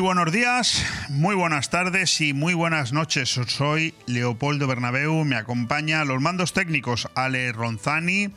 [0.00, 3.38] Muy buenos días, muy buenas tardes y muy buenas noches.
[3.48, 8.30] Soy Leopoldo Bernabeu, me acompaña los mandos técnicos Ale Ronzani.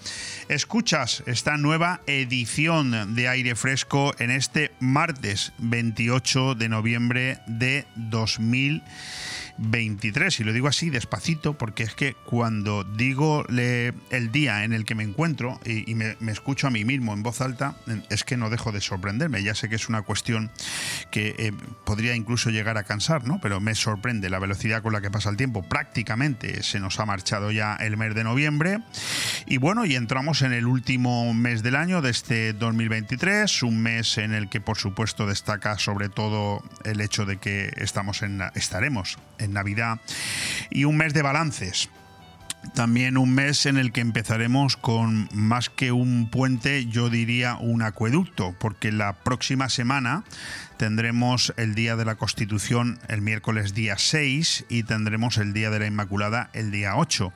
[0.49, 8.83] Escuchas esta nueva edición de Aire Fresco en este martes 28 de noviembre de 2020.
[9.57, 10.39] 23.
[10.39, 14.95] Y lo digo así despacito porque es que cuando digo el día en el que
[14.95, 17.75] me encuentro y, me, escucho a mí mismo en voz alta,
[18.09, 19.43] es que no dejo de sorprenderme.
[19.43, 20.51] Ya sé que es una cuestión
[21.11, 21.51] que eh,
[21.85, 23.39] podría incluso llegar a cansar, ¿no?
[23.41, 25.63] Pero me sorprende la velocidad con la que pasa el tiempo.
[25.63, 28.79] Prácticamente se nos ha marchado ya el mes de noviembre.
[29.45, 34.17] Y bueno, y entramos en el último mes del año de este 2023, un mes
[34.17, 39.17] en el que por supuesto destaca sobre todo el hecho de que estamos en, estaremos
[39.43, 39.99] en Navidad,
[40.69, 41.89] y un mes de balances.
[42.73, 47.83] También un mes en el que empezaremos con más que un puente, yo diría un
[47.83, 50.23] acueducto, porque la próxima semana
[50.77, 55.79] tendremos el Día de la Constitución el miércoles día 6 y tendremos el Día de
[55.79, 57.31] la Inmaculada el día 8,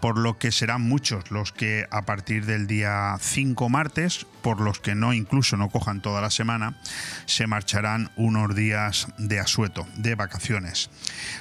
[0.00, 4.80] por lo que serán muchos los que a partir del día 5 martes, por los
[4.80, 6.78] que no incluso no cojan toda la semana,
[7.26, 10.90] se marcharán unos días de asueto, de vacaciones.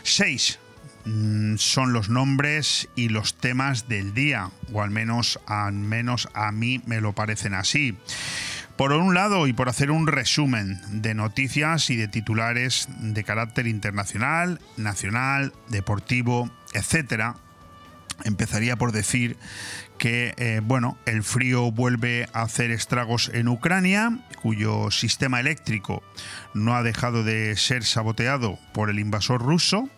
[0.03, 0.69] 6 mm,
[1.58, 6.81] son los nombres y los temas del día, o al menos, al menos a mí
[6.86, 7.97] me lo parecen así.
[8.75, 13.67] Por un lado, y por hacer un resumen de noticias y de titulares de carácter
[13.67, 17.36] internacional, nacional, deportivo, etcétera,
[18.23, 19.38] empezaría por decir
[19.97, 26.02] que eh, bueno, el frío vuelve a hacer estragos en Ucrania, cuyo sistema eléctrico
[26.53, 29.89] no ha dejado de ser saboteado por el invasor ruso.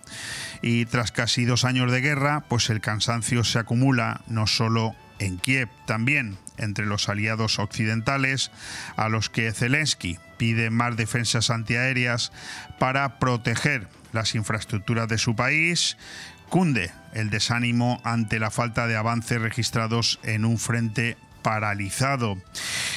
[0.61, 5.37] Y tras casi dos años de guerra, pues el cansancio se acumula no solo en
[5.37, 8.51] Kiev, también entre los aliados occidentales,
[8.95, 12.31] a los que Zelensky pide más defensas antiaéreas
[12.79, 15.97] para proteger las infraestructuras de su país,
[16.49, 22.37] cunde el desánimo ante la falta de avances registrados en un frente paralizado.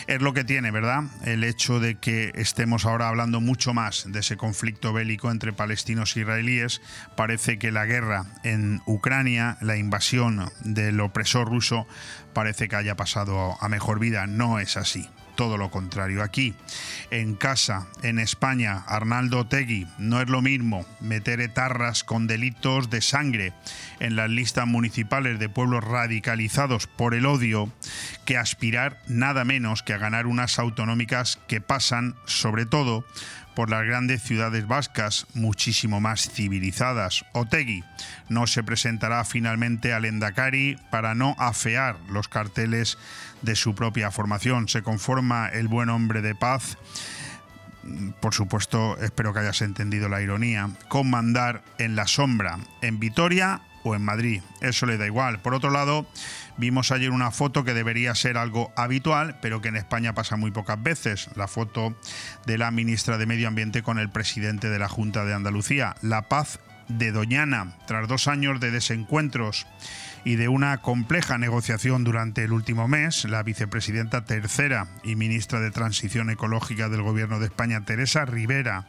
[0.06, 1.05] Es lo que tiene, ¿verdad?
[1.25, 6.16] El hecho de que estemos ahora hablando mucho más de ese conflicto bélico entre palestinos
[6.16, 6.83] e israelíes.
[7.16, 11.87] Parece que la guerra en Ucrania, la invasión del opresor ruso,
[12.33, 14.27] parece que haya pasado a mejor vida.
[14.27, 16.22] No es así todo lo contrario.
[16.22, 16.54] Aquí,
[17.10, 23.00] en casa, en España, Arnaldo Tegui, no es lo mismo meter etarras con delitos de
[23.00, 23.53] sangre
[24.04, 27.72] en las listas municipales de pueblos radicalizados por el odio
[28.26, 33.04] que aspirar nada menos que a ganar unas autonómicas que pasan, sobre todo,
[33.54, 37.25] por las grandes ciudades vascas, muchísimo más civilizadas.
[37.32, 37.82] Otegui
[38.28, 42.98] no se presentará finalmente al Endacari para no afear los carteles
[43.42, 44.69] de su propia formación.
[44.69, 46.76] Se conforma el buen hombre de paz
[48.21, 53.60] por supuesto, espero que hayas entendido la ironía, con mandar en la sombra en Vitoria
[53.84, 54.43] o en Madrid.
[54.61, 55.41] Eso le da igual.
[55.41, 56.06] Por otro lado,
[56.56, 60.50] vimos ayer una foto que debería ser algo habitual, pero que en España pasa muy
[60.50, 61.28] pocas veces.
[61.37, 61.95] La foto
[62.47, 65.95] de la ministra de Medio Ambiente con el presidente de la Junta de Andalucía.
[66.03, 66.59] La paz
[66.89, 69.67] de Doñana, tras dos años de desencuentros
[70.25, 75.71] y de una compleja negociación durante el último mes, la vicepresidenta tercera y ministra de
[75.71, 78.87] Transición Ecológica del Gobierno de España, Teresa Rivera,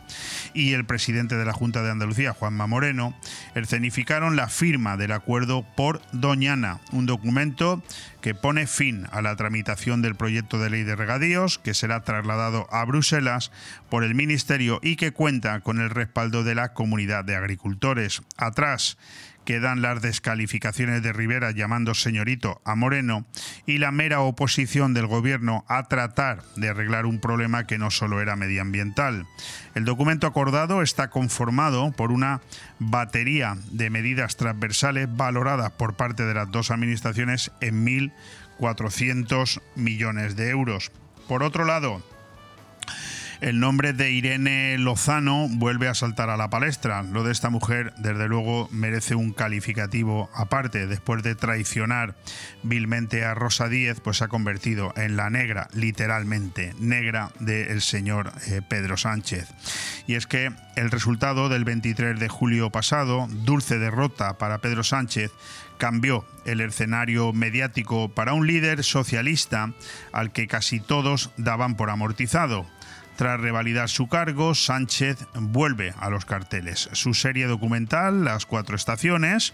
[0.53, 3.18] y el presidente de la Junta de Andalucía, Juanma Moreno,
[3.53, 7.84] escenificaron la firma del acuerdo por Doñana, un documento
[8.22, 12.68] que pone fin a la tramitación del proyecto de ley de regadíos, que será trasladado
[12.74, 13.51] a Bruselas
[13.90, 18.24] por el Ministerio y que cuenta con el respaldo de la comunidad de agricultores.
[18.38, 18.97] Atrás
[19.45, 23.25] quedan las descalificaciones de Rivera llamando señorito a Moreno
[23.66, 28.21] y la mera oposición del gobierno a tratar de arreglar un problema que no solo
[28.21, 29.27] era medioambiental.
[29.75, 32.42] El documento acordado está conformado por una
[32.80, 40.50] batería de medidas transversales valoradas por parte de las dos administraciones en 1.400 millones de
[40.50, 40.92] euros.
[41.27, 42.03] Por otro lado,
[43.45, 47.03] el nombre de Irene Lozano vuelve a saltar a la palestra.
[47.03, 50.88] Lo de esta mujer, desde luego, merece un calificativo aparte.
[50.88, 52.15] Después de traicionar
[52.63, 58.31] vilmente a Rosa Díez, pues se ha convertido en la negra, literalmente negra, del señor
[58.47, 59.47] eh, Pedro Sánchez.
[60.07, 65.31] Y es que el resultado del 23 de julio pasado, dulce derrota para Pedro Sánchez,
[65.77, 69.71] cambió el escenario mediático para un líder socialista
[70.12, 72.65] al que casi todos daban por amortizado
[73.15, 76.89] Tras revalidar su cargo, Sánchez vuelve a los carteles.
[76.91, 79.53] Su serie documental, Las Cuatro Estaciones,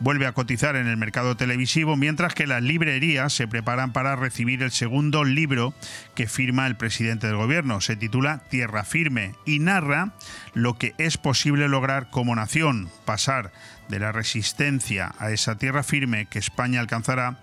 [0.00, 4.62] vuelve a cotizar en el mercado televisivo, mientras que las librerías se preparan para recibir
[4.62, 5.74] el segundo libro
[6.14, 7.82] que firma el presidente del gobierno.
[7.82, 10.14] Se titula Tierra Firme y narra
[10.54, 13.52] lo que es posible lograr como nación, pasar
[13.88, 17.40] de la resistencia a esa tierra firme que España alcanzará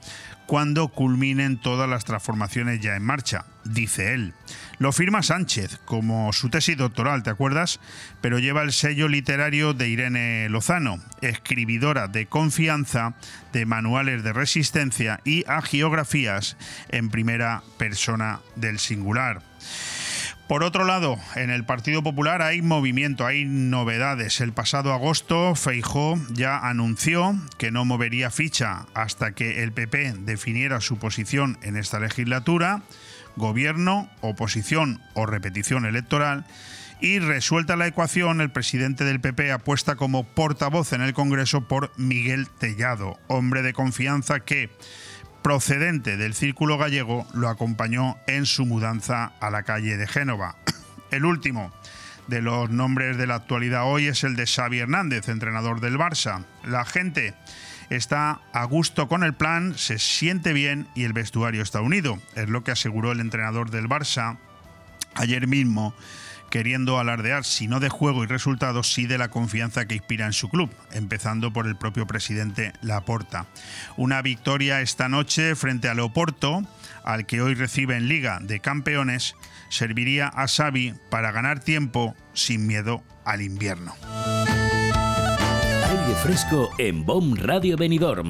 [0.49, 4.33] cuando culminen todas las transformaciones ya en marcha, dice él.
[4.79, 7.79] Lo firma Sánchez como su tesis doctoral, ¿te acuerdas?
[8.19, 13.13] Pero lleva el sello literario de Irene Lozano, escribidora de confianza
[13.53, 16.57] de manuales de resistencia y agiografías
[16.89, 19.48] en primera persona del singular.
[20.49, 24.41] Por otro lado, en el Partido Popular hay movimiento, hay novedades.
[24.41, 30.81] El pasado agosto, Feijó ya anunció que no movería ficha hasta que el PP definiera
[30.81, 32.81] su posición en esta legislatura,
[33.35, 36.47] gobierno, oposición o repetición electoral.
[36.99, 41.91] Y resuelta la ecuación, el presidente del PP apuesta como portavoz en el Congreso por
[41.95, 44.71] Miguel Tellado, hombre de confianza que
[45.41, 50.55] procedente del círculo gallego, lo acompañó en su mudanza a la calle de Génova.
[51.11, 51.71] El último
[52.27, 56.45] de los nombres de la actualidad hoy es el de Xavi Hernández, entrenador del Barça.
[56.63, 57.33] La gente
[57.89, 62.19] está a gusto con el plan, se siente bien y el vestuario está unido.
[62.35, 64.37] Es lo que aseguró el entrenador del Barça
[65.15, 65.95] ayer mismo
[66.49, 70.33] queriendo alardear, si no de juego y resultados, sí de la confianza que inspira en
[70.33, 73.47] su club, empezando por el propio presidente Laporta.
[73.97, 76.61] Una victoria esta noche frente a Leoporto,
[77.03, 79.35] al que hoy recibe en Liga de Campeones,
[79.69, 83.95] serviría a Xavi para ganar tiempo sin miedo al invierno.
[85.89, 88.29] Aire fresco en BOM Radio Benidorm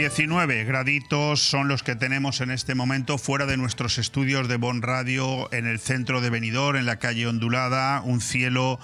[0.00, 4.80] 19 graditos son los que tenemos en este momento fuera de nuestros estudios de Bon
[4.80, 8.80] Radio en el centro de Benidorm, en la calle ondulada, un cielo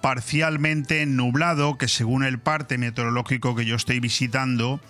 [0.00, 4.80] parcialmente nublado que según el parte meteorológico que yo estoy visitando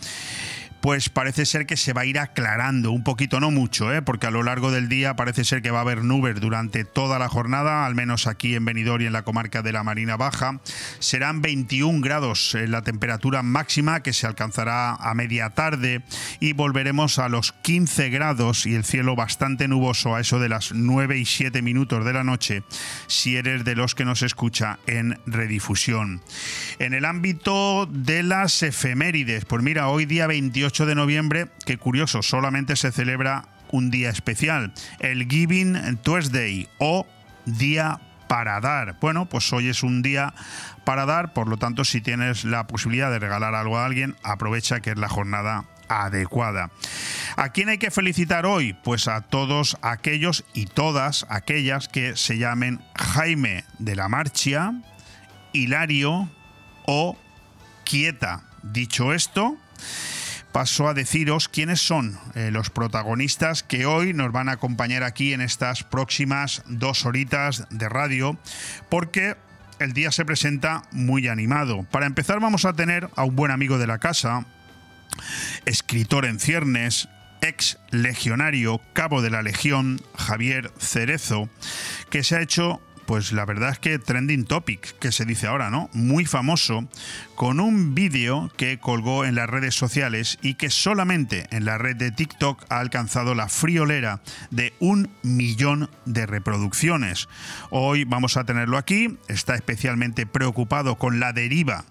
[0.86, 4.02] pues parece ser que se va a ir aclarando un poquito, no mucho, ¿eh?
[4.02, 7.18] porque a lo largo del día parece ser que va a haber nubes durante toda
[7.18, 10.60] la jornada, al menos aquí en Benidorm y en la comarca de la Marina Baja.
[11.00, 16.04] Serán 21 grados en la temperatura máxima que se alcanzará a media tarde
[16.38, 20.70] y volveremos a los 15 grados y el cielo bastante nuboso a eso de las
[20.70, 22.62] 9 y 7 minutos de la noche
[23.08, 26.22] si eres de los que nos escucha en redifusión.
[26.78, 32.22] En el ámbito de las efemérides, pues mira, hoy día 28 de noviembre, que curioso,
[32.22, 37.06] solamente se celebra un día especial, el Giving Tuesday o
[37.46, 38.98] Día para dar.
[39.00, 40.34] Bueno, pues hoy es un día
[40.84, 44.80] para dar, por lo tanto, si tienes la posibilidad de regalar algo a alguien, aprovecha
[44.80, 46.70] que es la jornada adecuada.
[47.36, 48.72] ¿A quién hay que felicitar hoy?
[48.72, 54.74] Pues a todos aquellos y todas aquellas que se llamen Jaime de la Marchia,
[55.52, 56.28] Hilario
[56.86, 57.16] o
[57.84, 58.42] Quieta.
[58.62, 59.56] Dicho esto,
[60.56, 65.34] paso a deciros quiénes son eh, los protagonistas que hoy nos van a acompañar aquí
[65.34, 68.38] en estas próximas dos horitas de radio,
[68.88, 69.36] porque
[69.80, 71.82] el día se presenta muy animado.
[71.90, 74.46] Para empezar vamos a tener a un buen amigo de la casa,
[75.66, 77.10] escritor en ciernes,
[77.42, 81.50] ex legionario, cabo de la Legión, Javier Cerezo,
[82.08, 85.70] que se ha hecho pues la verdad es que trending topic, que se dice ahora,
[85.70, 85.88] ¿no?
[85.92, 86.88] Muy famoso,
[87.34, 91.96] con un vídeo que colgó en las redes sociales y que solamente en la red
[91.96, 94.20] de TikTok ha alcanzado la friolera
[94.50, 97.28] de un millón de reproducciones.
[97.70, 101.84] Hoy vamos a tenerlo aquí, está especialmente preocupado con la deriva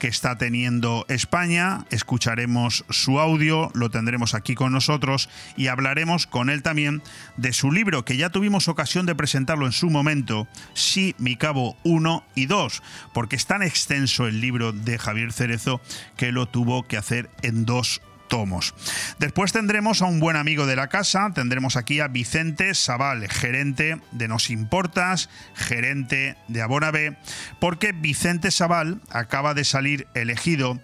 [0.00, 1.84] que está teniendo España.
[1.90, 7.02] Escucharemos su audio, lo tendremos aquí con nosotros y hablaremos con él también
[7.36, 11.76] de su libro, que ya tuvimos ocasión de presentarlo en su momento, Sí, mi cabo
[11.84, 15.80] 1 y 2, porque es tan extenso el libro de Javier Cerezo
[16.16, 18.00] que lo tuvo que hacer en dos
[19.18, 24.00] Después tendremos a un buen amigo de la casa, tendremos aquí a Vicente Sabal, gerente
[24.12, 27.16] de Nos Importas, gerente de Abonabe,
[27.58, 30.80] porque Vicente Sabal acaba de salir elegido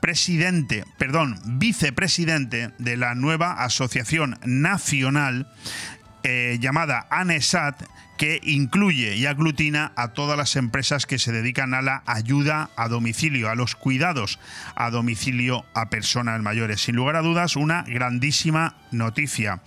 [0.00, 5.52] presidente, perdón, vicepresidente de la nueva Asociación Nacional
[6.22, 7.84] eh, llamada ANESAT
[8.16, 12.88] que incluye y aglutina a todas las empresas que se dedican a la ayuda a
[12.88, 14.38] domicilio, a los cuidados
[14.74, 16.80] a domicilio a personas mayores.
[16.82, 19.60] Sin lugar a dudas, una grandísima noticia.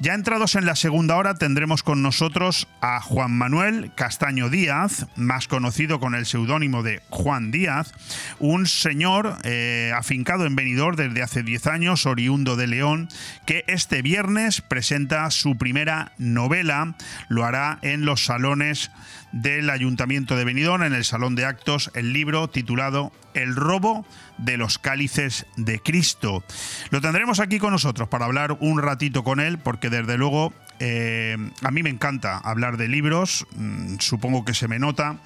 [0.00, 5.48] Ya entrados en la segunda hora tendremos con nosotros a Juan Manuel Castaño Díaz, más
[5.48, 7.92] conocido con el seudónimo de Juan Díaz,
[8.38, 13.08] un señor eh, afincado en Benidorm desde hace 10 años, oriundo de León,
[13.46, 16.94] que este viernes presenta su primera novela,
[17.28, 18.90] lo hará en los salones
[19.34, 24.06] del Ayuntamiento de Benidorm, en el Salón de Actos, el libro titulado El robo
[24.38, 26.44] de los cálices de Cristo.
[26.90, 31.36] Lo tendremos aquí con nosotros para hablar un ratito con él, porque desde luego eh,
[31.62, 35.16] a mí me encanta hablar de libros, mm, supongo que se me nota,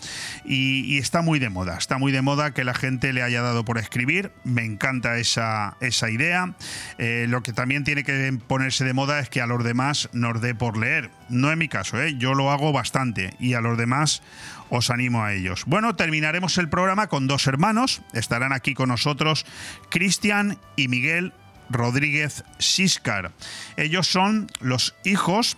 [0.44, 1.76] y, está muy de moda.
[1.76, 4.32] Está muy de moda que la gente le haya dado por escribir.
[4.44, 6.54] Me encanta esa, esa idea.
[6.98, 10.40] Eh, lo que también tiene que ponerse de moda es que a los demás nos
[10.40, 11.10] dé por leer.
[11.28, 12.16] No es mi caso, ¿eh?
[12.16, 13.97] yo lo hago bastante y a los demás
[14.70, 15.64] os animo a ellos.
[15.66, 18.02] Bueno, terminaremos el programa con dos hermanos.
[18.12, 19.46] Estarán aquí con nosotros
[19.90, 21.32] Cristian y Miguel
[21.70, 23.32] Rodríguez Siscar.
[23.76, 25.56] Ellos son los hijos,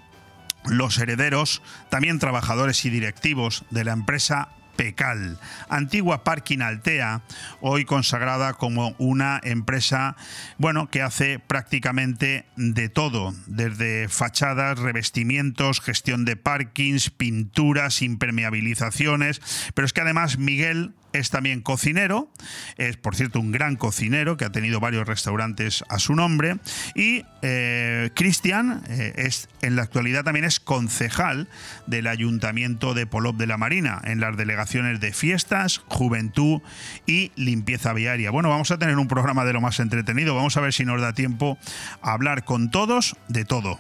[0.65, 4.49] los herederos, también trabajadores y directivos de la empresa
[4.81, 7.21] Pecal, antigua Parking Altea,
[7.61, 10.17] hoy consagrada como una empresa,
[10.57, 19.43] bueno, que hace prácticamente de todo, desde fachadas, revestimientos, gestión de parkings, pinturas, impermeabilizaciones,
[19.75, 22.29] pero es que además Miguel es también cocinero,
[22.77, 26.57] es por cierto un gran cocinero que ha tenido varios restaurantes a su nombre
[26.95, 31.49] y eh, Cristian eh, es en la actualidad también es concejal
[31.87, 36.61] del Ayuntamiento de Polop de la Marina en las delegaciones de fiestas, juventud
[37.07, 38.31] y limpieza viaria.
[38.31, 41.01] Bueno, vamos a tener un programa de lo más entretenido, vamos a ver si nos
[41.01, 41.59] da tiempo
[42.03, 43.79] a hablar con todos de todo.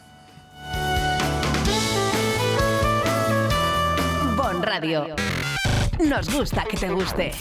[4.36, 5.16] Bon Radio.
[6.08, 7.32] Nos gusta que te guste.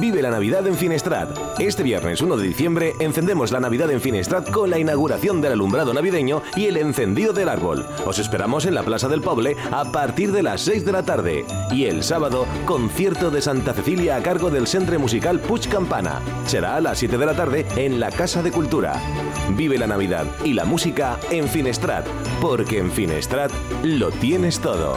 [0.00, 1.28] Vive la Navidad en Finestrat.
[1.58, 5.92] Este viernes 1 de diciembre encendemos la Navidad en Finestrat con la inauguración del alumbrado
[5.92, 7.86] navideño y el encendido del árbol.
[8.06, 11.44] Os esperamos en la Plaza del Poble a partir de las 6 de la tarde.
[11.70, 16.20] Y el sábado, concierto de Santa Cecilia a cargo del Centre Musical Puig Campana.
[16.46, 18.94] Será a las 7 de la tarde en la Casa de Cultura.
[19.50, 22.06] Vive la Navidad y la música en Finestrat,
[22.40, 24.96] porque en Finestrat lo tienes todo.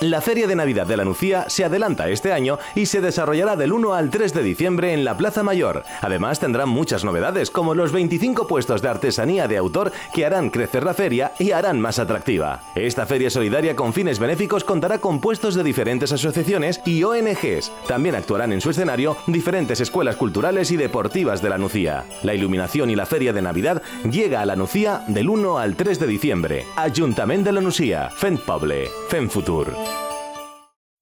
[0.00, 3.70] La Feria de Navidad de la Nucía se adelanta este año y se desarrollará del
[3.70, 5.84] 1 al 3 de diciembre en la Plaza Mayor.
[6.00, 10.84] Además tendrán muchas novedades como los 25 puestos de artesanía de autor que harán crecer
[10.84, 12.62] la feria y harán más atractiva.
[12.74, 17.70] Esta feria solidaria con fines benéficos contará con puestos de diferentes asociaciones y ONGs.
[17.86, 22.06] También actuarán en su escenario diferentes escuelas culturales y deportivas de la Nucía.
[22.22, 26.00] La iluminación y la feria de Navidad llega a la Nucía del 1 al 3
[26.00, 26.64] de diciembre.
[26.76, 29.89] Ayuntamiento de la Nucía, Fent Poble, Fent Futur.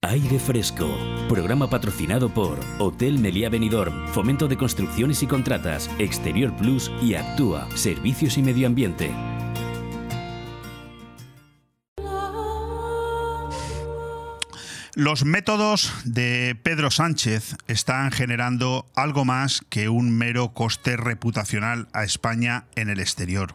[0.09, 0.88] Aire Fresco,
[1.29, 7.69] programa patrocinado por Hotel Meliá Benidorm, Fomento de Construcciones y Contratas, Exterior Plus y Actúa,
[7.77, 9.15] Servicios y Medio Ambiente.
[14.95, 22.05] Los métodos de Pedro Sánchez están generando algo más que un mero coste reputacional a
[22.05, 23.53] España en el exterior.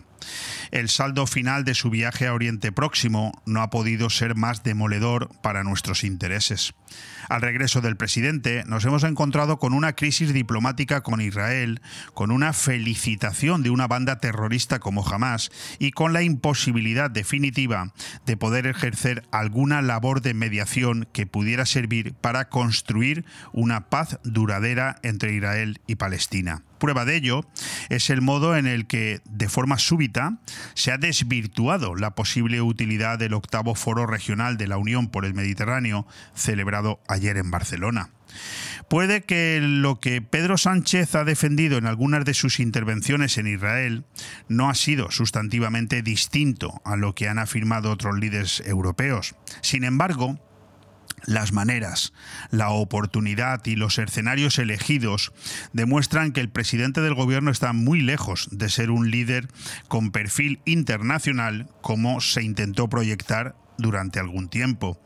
[0.73, 5.29] El saldo final de su viaje a Oriente Próximo no ha podido ser más demoledor
[5.43, 6.73] para nuestros intereses.
[7.29, 11.79] Al regreso del presidente nos hemos encontrado con una crisis diplomática con Israel,
[12.15, 17.93] con una felicitación de una banda terrorista como Hamas y con la imposibilidad definitiva
[18.25, 24.95] de poder ejercer alguna labor de mediación que pudiera servir para construir una paz duradera
[25.03, 26.63] entre Israel y Palestina.
[26.83, 27.45] Prueba de ello
[27.87, 30.39] es el modo en el que, de forma súbita,
[30.73, 35.33] se ha desvirtuado la posible utilidad del octavo foro regional de la Unión por el
[35.33, 38.09] Mediterráneo, celebrado ayer en Barcelona.
[38.89, 44.05] Puede que lo que Pedro Sánchez ha defendido en algunas de sus intervenciones en Israel
[44.47, 49.35] no ha sido sustantivamente distinto a lo que han afirmado otros líderes europeos.
[49.61, 50.39] Sin embargo,
[51.25, 52.13] las maneras,
[52.51, 55.33] la oportunidad y los escenarios elegidos
[55.73, 59.47] demuestran que el presidente del gobierno está muy lejos de ser un líder
[59.87, 64.99] con perfil internacional como se intentó proyectar durante algún tiempo.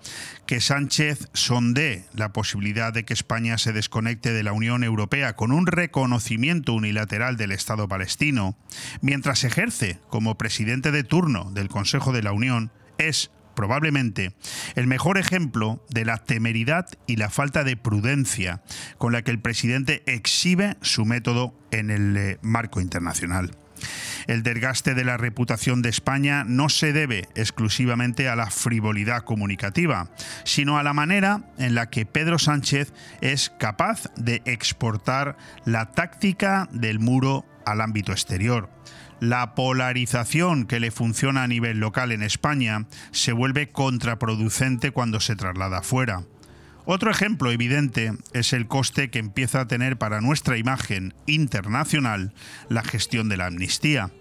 [0.46, 5.52] Que Sánchez sondee la posibilidad de que España se desconecte de la Unión Europea con
[5.52, 8.58] un reconocimiento unilateral del Estado palestino,
[9.02, 14.36] mientras ejerce como presidente de turno del Consejo de la Unión, es probablemente
[14.76, 18.62] el mejor ejemplo de la temeridad y la falta de prudencia
[19.00, 23.58] con la que el presidente exhibe su método en el eh, marco internacional.
[24.27, 30.12] El desgaste de la reputación de España no se debe exclusivamente a la frivolidad comunicativa,
[30.44, 36.70] sino a la manera en la que Pedro Sánchez es capaz de exportar la táctica
[36.72, 38.76] del muro al ámbito exterior
[39.20, 45.36] la polarización que le funciona a nivel local en España se vuelve contraproducente cuando se
[45.36, 46.24] traslada fuera.
[46.86, 52.34] Otro ejemplo evidente es el coste que empieza a tener para nuestra imagen internacional
[52.70, 54.12] la gestión de la amnistía.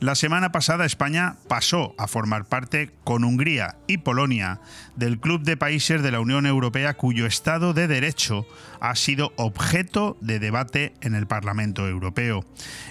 [0.00, 4.60] La semana pasada España pasó a formar parte con Hungría y Polonia
[4.94, 8.46] del Club de Países de la Unión Europea cuyo Estado de Derecho
[8.80, 12.44] ha sido objeto de debate en el Parlamento Europeo.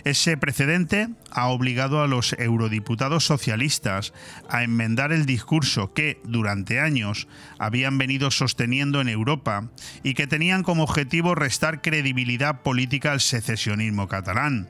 [0.03, 4.11] Ese precedente ha obligado a los eurodiputados socialistas
[4.49, 9.69] a enmendar el discurso que durante años habían venido sosteniendo en Europa
[10.03, 14.67] y que tenían como objetivo restar credibilidad política al secesionismo catalán.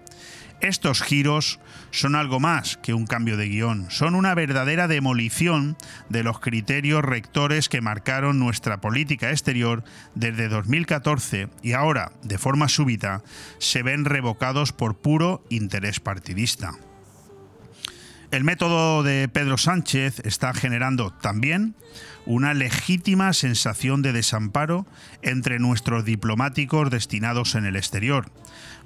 [0.60, 1.60] Estos giros
[1.91, 5.78] son algo más que un cambio de guion, son una verdadera demolición
[6.10, 9.84] de los criterios rectores que marcaron nuestra política exterior
[10.15, 13.24] desde 2014 y ahora, de forma súbita,
[13.60, 16.74] se ven revocados por puro interés partidista.
[18.30, 21.76] El método de Pedro Sánchez está generando también
[22.26, 24.86] una legítima sensación de desamparo
[25.22, 28.30] entre nuestros diplomáticos destinados en el exterior.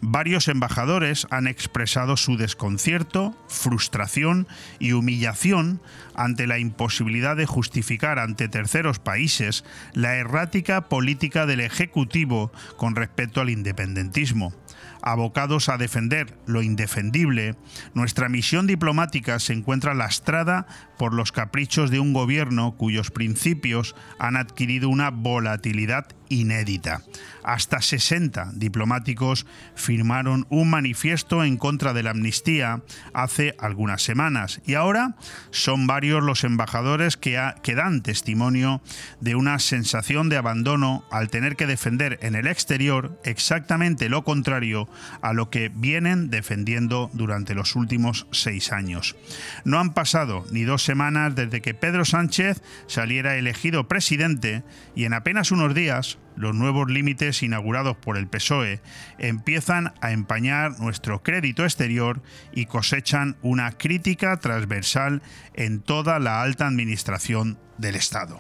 [0.03, 4.47] Varios embajadores han expresado su desconcierto, frustración
[4.79, 5.79] y humillación
[6.15, 13.41] ante la imposibilidad de justificar ante terceros países la errática política del Ejecutivo con respecto
[13.41, 14.55] al independentismo.
[15.03, 17.55] Abocados a defender lo indefendible,
[17.93, 20.65] nuestra misión diplomática se encuentra lastrada
[20.97, 27.01] por los caprichos de un gobierno cuyos principios han adquirido una volatilidad inédita.
[27.43, 32.81] Hasta 60 diplomáticos firmaron un manifiesto en contra de la amnistía
[33.13, 35.15] hace algunas semanas y ahora
[35.49, 38.81] son varios los embajadores que, que dan testimonio
[39.19, 44.87] de una sensación de abandono al tener que defender en el exterior exactamente lo contrario
[45.21, 49.15] a lo que vienen defendiendo durante los últimos seis años.
[49.65, 54.63] No han pasado ni dos semanas desde que Pedro Sánchez saliera elegido presidente
[54.95, 58.81] y en apenas unos días los nuevos límites inaugurados por el PSOE
[59.17, 65.21] empiezan a empañar nuestro crédito exterior y cosechan una crítica transversal
[65.53, 68.39] en toda la alta administración del Estado.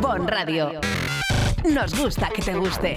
[0.00, 0.80] Bon Radio.
[1.64, 2.96] Nos gusta que te guste.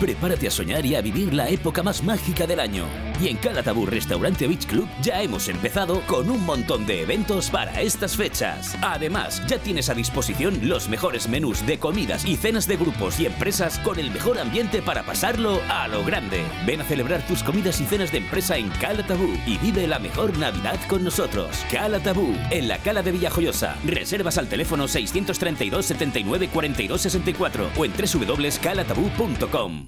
[0.00, 2.84] Prepárate a soñar y a vivir la época más mágica del año.
[3.20, 7.80] Y en Calatabú Restaurante Beach Club ya hemos empezado con un montón de eventos para
[7.80, 8.76] estas fechas.
[8.82, 13.26] Además, ya tienes a disposición los mejores menús de comidas y cenas de grupos y
[13.26, 16.44] empresas con el mejor ambiente para pasarlo a lo grande.
[16.66, 20.36] Ven a celebrar tus comidas y cenas de empresa en Calatabú y vive la mejor
[20.38, 21.64] Navidad con nosotros.
[21.70, 23.76] Calatabú, en la Cala de Villajoyosa.
[23.84, 29.81] Reservas al teléfono 632 79 42 64 o en www.calatabú.com.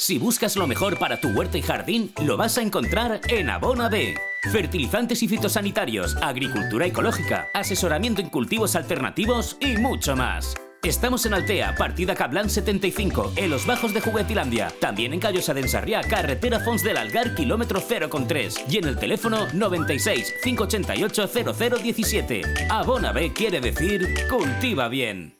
[0.00, 3.90] Si buscas lo mejor para tu huerta y jardín, lo vas a encontrar en Abona
[3.90, 4.14] B.
[4.50, 10.54] Fertilizantes y fitosanitarios, agricultura ecológica, asesoramiento en cultivos alternativos y mucho más.
[10.82, 14.72] Estamos en Altea, partida Cablan 75, en los bajos de Juguetilandia.
[14.80, 18.70] También en Callosa de Ensarriá, carretera Fons del Algar, kilómetro 0,3.
[18.70, 22.42] Y en el teléfono 96 588 0017.
[22.70, 25.39] Abona B quiere decir cultiva bien.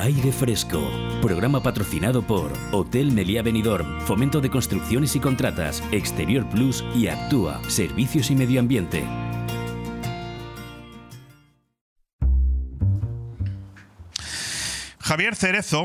[0.00, 0.88] Aire Fresco,
[1.20, 7.60] programa patrocinado por Hotel Meliá Benidorm, Fomento de Construcciones y Contratas, Exterior Plus y Actúa,
[7.68, 9.02] Servicios y Medio Ambiente.
[15.00, 15.84] Javier Cerezo,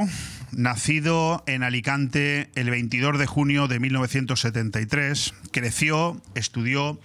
[0.52, 7.00] nacido en Alicante el 22 de junio de 1973, creció, estudió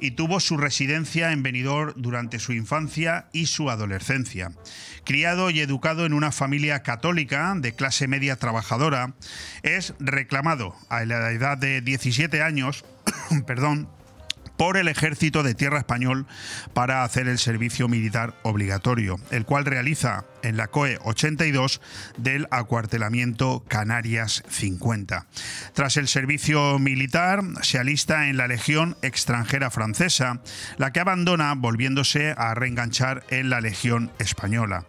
[0.00, 4.52] y tuvo su residencia en Benidorm durante su infancia y su adolescencia.
[5.04, 9.14] Criado y educado en una familia católica de clase media trabajadora,
[9.62, 12.84] es reclamado a la edad de 17 años,
[13.46, 13.88] perdón,
[14.56, 16.26] por el ejército de tierra español
[16.74, 21.80] para hacer el servicio militar obligatorio, el cual realiza en la COE 82
[22.16, 25.26] del acuartelamiento Canarias 50.
[25.72, 30.40] Tras el servicio militar, se alista en la Legión extranjera francesa,
[30.76, 34.84] la que abandona volviéndose a reenganchar en la Legión española.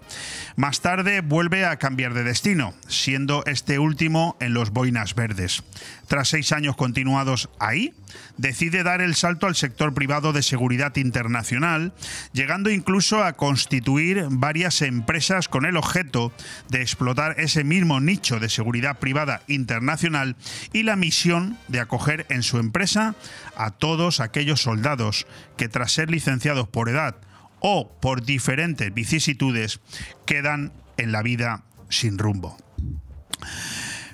[0.56, 5.64] Más tarde vuelve a cambiar de destino, siendo este último en los Boinas Verdes.
[6.08, 7.94] Tras seis años continuados ahí,
[8.38, 11.94] decide dar el salto al sector privado de seguridad internacional,
[12.34, 16.32] llegando incluso a constituir varias empresas con el objeto
[16.70, 20.36] de explotar ese mismo nicho de seguridad privada internacional
[20.74, 23.16] y la misión de acoger en su empresa
[23.56, 25.28] a todos aquellos soldados
[25.58, 27.16] que tras ser licenciados por edad
[27.60, 29.80] o por diferentes vicisitudes
[30.26, 32.58] quedan en la vida sin rumbo.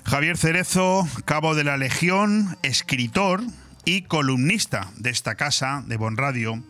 [0.04, 3.42] Javier Cerezo, cabo de la Legión, escritor
[3.88, 6.62] y columnista de esta casa de Bon Radio,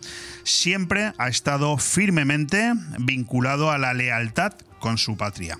[0.45, 5.59] siempre ha estado firmemente vinculado a la lealtad con su patria.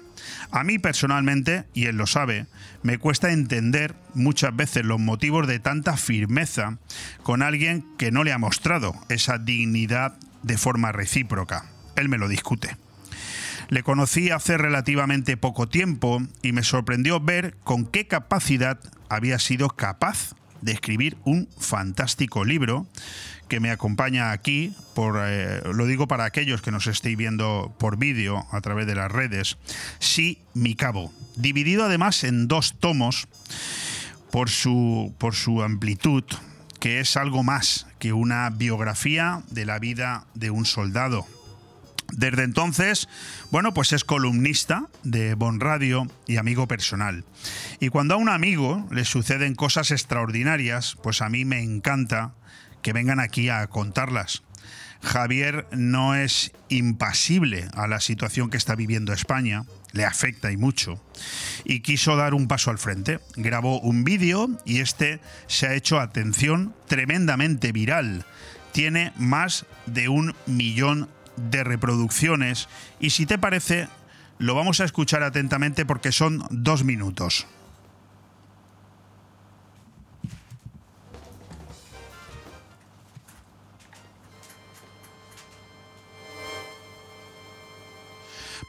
[0.53, 2.47] A mí personalmente, y él lo sabe,
[2.85, 6.79] me cuesta entender muchas veces los motivos de tanta firmeza
[7.25, 11.65] con alguien que no le ha mostrado esa dignidad de forma recíproca.
[11.97, 12.77] Él me lo discute.
[13.69, 19.71] Le conocí hace relativamente poco tiempo y me sorprendió ver con qué capacidad había sido
[19.71, 22.87] capaz de escribir un fantástico libro
[23.49, 27.97] que me acompaña aquí, por, eh, lo digo para aquellos que nos estéis viendo por
[27.97, 29.57] vídeo a través de las redes,
[29.99, 33.27] Sí, mi cabo, dividido además en dos tomos
[34.31, 36.25] por su, por su amplitud,
[36.79, 41.27] que es algo más que una biografía de la vida de un soldado.
[42.13, 43.09] Desde entonces,
[43.51, 47.25] bueno, pues es columnista de Bon Radio y amigo personal.
[47.81, 52.35] Y cuando a un amigo le suceden cosas extraordinarias, pues a mí me encanta
[52.83, 54.43] que vengan aquí a contarlas.
[55.03, 61.03] Javier no es impasible a la situación que está viviendo España, le afecta y mucho,
[61.65, 63.21] y quiso dar un paso al frente.
[63.37, 68.25] Grabó un vídeo y este se ha hecho, atención, tremendamente viral.
[68.73, 72.69] Tiene más de un millón de reproducciones
[73.01, 73.89] y si te parece,
[74.39, 77.47] lo vamos a escuchar atentamente porque son dos minutos.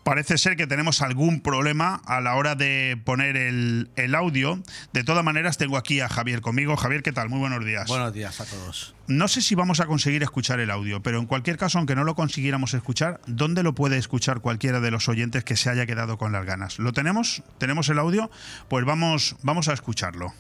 [0.04, 4.62] Parece ser que tenemos algún problema a la hora de poner el, audio.
[4.94, 6.76] De todas maneras, tengo aquí a Javier conmigo.
[6.76, 7.30] Javier, ¿qué tal?
[7.30, 7.88] Muy buenos días.
[7.88, 8.96] Buenos días a todos.
[9.08, 12.04] No sé si vamos a conseguir escuchar el audio, pero en cualquier caso, aunque no
[12.04, 16.18] lo consiguiéramos escuchar, ¿dónde lo puede escuchar cualquiera de los oyentes que se haya quedado
[16.18, 16.80] con las ganas?
[16.80, 17.44] ¿Lo tenemos?
[17.58, 18.30] ¿Tenemos el audio?
[18.68, 20.34] Pues vamos, vamos a escucharlo.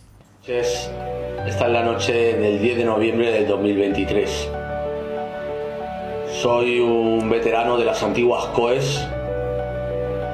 [0.48, 4.50] Esta es la noche del 10 de noviembre del 2023.
[6.42, 9.08] Soy un veterano de las antiguas COES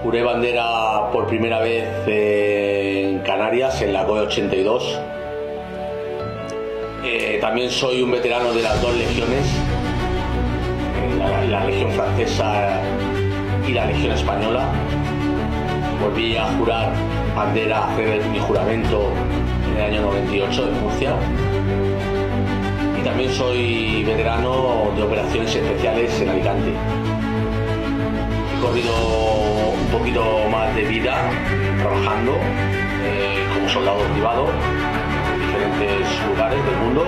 [0.06, 5.02] Juré bandera por primera vez en Canarias, en la COE 82.
[7.04, 9.48] Eh, también soy un veterano de las dos legiones,
[11.18, 12.80] la, la Legión Francesa
[13.68, 14.68] y la Legión Española.
[16.00, 16.92] Volví a jurar
[17.36, 19.10] bandera, a hacer mi juramento
[19.72, 21.16] en el año 98 en Murcia.
[23.02, 26.74] Y también soy veterano de operaciones especiales en Alicante.
[28.54, 29.35] He corrido
[30.00, 31.16] poquito más de vida
[31.80, 32.38] trabajando
[33.04, 34.50] eh, como soldado privado
[35.34, 37.08] en diferentes lugares del mundo.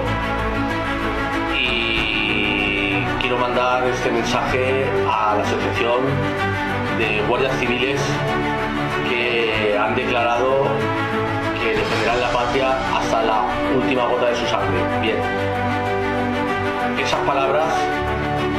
[1.60, 6.00] Y quiero mandar este mensaje a la Asociación
[6.98, 8.02] de Guardias Civiles
[9.10, 10.68] que han declarado
[11.60, 13.42] que defenderán la patria hasta la
[13.76, 14.80] última gota de su sangre.
[15.02, 15.18] Bien,
[17.04, 17.68] esas palabras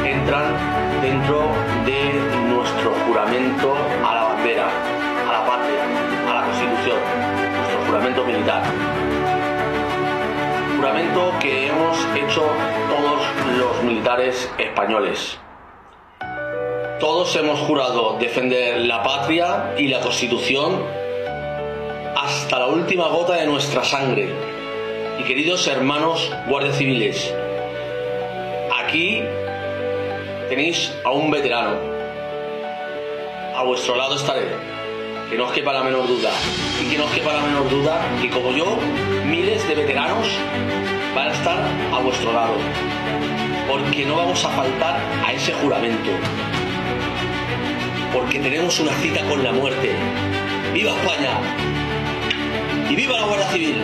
[0.04, 0.52] entran
[1.00, 1.48] dentro
[1.86, 3.74] de nuestro juramento
[4.06, 4.17] a
[4.56, 5.84] a la patria,
[6.26, 6.96] a la constitución,
[7.54, 8.62] nuestro juramento militar.
[10.76, 12.46] Juramento que hemos hecho
[12.88, 15.38] todos los militares españoles.
[16.98, 20.82] Todos hemos jurado defender la patria y la constitución
[22.16, 24.30] hasta la última gota de nuestra sangre.
[25.18, 27.34] Y queridos hermanos guardias civiles,
[28.82, 29.22] aquí
[30.48, 31.97] tenéis a un veterano.
[33.58, 34.46] A vuestro lado estaré.
[35.28, 36.30] Que no os quepa la menor duda.
[36.80, 38.78] Y que no os quepa la menor duda que como yo,
[39.26, 40.28] miles de veteranos
[41.12, 41.58] van a estar
[41.92, 42.54] a vuestro lado.
[43.68, 46.08] Porque no vamos a faltar a ese juramento.
[48.12, 49.90] Porque tenemos una cita con la muerte.
[50.72, 51.40] ¡Viva España!
[52.88, 53.82] ¡Y viva la Guardia Civil!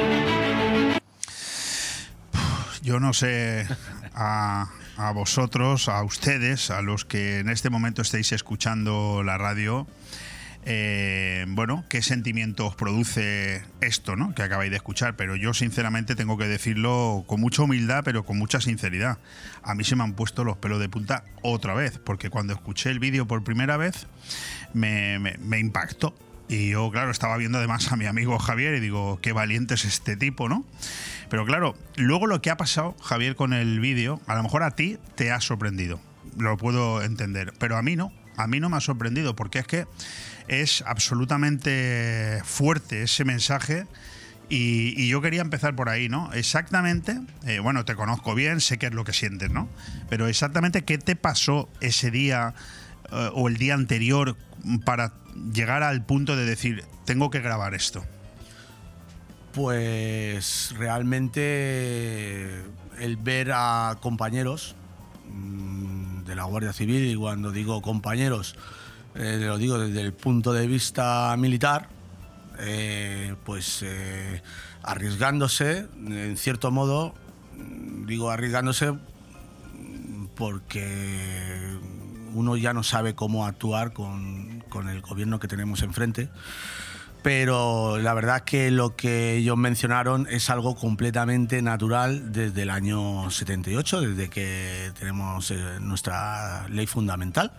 [2.80, 3.66] Yo no sé
[4.96, 9.86] a vosotros, a ustedes, a los que en este momento estáis escuchando la radio,
[10.66, 14.34] eh, bueno, qué sentimiento os produce esto, ¿no?
[14.34, 18.38] Que acabáis de escuchar, pero yo sinceramente tengo que decirlo con mucha humildad, pero con
[18.38, 19.18] mucha sinceridad.
[19.62, 22.90] A mí se me han puesto los pelos de punta otra vez, porque cuando escuché
[22.90, 24.06] el vídeo por primera vez
[24.72, 26.14] me, me impactó.
[26.48, 29.84] Y yo, claro, estaba viendo además a mi amigo Javier y digo, qué valiente es
[29.84, 30.64] este tipo, ¿no?
[31.30, 34.72] Pero claro, luego lo que ha pasado, Javier, con el vídeo, a lo mejor a
[34.72, 36.00] ti te ha sorprendido.
[36.38, 37.52] Lo puedo entender.
[37.58, 38.12] Pero a mí no.
[38.36, 39.86] A mí no me ha sorprendido porque es que
[40.48, 43.86] es absolutamente fuerte ese mensaje.
[44.48, 46.32] Y, yo quería empezar por ahí, ¿no?
[46.34, 49.70] Exactamente, eh, bueno, te conozco bien, sé qué es lo que sientes, ¿no?
[50.10, 52.54] Pero exactamente qué te pasó ese día
[53.14, 54.36] eh, o el día anterior
[54.84, 55.12] para
[55.52, 58.04] llegar al punto de decir, tengo que grabar esto.
[59.52, 62.64] Pues realmente
[62.98, 64.74] el ver a compañeros
[65.30, 68.56] mm, de la Guardia Civil, y cuando digo compañeros,
[69.14, 71.88] eh, lo digo desde el punto de vista militar,
[72.58, 73.84] eh, pues
[74.82, 77.14] arriesgándose, en cierto modo,
[78.06, 78.92] digo arriesgándose
[80.34, 81.78] porque
[82.34, 86.28] uno ya no sabe cómo actuar con, con el gobierno que tenemos enfrente
[87.24, 93.30] pero la verdad que lo que ellos mencionaron es algo completamente natural desde el año
[93.30, 97.52] 78, desde que tenemos eh, nuestra ley fundamental,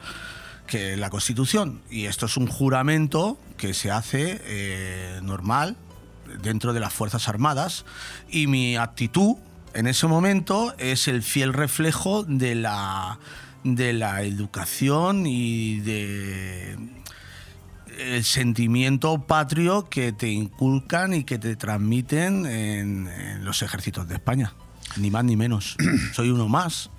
[0.68, 1.82] que es la Constitución.
[1.90, 5.76] Y esto es un juramento que se hace eh, normal
[6.44, 7.86] dentro de las Fuerzas Armadas
[8.30, 9.38] y mi actitud
[9.74, 13.18] en ese momento es el fiel reflejo de la,
[13.66, 16.78] de la educación y de
[17.98, 24.16] el sentimiento patrio que te inculcan y que te transmiten en, en los ejércitos de
[24.16, 24.54] España.
[24.98, 25.78] Ni más ni menos.
[26.14, 26.92] Soy uno más.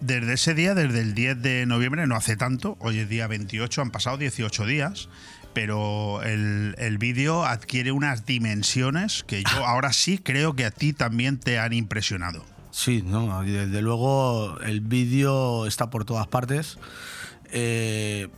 [0.00, 3.82] Desde ese día, desde el 10 de noviembre, no hace tanto, hoy es día 28,
[3.82, 5.08] han pasado 18 días,
[5.54, 10.92] pero el, el vídeo adquiere unas dimensiones que yo ahora sí creo que a ti
[10.92, 12.44] también te han impresionado.
[12.70, 16.78] Sí, no, desde luego el vídeo está por todas partes.
[17.52, 18.28] Eh,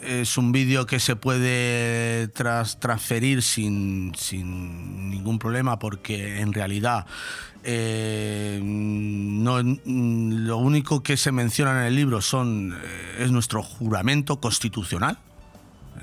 [0.00, 7.06] es un vídeo que se puede tras, transferir sin, sin ningún problema porque en realidad
[7.62, 14.40] eh, no, lo único que se menciona en el libro son, eh, es nuestro juramento
[14.40, 15.18] constitucional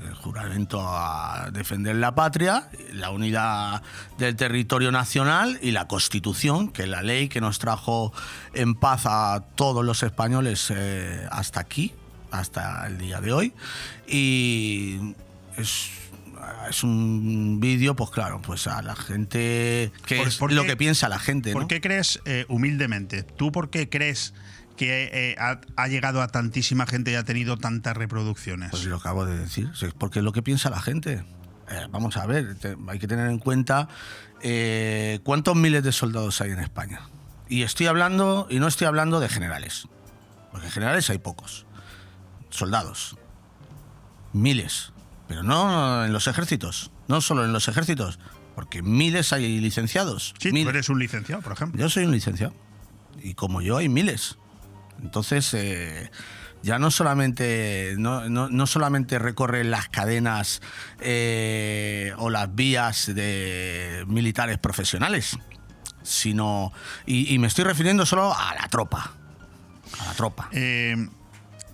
[0.08, 3.82] el juramento a defender la patria, la unidad
[4.18, 8.14] del territorio nacional y la Constitución, que es la ley que nos trajo
[8.54, 11.94] en paz a todos los españoles eh, hasta aquí,
[12.32, 13.54] hasta el día de hoy.
[14.08, 15.14] Y
[15.58, 15.90] es,
[16.70, 21.10] es un vídeo, pues claro, pues a la gente, que ¿Por- es lo que piensa
[21.10, 21.54] la gente.
[21.54, 21.68] ¿Por ¿no?
[21.68, 24.34] qué crees, eh, humildemente, tú por qué crees
[24.78, 28.72] que eh, ha, ha llegado a tantísima gente y ha tenido tantas reproducciones?
[28.72, 31.24] Pues lo acabo de decir, porque es lo que piensa la gente.
[31.70, 33.88] Eh, vamos a ver, te- hay que tener en cuenta
[34.42, 37.02] eh, cuántos miles de soldados hay en España.
[37.48, 39.88] Y estoy hablando, y no estoy hablando de generales,
[40.52, 41.66] porque generales hay pocos.
[42.50, 43.18] Soldados,
[44.34, 44.92] miles,
[45.28, 48.20] pero no en los ejércitos, no solo en los ejércitos,
[48.56, 50.34] porque miles hay licenciados.
[50.40, 51.80] Sí, tú eres un licenciado, por ejemplo.
[51.80, 52.54] yo soy un licenciado.
[53.24, 54.38] Y como yo hay miles.
[55.02, 56.12] Entonces, eh,
[56.64, 60.62] ya no solamente, no, no- no solamente recorren las cadenas
[61.00, 65.38] eh, o las vías de militares profesionales,
[66.04, 66.72] sino.
[67.06, 69.12] Y, me estoy refiriendo solo a la tropa.
[70.00, 70.50] A la tropa.
[70.52, 70.96] Eh,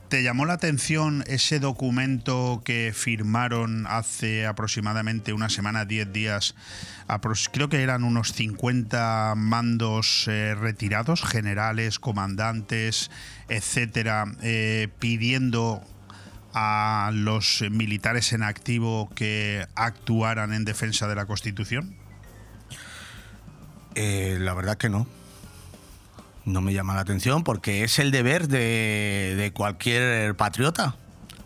[0.10, 6.56] ¿Te llamó la atención ese documento que firmaron hace aproximadamente una semana, 10 días?
[7.52, 13.12] Creo que eran unos 50 mandos eh, retirados, generales, comandantes,
[13.50, 15.84] etcétera, eh, pidiendo
[16.54, 21.98] a los militares en activo que actuaran en defensa de la Constitución.
[23.96, 25.06] Eh, la verdad que no.
[26.48, 30.96] No me llama la atención porque es el deber de, de cualquier patriota.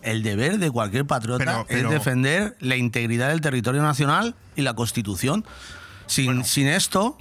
[0.04, 4.62] El deber de cualquier patriota Pero- pero- es defender la integridad del territorio nacional y
[4.62, 5.44] la Constitución.
[6.06, 7.18] Sin, sin esto,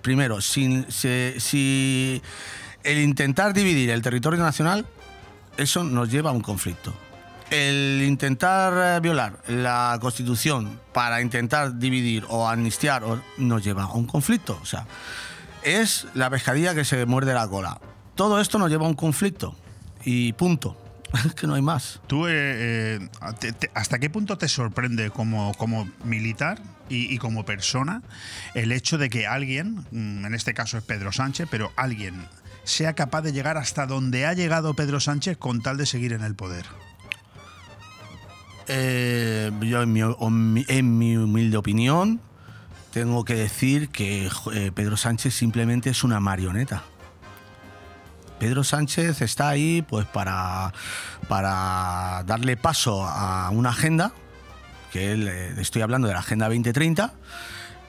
[0.00, 2.22] primero, sin, si, si
[2.84, 4.86] el intentar dividir el territorio nacional,
[5.56, 6.94] eso nos lleva a un conflicto.
[7.50, 13.92] El intentar eh, violar la Constitución para intentar dividir o amnistiar o- nos lleva a
[13.92, 14.58] un conflicto.
[14.62, 14.86] O sea,
[15.64, 17.80] es la pescadilla que se muerde la cola.
[18.14, 19.54] Todo esto nos lleva a un conflicto
[20.04, 20.76] y punto.
[21.26, 22.00] Es que no hay más.
[22.06, 27.18] ¿Tú eh, eh, te- te- hasta qué punto te sorprende como, como militar y, y
[27.18, 28.02] como persona
[28.54, 32.26] el hecho de que alguien, mm, en este caso es Pedro Sánchez, pero alguien
[32.64, 36.22] sea capaz de llegar hasta donde ha llegado Pedro Sánchez con tal de seguir en
[36.22, 36.64] el poder?
[38.68, 39.92] Eh, yo, en
[40.52, 42.20] mi- en mi humilde opinión,
[42.92, 46.84] tengo que decir que eh, Pedro Sánchez simplemente es una marioneta.
[48.38, 50.72] Pedro Sánchez está ahí pues para,
[51.28, 54.12] para darle paso a una agenda,
[54.92, 57.14] que eh, estoy hablando de la Agenda 2030,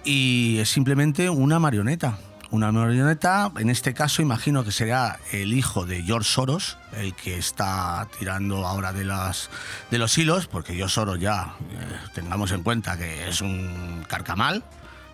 [0.05, 2.17] y es simplemente una marioneta.
[2.51, 7.37] Una marioneta, en este caso imagino que será el hijo de George Soros, el que
[7.37, 9.49] está tirando ahora de, las,
[9.89, 14.63] de los hilos, porque George Soros ya, eh, tengamos en cuenta que es un carcamal,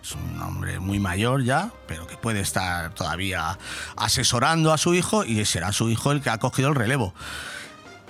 [0.02, 3.58] es un hombre muy mayor ya, pero que puede estar todavía
[3.96, 7.14] asesorando a su hijo y será su hijo el que ha cogido el relevo.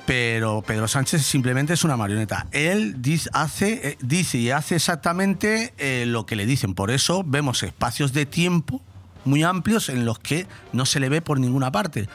[0.06, 2.46] Pero Pedro Sánchez simplemente es una marioneta.
[2.52, 6.74] Él dice, hace, eh, dice y hace exactamente eh, lo que le dicen.
[6.74, 8.82] Por eso vemos espacios de tiempo
[9.24, 12.08] muy amplios en los que no se le ve por ninguna parte.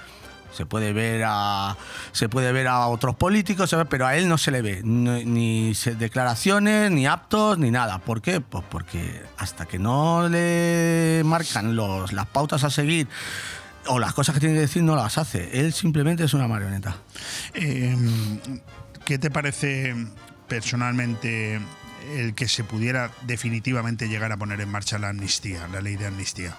[0.56, 1.76] Se puede ver a,
[2.12, 4.82] se puede ver a otros políticos, pero a él no se le ve.
[4.84, 8.00] Ni, declaraciones, ni aptos, ni nada.
[8.00, 8.42] ¿Por qué?
[8.42, 13.08] Pues porque hasta que no le marcan los, las pautas a seguir
[13.88, 15.60] o las cosas que tiene que decir, no las hace.
[15.60, 16.98] Él simplemente es una marioneta.
[17.54, 17.96] Eh,
[19.04, 19.96] ¿Qué te parece
[20.48, 21.60] personalmente
[22.16, 26.08] el que se pudiera definitivamente llegar a poner en marcha la amnistía, la ley de
[26.08, 26.56] amnistía?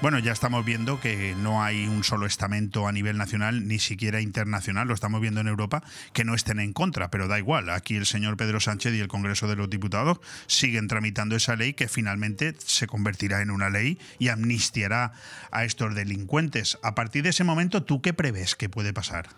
[0.00, 4.20] Bueno, ya estamos viendo que no hay un solo estamento a nivel nacional, ni siquiera
[4.20, 5.82] internacional, lo estamos viendo en Europa,
[6.12, 7.70] que no estén en contra, pero da igual.
[7.70, 11.74] Aquí el señor Pedro Sánchez y el Congreso de los Diputados siguen tramitando esa ley
[11.74, 15.12] que finalmente se convertirá en una ley y amnistiará
[15.50, 16.76] a estos delincuentes.
[16.82, 19.28] A partir de ese momento, ¿tú qué prevés que puede pasar?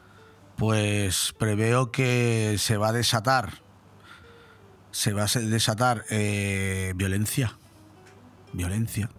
[0.56, 3.60] Pues preveo que se va a desatar,
[4.90, 7.56] se va a desatar eh, violencia,
[8.54, 9.10] violencia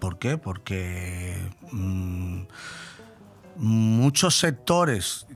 [0.00, 0.38] ¿Por qué?
[0.38, 1.36] Porque
[1.70, 2.42] mmm,
[3.56, 5.26] muchos sectores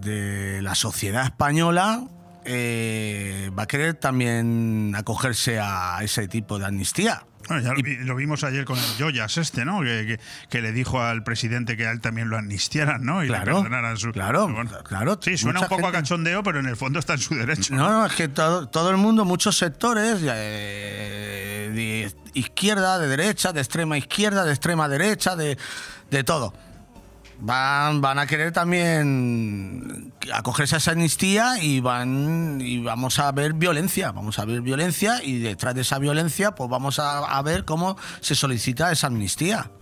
[0.00, 2.04] de la sociedad española
[2.44, 7.24] eh, va a querer también acogerse a ese tipo de amnistía.
[7.52, 9.80] Bueno, ya lo, vi- lo vimos ayer con el Joyas este, ¿no?
[9.80, 13.22] Que, que- que le dijo al presidente que a él también lo amnistiaran, ¿no?
[13.22, 14.12] Y le Claro, perdonaran su...
[14.12, 15.18] claro, Bueno, claro.
[15.22, 17.74] Sí, suena un poco a cachondeo, pero en el fondo está en su derecho.
[17.74, 23.52] No, no, es que todo, todo el mundo, muchos sectores, eh, de izquierda, de derecha,
[23.52, 25.58] de extrema izquierda, de extrema derecha, de,
[26.10, 26.54] de todo.
[27.44, 33.54] Van, van a querer también acogerse a esa amnistía y van y vamos a ver
[33.54, 37.64] violencia, vamos a ver violencia y detrás de esa violencia pues vamos a, a ver
[37.64, 39.72] cómo se solicita esa amnistía.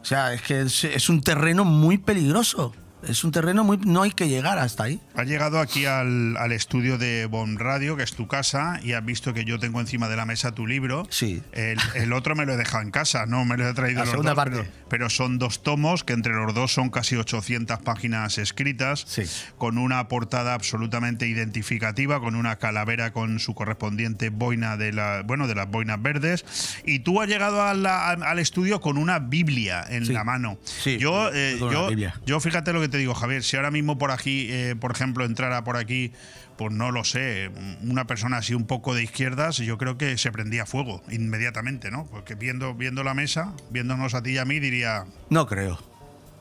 [0.00, 2.72] O sea, es que es, es un terreno muy peligroso.
[3.06, 3.78] Es un terreno muy...
[3.78, 5.00] No hay que llegar hasta ahí.
[5.14, 9.04] Ha llegado aquí al, al estudio de Bon Radio, que es tu casa, y has
[9.04, 11.06] visto que yo tengo encima de la mesa tu libro.
[11.10, 11.42] Sí.
[11.52, 14.04] El, el otro me lo he dejado en casa, no me lo he traído La
[14.04, 14.56] los segunda dos, parte.
[14.58, 19.22] Pero, pero son dos tomos, que entre los dos son casi 800 páginas escritas, Sí.
[19.58, 25.46] con una portada absolutamente identificativa, con una calavera con su correspondiente boina de la, bueno,
[25.46, 26.44] de las boinas verdes.
[26.84, 30.12] Y tú has llegado a la- al estudio con una Biblia en Sí.
[30.12, 30.58] la mano.
[30.64, 31.88] Sí, yo, eh, yo,
[32.26, 35.24] yo fíjate lo que te digo, Javier, si ahora mismo por aquí, eh, por ejemplo,
[35.24, 36.12] entrara por aquí,
[36.56, 37.50] pues no lo sé,
[37.82, 42.06] una persona así un poco de izquierdas, yo creo que se prendía fuego inmediatamente, ¿no?
[42.10, 45.78] Porque viendo, viendo la mesa, viéndonos a ti y a mí, diría, No creo.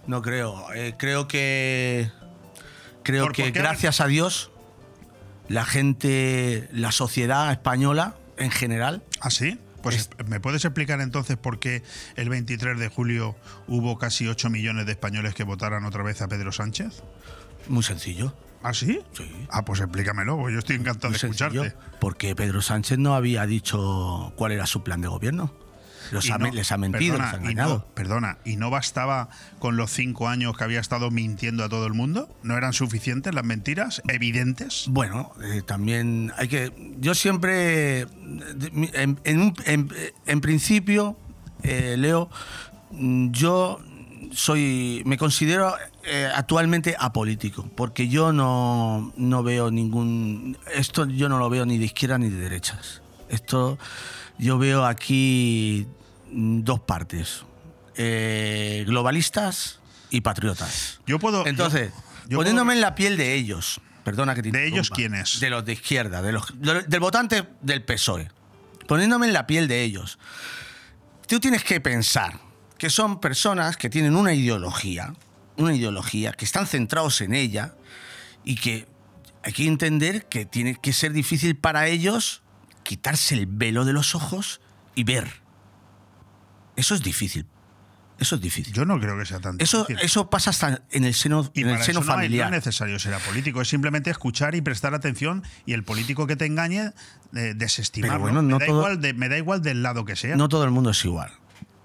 [0.08, 0.66] No creo.
[0.74, 2.10] Eh, creo que.
[3.04, 4.52] Creo ¿Por- que por gracias a Dios,
[5.48, 9.04] la gente, la sociedad española en general.
[9.22, 9.60] ¿ah, sí?
[9.82, 11.84] Pues ¿me puedes explicar entonces por qué
[12.16, 13.36] el 23 de julio
[13.68, 17.02] hubo casi 8 millones de españoles que votaran otra vez a Pedro Sánchez?
[17.68, 18.34] Muy sencillo.
[18.62, 19.00] ¿Ah, sí?
[19.14, 19.24] Sí.
[19.50, 21.60] Ah, pues explícamelo, porque yo estoy encantado Muy de escucharte.
[21.60, 25.54] sencillo, Porque Pedro Sánchez no había dicho cuál era su plan de gobierno.
[26.12, 27.74] Los Y ha no- les ha mentido, perdona, les ha y engañado.
[27.80, 29.30] no- perdona, ¿y no bastaba
[29.60, 32.30] con los cinco años que había estado mintiendo a todo el mundo?
[32.44, 34.86] ¿No eran suficientes las mentiras evidentes?
[34.90, 36.96] Bueno, eh, también hay que.
[37.00, 38.02] Yo siempre.
[38.02, 39.90] En, en un- en-
[40.26, 41.18] en principio,
[41.64, 42.30] eh, Leo,
[42.92, 43.80] mm, yo
[44.32, 45.02] soy.
[45.06, 50.58] Me considero eh, actualmente apolítico, porque yo no, no veo ningún.
[50.74, 53.02] Esto yo no lo veo ni de izquierda ni de derechas.
[53.30, 53.78] Esto
[54.40, 55.86] yo veo aquí
[56.32, 57.44] dos partes:
[57.96, 61.02] eh, globalistas y patriotas.
[61.06, 61.46] Yo puedo.
[61.46, 61.92] Entonces,
[62.24, 65.40] yo- yo poniéndome puedo- en la piel de ellos, perdona que te ¿De ellos quiénes?
[65.40, 68.30] De los de izquierda, de los, de- del votante del PSOE.
[68.88, 70.18] Poniéndome en la piel de ellos.
[71.28, 72.40] Tú tienes que pensar
[72.78, 75.14] que son personas que tienen una ideología,
[75.58, 77.76] una ideología, que están centrados en ella
[78.44, 78.88] y que
[79.44, 82.42] hay que entender que tiene que ser difícil para ellos
[82.84, 84.60] quitarse el velo de los ojos
[84.96, 85.42] y ver.
[86.80, 87.46] Eso es difícil.
[88.20, 88.74] Eso es difícil.
[88.74, 90.04] Yo no creo que sea tan Eso, difícil.
[90.06, 92.48] eso pasa hasta en el seno, Y en el seno eso no, hay- no familiar.
[92.48, 96.46] es necesario ser apolítico, es simplemente escuchar y prestar atención y el político que te
[96.46, 96.92] engañe,
[97.34, 98.16] eh, desestimarlo.
[98.16, 100.36] Pero bueno, no me, da todo- igual de- me da igual del lado que sea.
[100.36, 101.32] No todo el mundo es igual.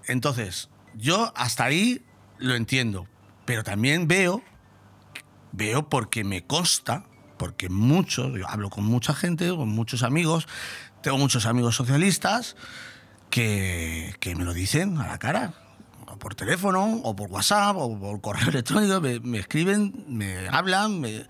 [0.07, 2.01] Entonces, yo hasta ahí
[2.37, 3.07] lo entiendo.
[3.45, 4.43] Pero también veo,
[5.51, 7.05] veo porque me consta,
[7.37, 10.47] porque muchos, yo hablo con mucha gente, con muchos amigos,
[11.01, 12.55] tengo muchos amigos socialistas
[13.39, 15.53] que, que me lo dicen a la cara.
[16.07, 21.01] O por teléfono, o por WhatsApp, o por correo electrónico, me, me escriben, me hablan,
[21.01, 21.25] me-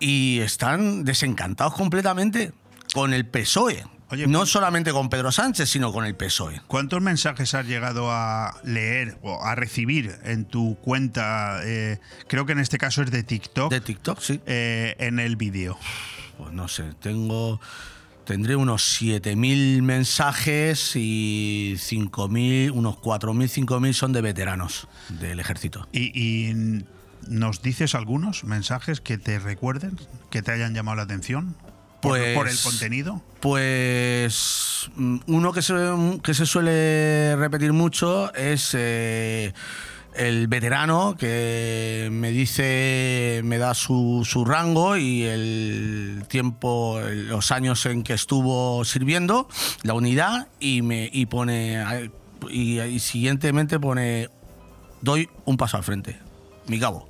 [0.00, 2.52] y están desencantados completamente
[2.94, 3.84] con el PSOE.
[4.08, 6.62] Oye, no solamente con Pedro Sánchez, sino con el PSOE.
[6.66, 11.60] ¿Cuántos mensajes has llegado a leer o a recibir en tu cuenta?
[11.64, 13.70] eh, creo que en este caso es de TikTok.
[13.70, 14.40] De TikTok, sí.
[14.46, 15.78] eh, en el vídeo.
[16.38, 17.60] Pues no sé, tengo.
[18.24, 25.88] Tendré unos 7.000 mensajes y 5.000, unos 4.000, 5.000 son de veteranos del ejército.
[25.92, 26.84] ¿Y, y
[27.28, 29.98] nos dices algunos mensajes que te recuerden,
[30.30, 31.56] que te hayan llamado la atención?
[32.00, 33.22] Por, Pues- por el contenido.
[33.40, 35.74] Pues mm, uno que se,
[36.22, 39.52] que se suele repetir mucho es eh,
[40.14, 47.86] el veterano que me dice, me da su, su, rango y el tiempo, los años
[47.86, 49.48] en que estuvo sirviendo,
[49.82, 51.82] la unidad, y me y pone,
[52.50, 54.28] y, y siguientemente pone,
[55.00, 56.18] doy un paso al frente,
[56.66, 57.08] mi cabo.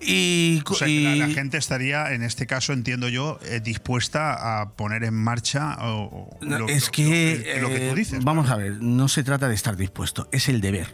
[0.00, 4.60] Y, o sea, y la, la, gente estaría, en este caso, entiendo yo, eh, dispuesta
[4.60, 8.18] a poner en marcha o, no, lo, es lo, que, lo, lo, que tú dices.
[8.20, 10.88] Eh, vamos a ver, no se trata de estar dispuesto, es el deber.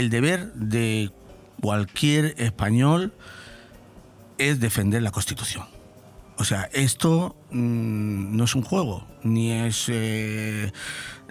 [0.00, 1.10] El deber de
[1.60, 3.12] cualquier español
[4.38, 5.66] es defender la Constitución.
[6.38, 10.72] O sea, esto mmm, no es un juego, ni es eh,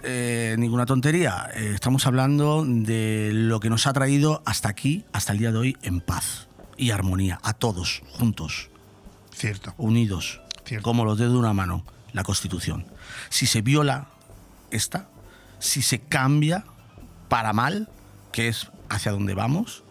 [0.04, 1.50] eh, ninguna tontería.
[1.52, 5.58] Eh, estamos hablando de lo que nos ha traído hasta aquí, hasta el día de
[5.58, 6.46] hoy, en paz
[6.76, 8.70] y armonía, a todos, juntos.
[9.34, 9.74] Cierto.
[9.78, 10.84] Unidos, Cierto.
[10.84, 12.86] como los dedos de una mano, la Constitución.
[13.30, 14.06] Si se viola
[14.70, 15.08] esta,
[15.58, 16.66] si se cambia
[17.28, 17.88] para mal,
[18.32, 19.84] que es hacia donde vamos,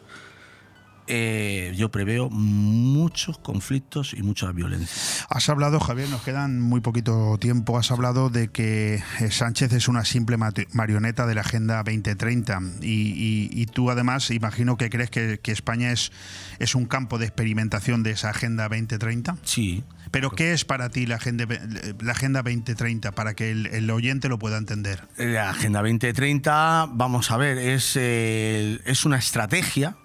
[1.12, 5.26] eh, yo preveo muchos conflictos y mucha violencia.
[5.28, 9.88] Has hablado, Javier, nos quedan muy poquito tiempo, has hablado de que eh, Sánchez es
[9.88, 10.38] una simple
[10.72, 15.52] marioneta de la Agenda 2030 y, y, y tú además imagino que crees que, que,
[15.52, 16.12] España es,
[16.60, 19.38] es un campo de experimentación de esa Agenda 2030.
[19.42, 19.84] Sí.
[20.12, 21.46] Pero ¿qué es para ti la Agenda,
[22.02, 25.08] la agenda 2030 para que el, el, oyente lo pueda entender?
[25.18, 29.98] La Agenda 2030, vamos a ver, es, eh, es una estrategia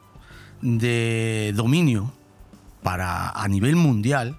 [0.60, 2.12] de dominio
[2.82, 4.38] para, a nivel mundial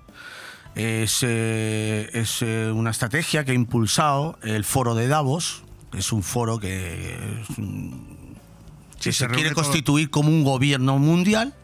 [0.75, 5.63] es, eh, es eh, una estrategia que ha impulsado el foro de Davos,
[5.93, 7.43] es un foro que,
[8.99, 11.55] sí, se, se quiere constituir como un gobierno mundial,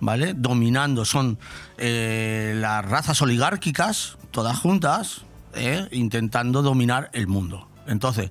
[0.00, 0.34] ¿vale?
[0.34, 1.38] Dominando, son
[1.78, 5.22] eh, las razas oligárquicas, todas juntas,
[5.54, 5.88] ¿eh?
[5.92, 7.68] intentando dominar el mundo.
[7.86, 8.30] Entonces,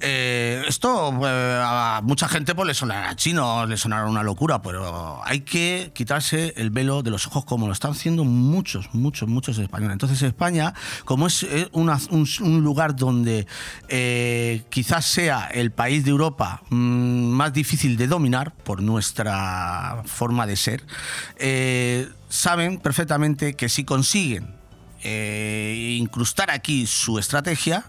[0.00, 5.20] eh, esto eh, a mucha gente pues le sonará chino, le sonará una locura, pero
[5.24, 9.58] hay que quitarse el velo de los ojos como lo están haciendo muchos, muchos, muchos
[9.58, 9.94] españoles.
[9.94, 10.74] Entonces España,
[11.04, 13.46] como es una, un, lugar donde
[13.88, 20.46] eh, quizás sea el país de Europa mmm, más difícil de dominar por nuestra forma
[20.46, 20.84] de ser,
[21.38, 24.54] eh, saben perfectamente que si consiguen
[25.02, 27.84] eh, incrustar aquí su estrategia,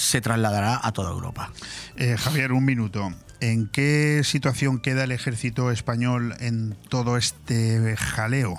[0.00, 1.52] se trasladará a toda Europa.
[1.96, 3.12] Eh, Javier, un minuto.
[3.40, 8.58] ¿En qué situación queda el ejército español en todo este jaleo?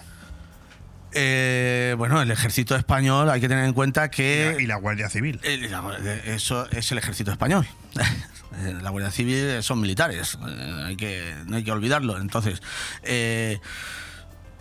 [1.14, 4.52] Eh, bueno, el ejército español hay que tener en cuenta que...
[4.52, 5.40] Y la, y la Guardia Civil.
[5.44, 7.68] Eh, eso es el ejército español.
[8.82, 12.18] la Guardia Civil son militares, eh, hay que, no hay que olvidarlo.
[12.18, 12.62] Entonces,
[13.04, 13.60] eh,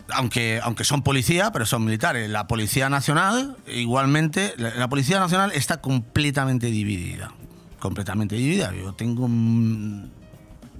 [0.09, 2.29] aunque, aunque son policía, pero son militares.
[2.29, 7.33] La Policía Nacional, igualmente, la, Policía Nacional está completamente dividida.
[7.79, 8.73] Completamente dividida.
[8.73, 9.27] Yo tengo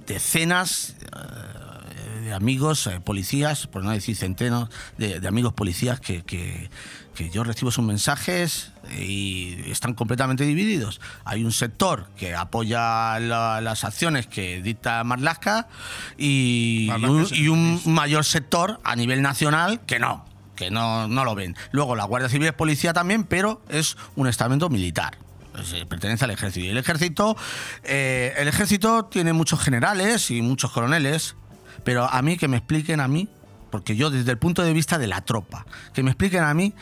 [0.06, 4.68] decenas uh, de amigos, eh, policías, por no decir centenas,
[4.98, 6.70] de, amigos policías que,
[7.14, 11.00] que, yo recibo sus mensajes y están completamente divididos.
[11.24, 15.68] Hay un sector que apoya la, las acciones que dicta Marlaska
[16.18, 20.24] y, y, un, y un mayor sector a nivel nacional que no,
[20.56, 21.56] que no, no lo ven.
[21.70, 25.16] Luego la Guardia Civil es policía también, pero es un estamento militar.
[25.52, 26.66] Pues, eh, pertenece al ejército.
[26.66, 27.36] Y el ejército,
[27.84, 31.36] eh, el ejército tiene muchos generales y muchos coroneles,
[31.84, 33.28] pero a mí que me expliquen a mí,
[33.72, 36.74] porque yo desde el punto de vista de la tropa, que me expliquen a mí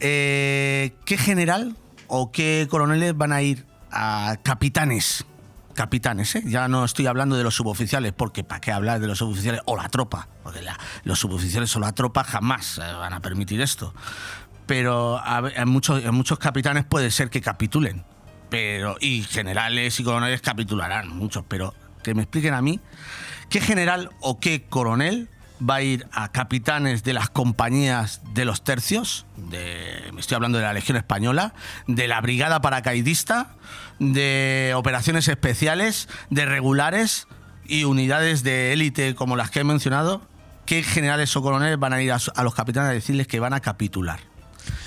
[0.00, 1.76] eh, qué general
[2.08, 5.24] o qué coroneles van a ir a capitanes.
[5.74, 6.42] Capitanes, ¿eh?
[6.46, 9.76] ya no estoy hablando de los suboficiales, porque ¿para qué hablar de los suboficiales o
[9.76, 10.28] la tropa?
[10.44, 10.60] Porque
[11.02, 13.92] los suboficiales o la tropa jamás van a permitir esto
[14.66, 15.20] pero
[15.54, 18.04] en muchos, en muchos capitanes puede ser que capitulen.
[18.50, 22.80] Pero, y generales y coroneles capitularán, muchos, pero que me expliquen a mí
[23.48, 25.28] qué general o qué coronel
[25.60, 30.64] va a ir a capitanes de las compañías de los tercios, me estoy hablando de
[30.64, 31.54] la Legión Española,
[31.86, 33.54] de la Brigada Paracaidista,
[33.98, 37.28] de operaciones especiales, de regulares
[37.66, 40.26] y unidades de élite como las que he mencionado,
[40.66, 43.60] ¿qué generales o coroneles van a ir a los capitanes a decirles que van a
[43.60, 44.20] capitular?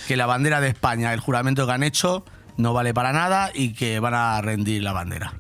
[0.07, 3.73] que la bandera de España, el juramento que han hecho, no vale para nada y
[3.73, 5.33] que van a rendir la bandera.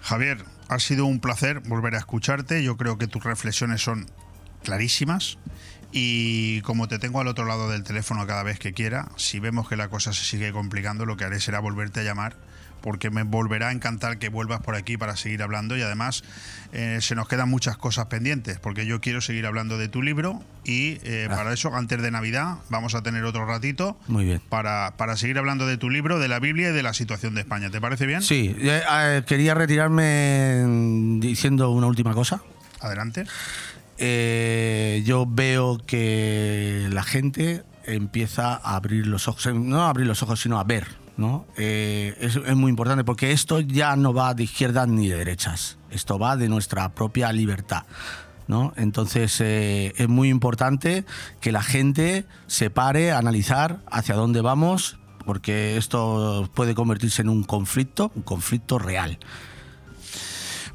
[0.00, 2.62] Javier, ha sido un placer volver a escucharte.
[2.62, 4.06] Yo creo que tus reflexiones son
[4.62, 5.38] clarísimas.
[5.92, 9.68] Y como te tengo al otro lado del teléfono cada vez que quiera, si vemos
[9.68, 12.36] que la cosa se sigue complicando, lo que haré será volverte a llamar
[12.80, 16.22] porque me volverá a encantar que vuelvas por aquí para seguir hablando y además
[16.72, 20.42] eh, se nos quedan muchas cosas pendientes porque yo quiero seguir hablando de tu libro
[20.64, 24.40] y eh, para eso antes de Navidad vamos a tener otro ratito Muy bien.
[24.48, 27.42] Para, para seguir hablando de tu libro, de la Biblia y de la situación de
[27.42, 27.70] España.
[27.70, 28.22] ¿Te parece bien?
[28.22, 30.64] Sí, eh, quería retirarme
[31.20, 32.42] diciendo una última cosa.
[32.80, 33.24] Adelante.
[34.02, 40.22] Eh, yo veo que la gente empieza a abrir los ojos, no a abrir los
[40.22, 40.86] ojos, sino a ver.
[41.18, 41.46] ¿no?
[41.58, 46.18] Eh, es, muy importante porque esto ya no va de izquierdas ni de derechas, esto
[46.18, 47.82] va de nuestra propia libertad.
[48.48, 48.72] ¿no?
[48.76, 51.04] Entonces eh, es muy importante
[51.42, 57.28] que la gente se pare a analizar hacia dónde vamos, porque esto puede convertirse en
[57.28, 59.18] un conflicto, un conflicto real.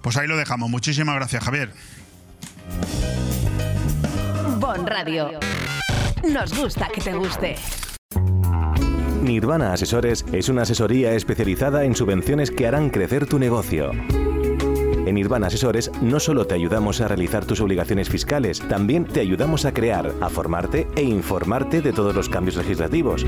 [0.03, 0.69] Pues ahí lo dejamos.
[0.69, 1.73] Muchísimas gracias, Javier.
[4.59, 5.39] Bon Radio.
[6.31, 7.55] Nos gusta que te guste.
[9.21, 13.91] Nirvana Asesores es una asesoría especializada en subvenciones que harán crecer tu negocio.
[13.91, 19.65] En Nirvana Asesores no solo te ayudamos a realizar tus obligaciones fiscales, también te ayudamos
[19.65, 23.25] a crear, a formarte e informarte de todos los cambios legislativos.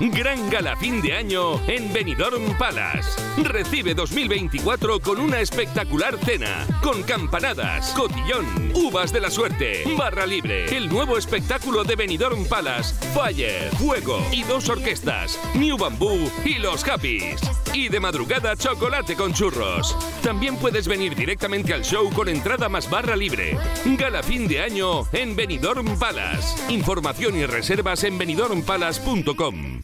[0.00, 3.10] Gran gala fin de año en Benidorm Palace.
[3.44, 10.76] Recibe 2024 con una espectacular cena, con campanadas, cotillón, uvas de la suerte, barra libre,
[10.76, 16.82] el nuevo espectáculo de Benidorm Palace, Fire, Fuego y dos orquestas, New Bamboo y Los
[16.88, 17.40] Happys.
[17.72, 19.96] Y de madrugada chocolate con churros.
[20.22, 23.56] También puedes venir directamente al show con entrada más barra libre.
[23.84, 26.72] Gala fin de año en Benidorm Palace.
[26.72, 29.83] Información y reservas en benidormpalace.com.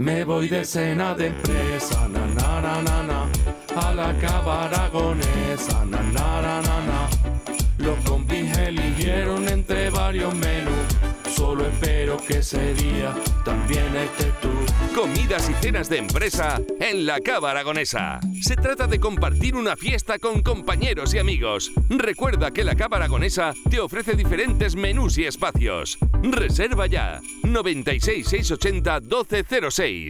[0.00, 3.28] Me voy de cena de empresa, na na na na na,
[3.76, 7.08] a la cava aragonesa, na na na na na.
[7.76, 10.79] Los compis eligieron entre varios menús,
[11.50, 13.12] solo espero que ese día
[13.44, 14.48] también estés tú.
[14.94, 18.20] Comidas y cenas de empresa en la Cava Aragonesa.
[18.40, 21.72] Se trata de compartir una fiesta con compañeros y amigos.
[21.88, 25.98] Recuerda que la Cava Aragonesa te ofrece diferentes menús y espacios.
[26.22, 30.09] Reserva ya 96 680 1206.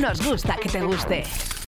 [0.00, 1.24] Nos gusta que te guste.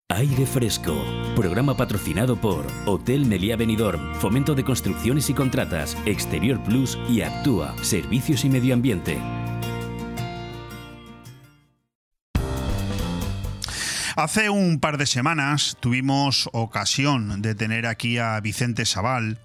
[0.08, 0.94] Aire Fresco,
[1.34, 7.74] programa patrocinado por Hotel Meliá Benidorm, Fomento de Construcciones y Contratas, Exterior Plus y Actúa,
[7.82, 9.18] Servicios y Medio Ambiente.
[14.16, 19.38] Hace un par de semanas tuvimos ocasión de tener aquí a Vicente Sabal.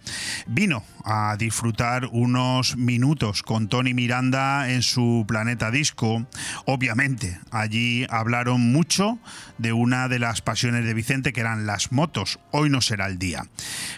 [0.48, 6.26] Vino a disfrutar unos minutos con Tony Miranda en su Planeta Disco.
[6.66, 9.20] Obviamente, allí hablaron mucho
[9.58, 12.40] de una de las pasiones de Vicente, que eran las motos.
[12.52, 13.48] Hoy no será el día.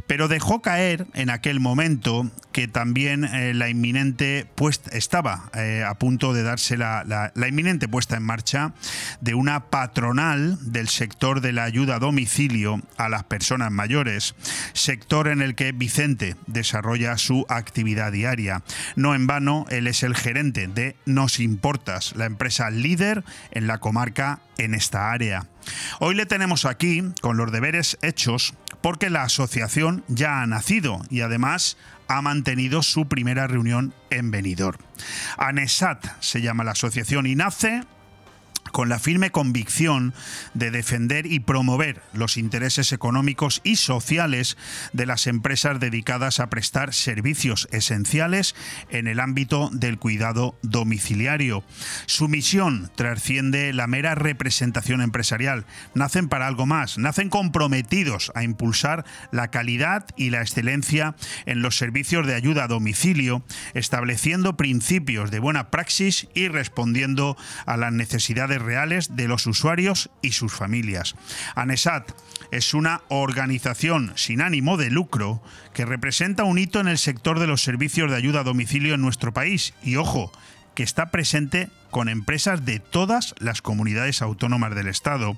[0.08, 5.96] Pero dejó caer en aquel momento que también eh, la inminente puesta, estaba eh, a
[5.96, 8.74] punto de darse la, la, la inminente puesta en marcha
[9.22, 14.36] de una patronal del sector de la ayuda a domicilio a las personas mayores,
[14.74, 18.64] sector en el que Vicente desarrolla su actividad diaria.
[18.96, 23.80] No en vano, él es el gerente de Nos Importas, la empresa líder en la
[23.80, 25.48] comarca en esta área.
[26.00, 31.22] Hoy le tenemos aquí con los deberes hechos porque la asociación ya ha nacido y
[31.22, 34.80] además ha mantenido su primera reunión en Benidorm.
[35.38, 37.84] ANESAT se llama la asociación y nace
[38.74, 40.14] con la firme convicción
[40.56, 44.58] de defender y promover los intereses económicos y sociales
[44.94, 48.56] de las empresas dedicadas a prestar servicios esenciales
[48.90, 51.64] en el ámbito del cuidado domiciliario.
[52.08, 55.66] Su misión trasciende la mera representación empresarial.
[55.94, 61.16] Nacen para algo más, nacen comprometidos a impulsar la calidad y la excelencia
[61.46, 63.46] en los servicios de ayuda a domicilio,
[63.76, 70.32] estableciendo principios de buena praxis y respondiendo a las necesidades reales de los usuarios y
[70.32, 71.16] sus familias.
[71.56, 72.12] ANESAT
[72.52, 75.42] es una organización sin ánimo de lucro
[75.74, 79.02] que representa un hito en el sector de los servicios de ayuda a domicilio en
[79.02, 80.32] nuestro país y, ojo,
[80.76, 85.38] que está presente con empresas de todas las comunidades autónomas del Estado.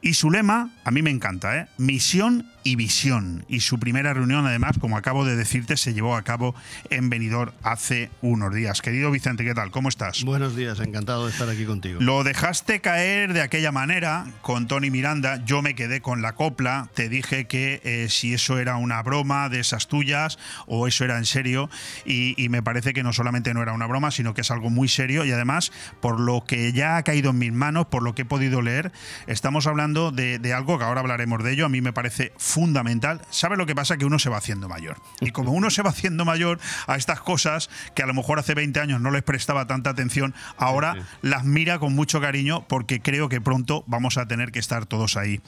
[0.00, 1.68] Y su lema, a mí me encanta, ¿eh?
[1.76, 3.44] misión y visión.
[3.46, 6.54] Y su primera reunión, además, como acabo de decirte, se llevó a cabo
[6.90, 8.80] en Benidorm hace unos días.
[8.80, 9.70] Querido Vicente, ¿qué tal?
[9.70, 10.24] ¿Cómo estás?
[10.24, 12.00] Buenos días, encantado de estar aquí contigo.
[12.00, 16.88] Lo dejaste caer de aquella manera con Tony Miranda, yo me quedé con la copla,
[16.94, 21.18] te dije que eh, si eso era una broma de esas tuyas o eso era
[21.18, 21.68] en serio,
[22.06, 24.70] y, y me parece que no solamente no era una broma, sino que es algo
[24.70, 25.70] muy serio y además
[26.00, 28.92] por lo que ya ha caído en mis manos, por lo que he podido leer,
[29.26, 33.20] estamos hablando de, de algo que ahora hablaremos de ello, a mí me parece fundamental.
[33.30, 33.96] ¿Sabe lo que pasa?
[33.96, 34.96] Que uno se va haciendo mayor.
[35.20, 38.54] Y como uno se va haciendo mayor a estas cosas que a lo mejor hace
[38.54, 43.28] 20 años no les prestaba tanta atención, ahora las mira con mucho cariño porque creo
[43.28, 45.40] que pronto vamos a tener que estar todos ahí.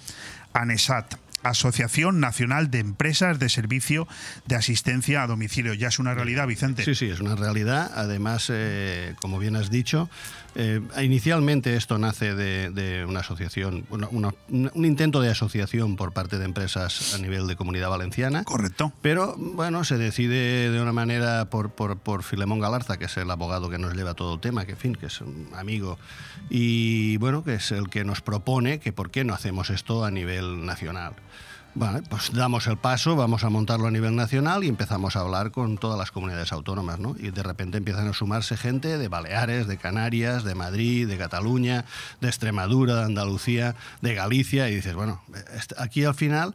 [0.52, 1.23] ANESAT.
[1.44, 4.08] Asociación Nacional de Empresas de Servicio
[4.46, 5.74] de Asistencia a Domicilio.
[5.74, 6.84] Ya es una realidad, Vicente.
[6.84, 7.90] Sí, sí, es una realidad.
[7.94, 10.08] Además, eh, como bien has dicho,
[10.54, 16.12] eh, inicialmente esto nace de, de una asociación, una- una- un intento de asociación por
[16.12, 18.44] parte de empresas a nivel de comunidad valenciana.
[18.44, 18.92] Correcto.
[19.02, 23.30] Pero, bueno, se decide de una manera por, por, por Filemón Galarza, que es el
[23.30, 25.98] abogado que nos lleva todo el tema, que, en fin, que es un amigo,
[26.50, 30.10] y, bueno, que es el que nos propone que por qué no hacemos esto a
[30.10, 31.14] nivel nacional.
[31.76, 35.50] Vale, pues damos el paso, vamos a montarlo a nivel nacional y empezamos a hablar
[35.50, 37.16] con todas las comunidades autónomas, ¿no?
[37.18, 41.84] Y de repente empiezan a sumarse gente de Baleares, de Canarias, de Madrid, de Cataluña,
[42.20, 45.20] de Extremadura, de Andalucía, de Galicia, y dices, bueno,
[45.56, 46.54] est- aquí al final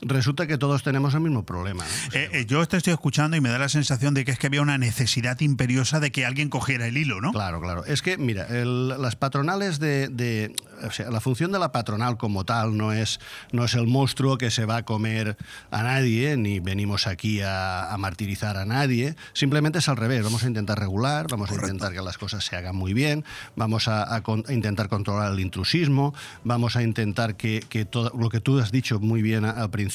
[0.00, 1.84] resulta que todos tenemos el mismo problema.
[1.84, 2.18] ¿no?
[2.18, 4.46] Eh, eh, yo te estoy escuchando y me da la sensación de que es que
[4.46, 7.32] había una necesidad imperiosa de que alguien cogiera el hilo, ¿no?
[7.32, 7.84] Claro, claro.
[7.84, 10.54] Es que, mira, el- las patronales de, de-
[10.86, 13.18] O sea, la función de la patronal como tal no es,
[13.50, 15.36] no es el monstruo que se va a comer
[15.72, 19.16] a nadie, ni venimos aquí a, a martirizar a nadie.
[19.32, 20.22] Simplemente es al revés.
[20.22, 23.24] Vamos a intentar regular, vamos a intentar que las cosas se hagan muy bien,
[23.56, 28.12] vamos a, a con- a intentar controlar el intrusismo, vamos a intentar que, que todo
[28.16, 29.87] lo que tú has dicho muy bien al principio,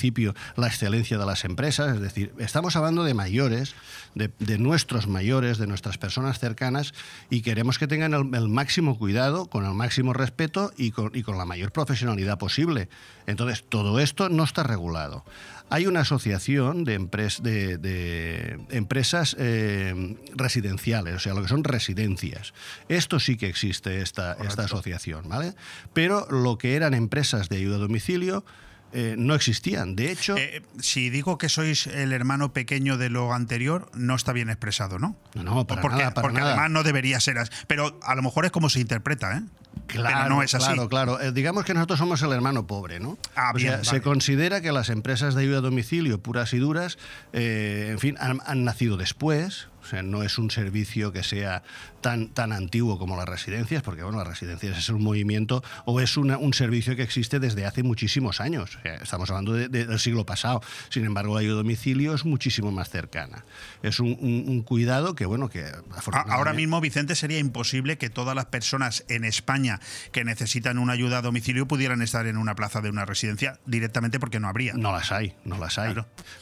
[0.56, 1.96] la excelencia de las empresas.
[1.96, 3.76] Es decir, estamos hablando de mayores,
[4.16, 6.94] de, de nuestros mayores, de nuestras personas cercanas,
[7.30, 11.24] y queremos que tengan el, el máximo cuidado, con el máximo respeto y con, y
[11.24, 12.90] con la mayor profesionalidad posible.
[13.28, 15.24] Entonces, todo esto no está regulado.
[15.70, 21.64] Hay una asociación de, empres- de- de empresas eh, residenciales, o sea, lo que son
[21.64, 22.54] residencias.
[22.90, 25.56] Esto sí que existe, esta, esta asociación, ¿vale?
[25.94, 28.46] Pero lo que eran empresas de ayuda a domicilio
[28.94, 29.96] eh, no existían.
[29.96, 30.36] De hecho...
[30.38, 35.00] Eh, si digo que sois el hermano pequeño de lo anterior, no está bien expresado,
[35.00, 35.16] ¿no?
[35.34, 36.52] No, no, para porque, nada, para porque nada.
[36.54, 37.52] además no debería ser así.
[37.68, 39.42] Pero a lo mejor es como se interpreta, ¿eh?
[39.88, 40.66] Claro, Pero no es así.
[40.68, 41.20] claro, claro.
[41.22, 43.18] Eh, digamos que nosotros somos el hermano pobre, ¿no?
[43.36, 46.60] Ah, O sea, bien, Se considera que las empresas de ayuda a domicilio puras y
[46.60, 46.98] duras,
[47.34, 49.68] en fin, han, han nacido después.
[49.84, 51.62] O sea, no es un servicio que sea
[52.02, 56.18] tan, tan antiguo como las residencias, porque bueno, las residencias es un movimiento o es
[56.18, 58.78] una- un servicio que existe desde hace muchísimos años.
[58.78, 60.62] O sea, estamos hablando de- de- del siglo pasado.
[60.90, 63.46] Sin embargo, la ayuda a domicilio es muchísimo más cercana.
[63.82, 66.34] Es un, un- un cuidado que, bueno, que afortunadamente...
[66.34, 69.80] Ahora mismo, Vicente, sería imposible que todas las personas en España
[70.12, 74.20] que necesitan una ayuda a domicilio pudieran estar en una plaza de una residencia directamente
[74.20, 74.74] porque no habría.
[74.74, 75.96] No las hay, no las hay.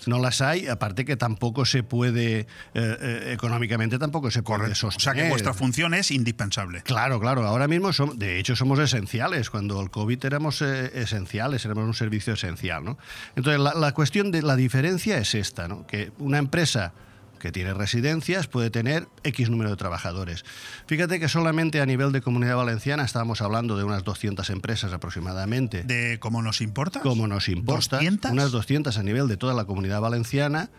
[0.05, 4.91] No las hay, aparte que tampoco se puede, eh, eh, económicamente tampoco se puede O
[4.91, 6.81] sea que vuestra función es indispensable.
[6.83, 7.45] Claro, claro.
[7.47, 9.49] Ahora mismo, som- de hecho, somos esenciales.
[9.49, 12.83] Cuando el COVID éramos eh, esenciales, éramos un servicio esencial.
[12.83, 12.97] ¿no?
[13.35, 15.85] Entonces, la, la cuestión de la diferencia es esta, ¿no?
[15.87, 16.93] que una empresa
[17.39, 20.45] que tiene residencias puede tener X número de trabajadores.
[20.85, 25.81] Fíjate que solamente a nivel de Comunidad Valenciana estábamos hablando de unas 200 empresas aproximadamente.
[25.83, 26.99] ¿De cómo nos importa?
[26.99, 27.99] Como nos importa.
[27.99, 28.29] ¿200?
[28.31, 30.69] Unas 200 a nivel de toda la Comunidad Valenciana.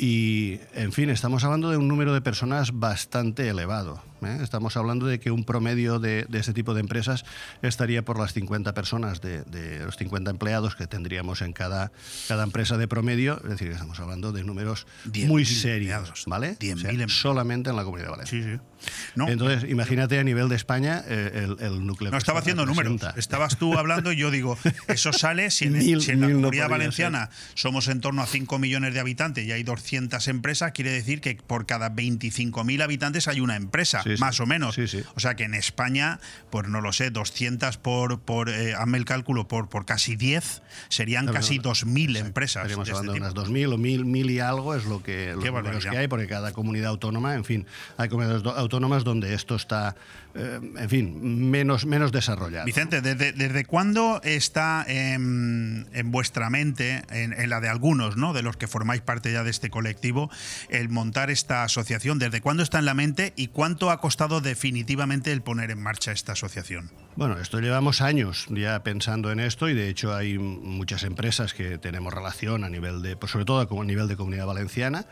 [0.00, 4.00] Y, en fin, estamos hablando de un número de personas bastante elevado.
[4.22, 4.38] ¿eh?
[4.42, 7.24] Estamos hablando de que un promedio de, de, este tipo de empresas
[7.62, 11.90] estaría por las 50 personas, de, de, los 50 empleados que tendríamos en cada,
[12.28, 13.40] cada empresa de promedio.
[13.42, 14.86] Es decir, estamos hablando de números
[15.26, 16.56] muy serios, ¿vale?
[16.60, 18.44] 10.000 o sea, solamente en la Comunidad Valenciana.
[18.44, 18.77] Sí, sí.
[19.14, 22.10] No, Entonces, imagínate a nivel de España eh, el, el, núcleo.
[22.10, 23.00] No, estaba haciendo números.
[23.16, 24.56] Estabas tú hablando y yo digo,
[24.86, 28.26] eso sale si en, Mil- si en la no comunidad valenciana somos en torno a
[28.26, 33.28] 5 millones de habitantes y hay 200 empresas, quiere decir que por cada 25.000 habitantes
[33.28, 34.20] hay una empresa, Sí, sí.
[34.20, 34.74] más o menos.
[34.74, 35.02] Sí, sí.
[35.14, 36.20] O sea que en España,
[36.50, 40.62] pues no lo sé, 200 por, por eh, hazme el cálculo, por, por casi 10,
[40.88, 41.64] serían No, casi no.
[41.64, 42.62] 2.000 empresas.
[42.62, 45.34] Estaríamos de este hablando de unas 2.000 o 1.000 mil y algo es lo que
[45.34, 45.90] barbaridad.
[45.90, 47.66] que hay, porque cada comunidad autónoma, en fin,
[47.96, 49.96] hay comunidades do- autónomas donde esto está,
[50.34, 52.66] eh, en fin, menos, menos desarrollado.
[52.66, 58.34] Vicente, ¿desde, desde cuándo está en, en vuestra mente, en, en la de algunos, ¿no?
[58.34, 60.30] de los que formáis parte ya de este colectivo,
[60.68, 62.18] el montar esta asociación?
[62.18, 66.12] ¿Desde cuándo está en la mente y cuánto ha costado definitivamente el poner en marcha
[66.12, 66.90] esta asociación?
[67.16, 71.78] Bueno, esto llevamos años ya pensando en esto y de hecho hay muchas empresas que
[71.78, 75.06] tenemos relación a nivel de, pues sobre todo a nivel de comunidad valenciana,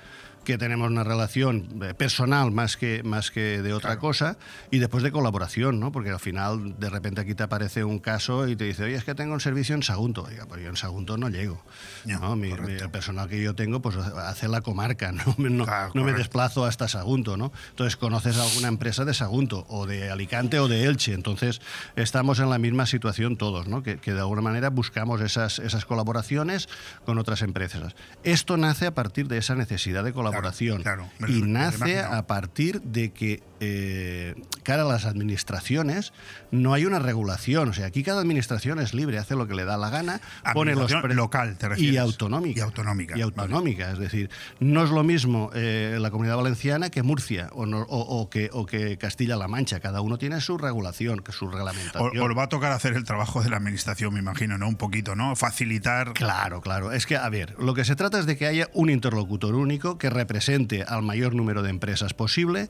[0.46, 4.38] que tenemos una relación eh, personal más que, más que de otra cosa
[4.70, 5.90] y después de colaboración, ¿no?
[5.90, 9.02] Porque al final de repente aquí te aparece un caso y te dice, oye, es
[9.04, 10.22] que tengo un servicio en Sagunto.
[10.22, 11.60] Oiga, pues yo en Sagunto no llego.
[12.04, 12.36] ¿no?
[12.36, 16.04] Mi- mi- el personal que yo tengo pues hace la comarca, no, me- no, no
[16.04, 17.50] me desplazo hasta Sagunto, ¿no?
[17.70, 21.60] Entonces conoces alguna empresa de Sagunto o de Alicante o de Elche, entonces
[21.96, 23.82] estamos en la misma situación todos, ¿no?
[23.82, 26.68] Que, que de alguna manera buscamos esas, esas colaboraciones
[27.04, 27.96] con otras empresas.
[28.22, 30.35] Esto nace a partir de esa necesidad de colaboración
[30.82, 36.12] claro, y nace a partir de que eh, cara a las administraciones
[36.50, 39.64] no hay una regulación, o sea, aquí cada administración es libre, hace lo que le
[39.64, 40.20] da la gana,
[40.54, 42.58] pone los local, te y autonómica.
[42.60, 44.30] Y autonómica, Y autonómica, es decir,
[44.60, 48.50] no es lo mismo eh, la comunidad valenciana que Murcia o, no- o- o que,
[48.52, 49.80] o que Castilla-La Mancha.
[49.80, 52.18] Cada uno tiene su regulación, que su reglamentación.
[52.18, 54.68] Os va a tocar hacer el trabajo de la administración, me imagino, ¿no?
[54.68, 55.34] Un poquito, ¿no?
[55.36, 56.12] Facilitar.
[56.14, 56.92] Claro, claro.
[56.92, 59.98] Es que, a ver, lo que se trata es de que haya un interlocutor único
[59.98, 62.68] que represente al mayor número de empresas posible.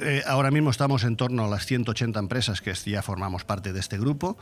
[0.00, 3.80] Eh, ahora mismo estamos en torno a las 180 empresas que ya formamos parte de
[3.80, 4.36] este grupo.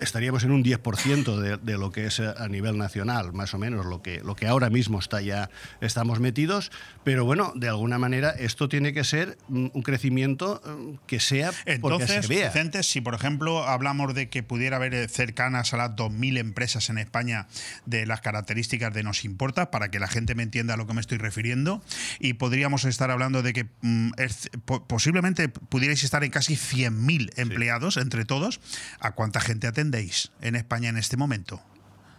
[0.00, 3.58] Estaríamos en un 10% de, de lo que es eh, a nivel nacional, más o
[3.58, 6.70] menos lo que, lo que ahora mismo está ya estamos metidos.
[7.04, 11.50] Pero bueno, de alguna manera esto tiene que ser mm, un crecimiento mm, que sea
[11.50, 12.48] porque Entonces, se vea.
[12.48, 16.90] Vicente, si por ejemplo hablamos de que pudiera haber eh, cercanas a las 2.000 empresas
[16.90, 17.46] en España
[17.86, 20.94] de las características de Nos Importa, para que la gente me entienda a lo que
[20.94, 21.82] me estoy refiriendo,
[22.20, 27.32] y podríamos estar hablando de que mm, es- po- posiblemente pudierais estar en casi 100.000
[27.36, 28.60] empleados entre todos,
[29.00, 31.62] ¿a cuánta gente atendéis en España en este momento?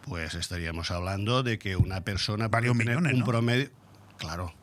[0.03, 3.25] Pues estaríamos hablando de que una persona Varios millones, un ¿no?
[3.25, 3.69] promedio.
[4.17, 4.53] Claro.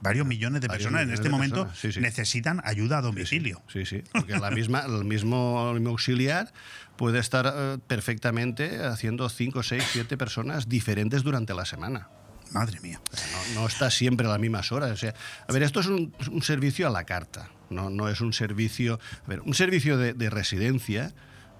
[0.00, 2.00] Varios millones de Varios personas en este momento personas, sí, sí.
[2.00, 3.62] necesitan ayuda a domicilio.
[3.70, 6.52] Sí, sí, porque la misma, el, mismo, el mismo auxiliar
[6.96, 12.08] puede estar eh, perfectamente haciendo 5, 6, 7 personas diferentes durante la semana.
[12.52, 13.00] Madre mía.
[13.54, 14.92] No, no está siempre a las mismas horas.
[14.92, 15.14] O sea,
[15.46, 18.98] a ver, esto es un, un servicio a la carta, no, no es un servicio...
[19.24, 21.12] A ver, un servicio de, de residencia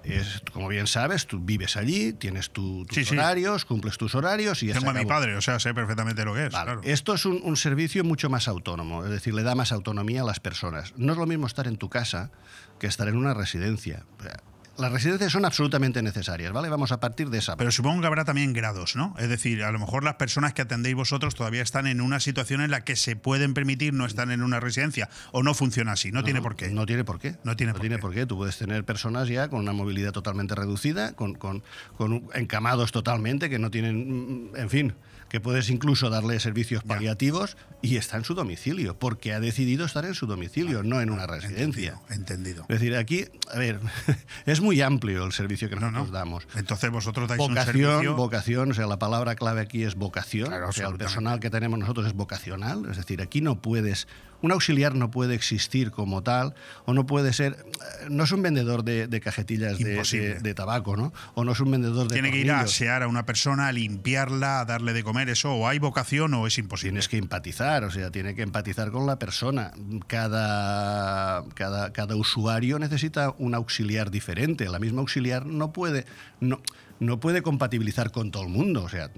[0.03, 3.15] es, como bien sabes, tú vives allí, tienes tu- tus Sí, sí.
[3.15, 6.25] horarios, cumples tus horarios y ya se Tengo a mi padre, o sea, sé perfectamente
[6.25, 6.49] lo que es.
[6.49, 6.81] claro.
[6.83, 10.25] Esto es un, un servicio mucho más autónomo, es decir, le da más autonomía a
[10.25, 10.93] las personas.
[10.97, 12.31] No es lo mismo estar en tu casa
[12.79, 14.03] que estar en una residencia.
[14.19, 14.37] O sea,
[14.81, 16.67] Las residencias son absolutamente necesarias, ¿vale?
[16.69, 17.55] Vamos a partir de esa.
[17.55, 19.15] Pero supongo que habrá también grados, ¿no?
[19.19, 22.61] Es decir, a lo mejor las personas que atendéis vosotros todavía están en una situación
[22.61, 26.11] en la que se pueden permitir no estar en una residencia o no funciona así,
[26.11, 26.69] no, tiene por qué.
[26.71, 27.35] No tiene por qué.
[27.43, 28.01] No tiene No por tiene qué.
[28.01, 28.25] por qué.
[28.25, 31.63] Tú puedes tener personas ya con una movilidad totalmente reducida, con, con-
[31.95, 34.93] con encamados totalmente, que no tienen, mm, en fin,
[35.31, 40.03] que puedes incluso darle servicios paliativos y está en su domicilio, porque ha decidido estar
[40.03, 42.01] en su domicilio, no en una residencia.
[42.09, 42.63] Entendido.
[42.63, 43.79] Es decir, aquí, a ver,
[44.45, 46.45] es muy amplio el servicio que nosotros damos.
[46.57, 48.15] Entonces vosotros dais un Vocación, servicio.
[48.17, 50.51] vocación, o sea, la palabra clave aquí es vocación.
[50.51, 52.85] o sea, el personal que tenemos nosotros es vocacional.
[52.91, 54.09] Es decir, aquí no puedes,
[54.41, 56.53] un auxiliar no puede existir como tal,
[56.85, 60.35] o no puede ser, eh, no es un vendedor de, de cajetillas de, Imposible.
[60.35, 61.13] de- de tabaco, ¿no?
[61.35, 63.71] O no es un vendedor de Tiene que ir a asear a una persona, a
[63.71, 66.91] limpiarla, a darle de comer, eso, o hay vocación o es imposible.
[66.91, 69.71] Tienes que empatizar, o sea, tiene que empatizar con la persona.
[70.07, 74.67] Cada, cada, cada usuario necesita un auxiliar diferente.
[74.69, 76.05] La misma auxiliar no puede,
[76.39, 76.61] no,
[77.01, 78.83] no puede compatibilizar con todo el mundo.
[78.83, 79.09] O sea,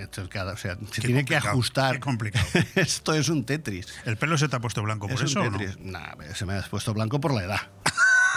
[0.00, 1.94] esto es cada- o sea se Qué tiene que ajustar.
[1.94, 2.44] qué complicado.
[2.74, 3.86] esto es un Tetris.
[4.04, 5.58] ¿El pelo se te ha puesto blanco por Es un eso o no?
[5.92, 7.60] Nah, se me ha puesto blanco por la edad.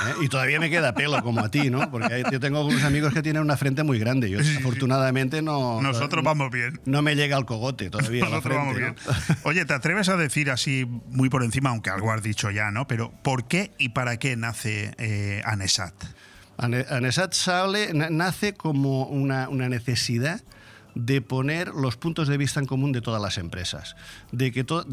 [0.07, 0.13] ¿eh?
[0.21, 1.89] Y todavía me queda pelo como a ti, ¿no?
[1.89, 4.29] Porque hay- yo tengo algunos amigos que tienen una frente muy grande.
[4.29, 5.81] Yo afortunadamente no...
[5.81, 6.79] Nosotros vamos bien.
[6.85, 8.95] No me llega al cogote todavía la Nosotros vamos bien.
[9.07, 9.35] ¿no?
[9.43, 12.85] Oye, ¿te atreves a decir así muy por encima, aunque algo has dicho ya, ¿no?
[12.87, 15.93] Pero ¿por qué y para qué nace eh, ANESAT?
[16.57, 20.41] Ane- Anesat sale, na- nace como una, una necesidad
[20.95, 23.95] de poner los puntos de vista en común de todas las empresas,
[24.31, 24.85] de que to-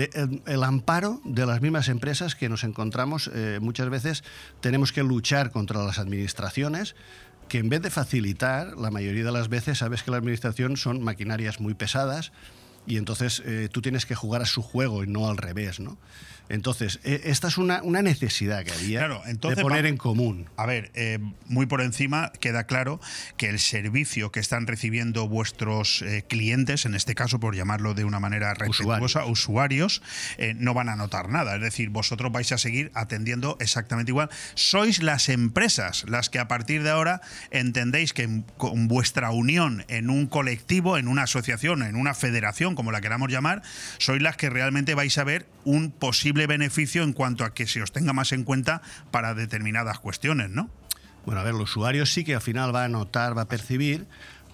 [0.47, 4.25] el amparo de las mismas empresas que nos encontramos eh, muchas veces
[4.63, 6.97] tenemos que luchar contra las administraciones
[7.49, 11.03] que en vez de facilitar, la mayoría de las veces sabes que la administración son
[11.03, 12.33] maquinarias muy pesadas
[12.87, 15.99] y entonces eh, tú tienes que jugar a su juego y no al revés, ¿no?
[16.51, 20.49] Entonces, eh, esta es una, una necesidad que había entonces de poner en común.
[20.57, 23.01] A ver, eh, muy por encima queda claro
[23.37, 28.05] que el servicio que están recibiendo vuestros eh, clientes, en este caso por llamarlo de
[28.05, 30.03] una manera respetuosa, usuarios,
[30.39, 31.55] eh, no van a notar nada.
[31.57, 34.29] Es decir, vosotros vais a seguir atendiendo exactamente igual.
[34.55, 37.21] Sois las empresas las que a partir de ahora
[37.51, 42.75] entendéis que en- con vuestra unión en un colectivo, en una asociación, en una federación,
[42.75, 43.63] como la queramos llamar,
[43.99, 47.83] sois las que realmente vais a ver un posible beneficio en cuanto a que se
[47.83, 50.71] os tenga más en cuenta para determinadas cuestiones, ¿no?
[51.27, 54.07] Bueno, a ver, el usuario sí que al final va a notar, va a percibir,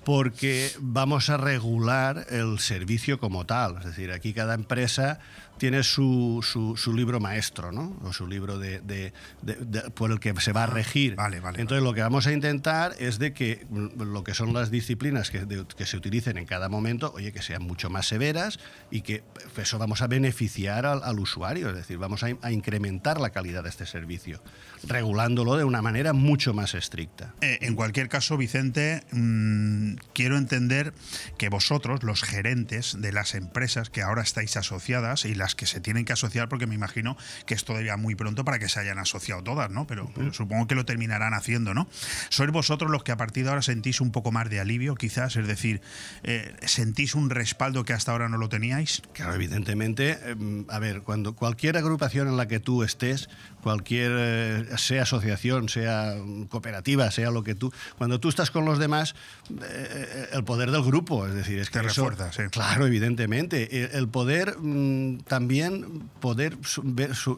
[0.04, 3.78] porque vamos a regular el servicio como tal.
[3.78, 5.18] Es decir, aquí cada empresa
[5.58, 7.96] tiene su, su- su libro maestro, ¿no?
[8.02, 11.16] O su libro de, de- de- de- por el que se va a regir.
[11.60, 15.30] Entonces, lo que vamos a intentar es de que mm, lo que son las disciplinas
[15.30, 18.58] que, de- que se utilicen en cada momento, oye, que sean mucho más severas
[18.90, 19.22] y que
[19.56, 21.70] eso vamos a beneficiar al, al usuario.
[21.70, 24.42] Es decir, vamos a, a incrementar la calidad de este servicio,
[24.84, 27.34] regulándolo de una manera mucho más estricta.
[27.40, 30.92] Eh, en cualquier caso, Vicente, mm, quiero entender
[31.38, 35.80] que vosotros, los gerentes de las empresas que ahora estáis asociadas y las que se
[35.80, 37.16] tienen que asociar, porque me imagino
[37.46, 39.86] que es todavía muy pronto para que se hayan asociado todas, ¿no?
[39.86, 41.88] Pero, pero supongo que lo terminarán haciendo, ¿no?
[42.30, 45.36] Sois vosotros los que a partir de ahora sentís un poco más de alivio, quizás,
[45.36, 45.80] es decir,
[46.22, 49.02] eh, sentís un respaldo que hasta ahora no lo teníais.
[49.12, 53.28] Claro, evidentemente, eh, a ver, cuando cualquier agrupación en la que tú estés,
[53.62, 56.14] cualquier, eh, sea asociación, sea
[56.48, 59.14] cooperativa, sea lo que tú, cuando tú estás con los demás,
[59.62, 62.48] eh, el poder del grupo, es decir, es que Te eso- refuerza, sí.
[62.50, 63.84] Claro, evidentemente.
[63.84, 66.56] El, el poder mm, también poder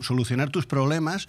[0.01, 1.27] solucionar tus problemas.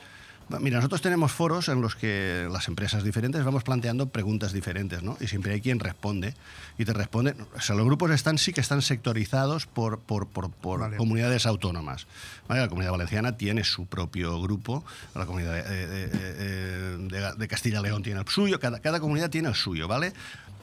[0.60, 5.16] Mira, nosotros tenemos foros en los que las empresas diferentes vamos planteando preguntas diferentes, ¿no?
[5.20, 6.34] Y siempre hay quien responde.
[6.80, 7.36] Y te responde.
[7.56, 10.98] O sea, los grupos están sí que están sectorizados por, por, por- por Vale.
[10.98, 12.06] comunidades autónomas.
[12.48, 12.62] ¿vale?
[12.62, 14.84] La comunidad valenciana tiene su propio grupo,
[15.16, 19.00] la comunidad de, de- de- de- de Castilla y León tiene el suyo, cada, cada
[19.00, 20.14] comunidad tiene el suyo, ¿vale?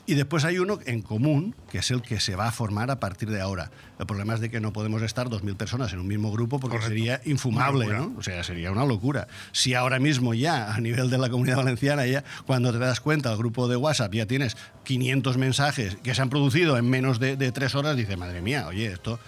[0.06, 3.00] Y después hay uno en común, que es el que se va a formar a
[3.00, 3.72] partir de ahora.
[3.98, 6.76] El problema es de que no podemos estar 2.000 personas en un mismo grupo porque
[6.76, 6.90] Correcto.
[6.90, 8.14] sería infumable, ¿no?
[8.16, 9.26] O sea, sería una locura.
[9.50, 13.32] Si ahora mismo ya, a nivel de la comunidad valenciana, ya cuando te das cuenta,
[13.32, 17.36] el grupo de WhatsApp ya tienes 500 mensajes que se han producido en menos de,
[17.36, 19.18] de tres horas, dices, madre mía, oye, esto...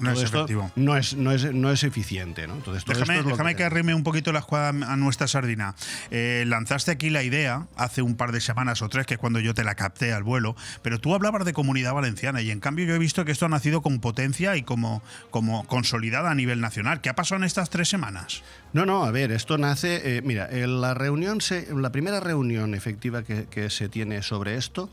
[0.00, 0.70] No es efectivo.
[0.76, 2.54] No es, no, es, no es eficiente, ¿no?
[2.54, 4.96] Entonces, todo Déjame, esto es lo déjame que- que arrime un poquito la escuadra a
[4.96, 5.74] nuestra sardina.
[6.10, 9.40] Eh, lanzaste aquí la idea hace un par de semanas o tres, que es cuando
[9.40, 12.84] yo te la capté al vuelo, pero tú hablabas de comunidad valenciana y en cambio
[12.86, 16.60] yo he visto que esto ha nacido con potencia y como, como consolidada a nivel
[16.60, 17.00] nacional.
[17.00, 18.42] ¿Qué ha pasado en estas tres semanas?
[18.72, 20.16] No, no, a ver, esto nace.
[20.18, 24.22] eh, mira, en la reunión, se, en la primera reunión efectiva que, que se tiene
[24.22, 24.90] sobre esto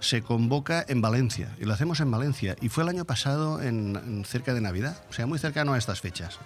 [0.00, 3.96] se convoca en Valencia y lo hacemos en Valencia y fue el año pasado en,
[3.96, 6.38] en cerca de Navidad, o sea, muy cercano a estas fechas.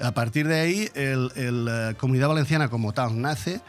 [0.00, 3.60] A partir de ahí, el, el, eh, Comunidad Valenciana como tal nace,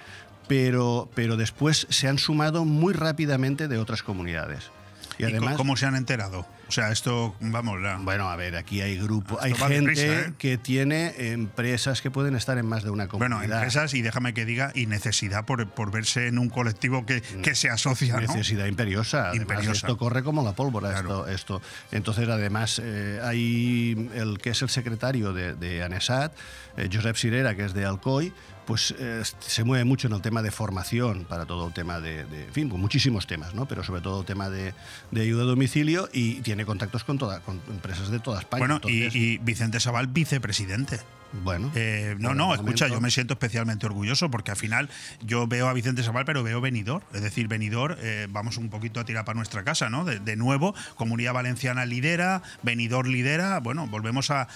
[0.47, 4.69] pero, pero después se han sumado muy rápidamente de otras comunidades.
[5.17, 6.45] Y ¿Y co- además, cómo se han enterado?
[6.71, 10.19] O sea, esto, vamos, la- bueno, a ver, aquí hay grupo, hay Esto va gente
[10.21, 10.33] ¿eh?
[10.37, 13.39] que tiene empresas que pueden estar en más de una comunidad.
[13.39, 17.19] bueno, empresas y déjame que diga, y necesidad por, por verse en un colectivo que,
[17.21, 18.21] que se asocia, ¿no?
[18.21, 19.31] Necesidad imperiosa.
[19.31, 19.71] Además, Imperiosa.
[19.85, 20.97] Esto corre como la pólvora.
[20.97, 21.61] Esto, esto.
[21.91, 26.31] Entonces, además, eh, hay el que es el secretario de, de ANESAT,
[26.77, 28.31] eh, Josep Sirera, que es de Alcoy,
[28.65, 32.25] pues eh, se mueve mucho en el tema de formación para todo el tema de,
[32.25, 33.65] de- en fin, pues muchísimos temas, ¿no?
[33.67, 34.73] Pero sobre todo el tema de,
[35.11, 38.59] de ayuda a domicilio y tiene contactos con, toda, con empresas de toda España.
[38.61, 40.99] Bueno, Entonces, y, y Vicente Sabal, vicepresidente.
[41.43, 41.71] Bueno.
[41.75, 44.89] Eh, no, no, escucha, yo me siento especialmente orgulloso porque al final
[45.21, 47.03] yo veo a Vicente Sabal, pero veo venidor.
[47.13, 50.03] Es decir, venidor, eh, vamos un poquito a tirar para nuestra casa, ¿no?
[50.05, 53.59] De, de nuevo, Comunidad Valenciana lidera, venidor lidera.
[53.59, 54.47] Bueno, volvemos a, a-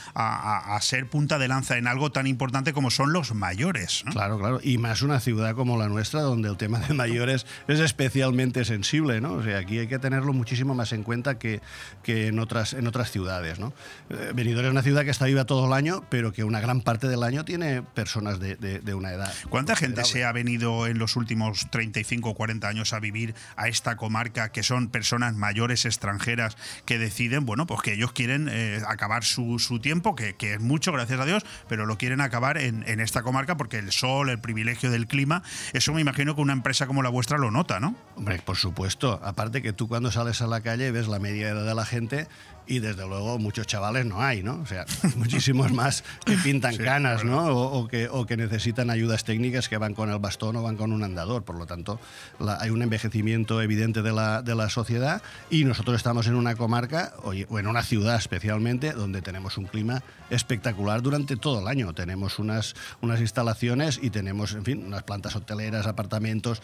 [0.73, 4.03] a- a ser punta de lanza en algo tan importante como son los mayores.
[4.05, 4.11] ¿no?
[4.11, 4.59] Claro, claro.
[4.63, 9.21] Y más una ciudad como la nuestra, donde el tema de mayores es especialmente sensible,
[9.21, 9.33] ¿no?
[9.33, 11.61] O sea, aquí hay que tenerlo muchísimo más en cuenta que,
[12.03, 13.73] que en, otras, en otras ciudades, ¿no?
[14.09, 16.81] Eh, Benidorm es una ciudad que está viva todo el año, pero que una gran
[16.81, 19.33] parte del año tiene personas de, de- de una edad.
[19.49, 23.67] ¿Cuánta gente se ha venido en los últimos 35 o 40 años a vivir a
[23.67, 28.81] esta comarca, que son personas mayores extranjeras que deciden, bueno, pues que ellos quieren eh,
[28.87, 32.57] acabar su, su tiempo, que, que es mucho, gracias a Dios, pero lo quieren acabar
[32.57, 35.43] en, en esta comarca porque el sol, el privilegio del clima,
[35.73, 37.95] eso me imagino que una empresa como la vuestra lo nota, ¿no?
[38.15, 39.19] Hombre, por supuesto.
[39.23, 42.27] Aparte que tú cuando sales a la calle ves la media edad de la gente
[42.67, 44.59] y desde luego muchos chavales no hay, ¿no?
[44.61, 44.85] O sea,
[45.15, 47.23] muchísimos más que pintan Sí, canas.
[47.23, 47.47] ¿no?
[47.47, 50.75] O, o que, o que necesitan ayudas técnicas que van con el bastón o van
[50.77, 51.43] con un andador.
[51.43, 51.99] Por lo tanto,
[52.39, 56.55] la- hay un envejecimiento evidente de la, de la sociedad y nosotros estamos en una
[56.55, 61.67] comarca oye, o en una ciudad especialmente donde tenemos un clima espectacular durante todo el
[61.67, 61.93] año.
[61.93, 66.61] Tenemos unas, unas instalaciones y tenemos, en fin, unas plantas hoteleras, apartamentos.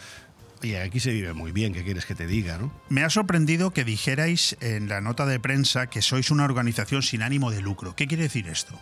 [0.62, 2.72] Y aquí se vive muy bien, ¿qué quieres que te diga, no?
[2.88, 7.22] Me ha sorprendido que dijerais en la nota de prensa que sois una organización sin
[7.22, 7.96] ánimo de lucro.
[7.96, 8.78] ¿Qué quiere decir esto?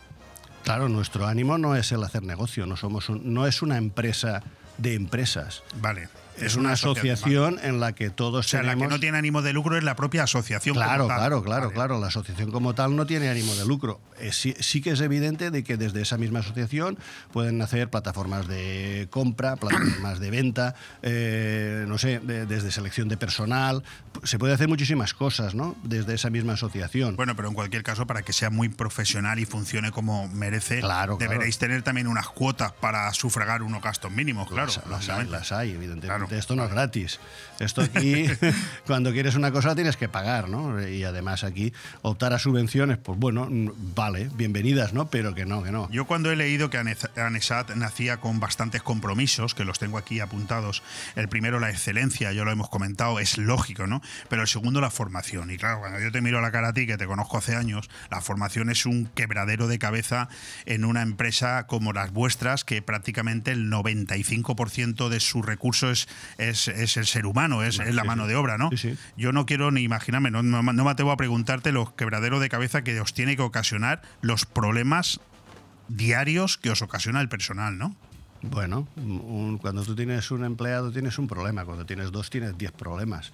[0.62, 4.42] Claro, nuestro ánimo no es el hacer negocio, no, somos un- no es una empresa
[4.76, 5.62] de empresas.
[5.80, 6.08] Vale.
[6.46, 9.52] Es, una asociación en la que todos O sea, la que no tiene ánimo de
[9.52, 10.74] lucro es la propia asociación.
[10.74, 11.16] como Claro, tal.
[11.18, 11.74] claro, claro, Vale.
[11.74, 12.00] claro.
[12.00, 14.00] La asociación como tal no tiene ánimo de lucro.
[14.18, 16.98] Eh, sí, sí que es evidente de que desde esa misma asociación
[17.32, 23.16] pueden nacer plataformas de compra, plataformas de venta, eh, no sé, de- desde selección de
[23.16, 23.82] personal.
[24.24, 25.76] Se puede hacer muchísimas cosas, ¿no?
[25.82, 27.16] Desde esa misma asociación.
[27.16, 31.16] Bueno, pero en cualquier caso, para que sea muy profesional y funcione como merece, Claro,
[31.16, 31.30] claro.
[31.32, 34.66] deberéis tener también unas cuotas para sufragar unos gastos mínimos, claro.
[34.66, 36.29] Las, las hay, las hay, evidentemente.
[36.32, 37.18] Esto no es gratis.
[37.58, 38.24] Esto aquí,
[38.86, 40.86] cuando quieres una cosa, tienes que pagar, ¿no?
[40.86, 41.72] Y además aquí,
[42.02, 45.10] optar a subvenciones, pues bueno, vale, bienvenidas, ¿no?
[45.10, 45.90] Pero que no, que no.
[45.90, 50.20] Yo cuando he leído que Ane- Anesat nacía con bastantes compromisos, que los tengo aquí
[50.20, 50.82] apuntados,
[51.16, 54.00] el primero la excelencia, ya lo hemos comentado, es lógico, ¿no?
[54.28, 55.50] Pero el segundo la formación.
[55.50, 57.90] Y claro, cuando yo te miro la cara a ti, que te conozco hace años,
[58.10, 60.28] la formación es un quebradero de cabeza
[60.66, 66.08] en una empresa como las vuestras, que prácticamente el 95% de su recurso es,
[66.38, 68.70] es, es el ser humano, es, es la mano de obra, ¿no?
[69.16, 72.48] Yo no quiero ni imaginarme, no, no- no me atrevo a preguntarte los quebraderos de
[72.48, 75.20] cabeza que os tiene que ocasionar los problemas
[75.88, 77.96] diarios que os ocasiona el personal, ¿no?
[78.42, 82.72] Bueno, un- cuando tú tienes un empleado tienes un problema, cuando tienes dos tienes 10
[82.72, 83.32] problemas.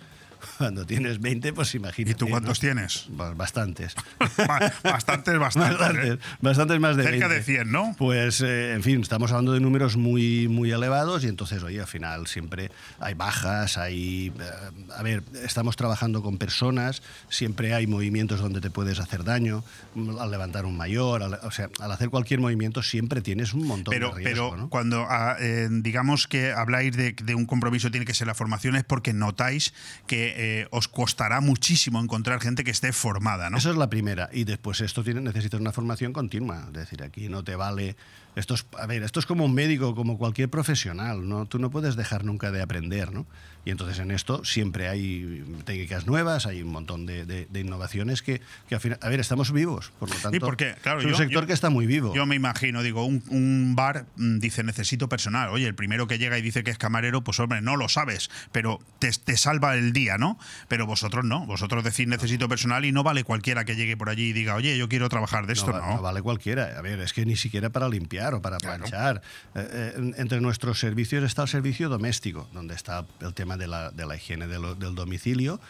[0.58, 2.12] Cuando tienes 20, pues imagínate.
[2.12, 2.60] ¿Y tú cuántos ¿no?
[2.60, 3.06] tienes?
[3.16, 3.94] Pues bastantes.
[4.48, 5.78] Ba- bastantes, bastantes.
[5.78, 6.18] bastantes, ¿eh?
[6.40, 7.34] bastantes más de Cerca 20.
[7.34, 7.94] de 100, ¿no?
[7.98, 11.86] Pues, eh, en fin, estamos hablando de números muy, muy elevados y entonces, oye, al
[11.86, 12.70] final siempre
[13.00, 14.32] hay bajas, hay...
[14.38, 19.64] eh, a ver, estamos trabajando con personas, siempre hay movimientos donde te puedes hacer daño,
[19.94, 23.66] mm, al levantar un mayor, al- o sea, al hacer cualquier movimiento siempre tienes un
[23.66, 24.68] montón Pero, de riesgo, pero ¿no?
[24.68, 28.76] cuando ah, eh, digamos que habláis de, de un compromiso tiene que ser la formación
[28.76, 29.74] es porque notáis
[30.06, 33.56] que eh, os costará muchísimo encontrar gente que esté formada, ¿no?
[33.56, 34.28] Eso es la primera.
[34.30, 36.64] Y después esto tiene, necesitas una formación continua.
[36.66, 37.96] Es decir, aquí no te vale.
[38.34, 41.46] Esto es, a ver, esto es como un médico, como cualquier profesional, ¿no?
[41.46, 43.24] Tú no puedes dejar nunca de aprender, ¿no?
[43.66, 48.22] Y entonces en esto siempre hay técnicas nuevas, hay un montón de, de- de innovaciones
[48.22, 48.98] que, que al final.
[49.02, 50.30] A ver, estamos vivos, por lo tanto.
[50.30, 52.14] Sí, porque, claro, es un yo- sector yo- que está muy vivo.
[52.14, 55.48] Yo me imagino, digo, un, un bar mm, dice necesito personal.
[55.50, 58.30] Oye, el primero que llega y dice que es camarero, pues hombre, no lo sabes,
[58.52, 60.38] pero te, te salva el día, ¿no?
[60.68, 61.44] Pero vosotros no.
[61.44, 64.78] Vosotros decís necesito personal y no vale cualquiera que llegue por allí y diga, oye,
[64.78, 66.00] yo quiero trabajar de esto, va- ¿no?
[66.02, 66.78] vale cualquiera.
[66.78, 69.22] A ver, es que ni siquiera para limpiar o para planchar.
[69.56, 73.66] Eh, eh, en- entre nuestros servicios está el servicio doméstico, donde está el tema de
[73.66, 75.60] la, de la higiene del domicilio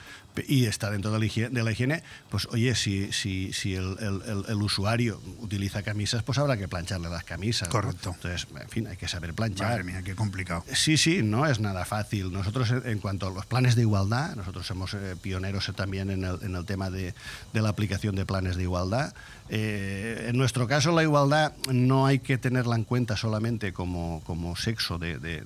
[0.46, 3.96] y está dentro de la higiene, de la higiene pues oye, si, si, si el,
[4.00, 7.68] el- el- el usuario utiliza camisas, pues habrá que plancharle las camisas.
[7.68, 7.72] ¿no?
[7.72, 8.12] Correcto.
[8.14, 9.68] Entonces, en fin, hay que saber planchar.
[9.70, 10.64] Madre mía, qué complicado.
[10.72, 12.32] Sí, sí, no es nada fácil.
[12.32, 16.38] Nosotros, en cuanto a los planes de igualdad, nosotros somos eh, pioneros también en el,
[16.42, 17.14] en el tema de,
[17.52, 19.14] de la aplicación de planes de igualdad.
[19.48, 24.56] Eh, en nuestro caso, la igualdad no hay que tenerla en cuenta solamente como, como
[24.56, 25.44] sexo de, de-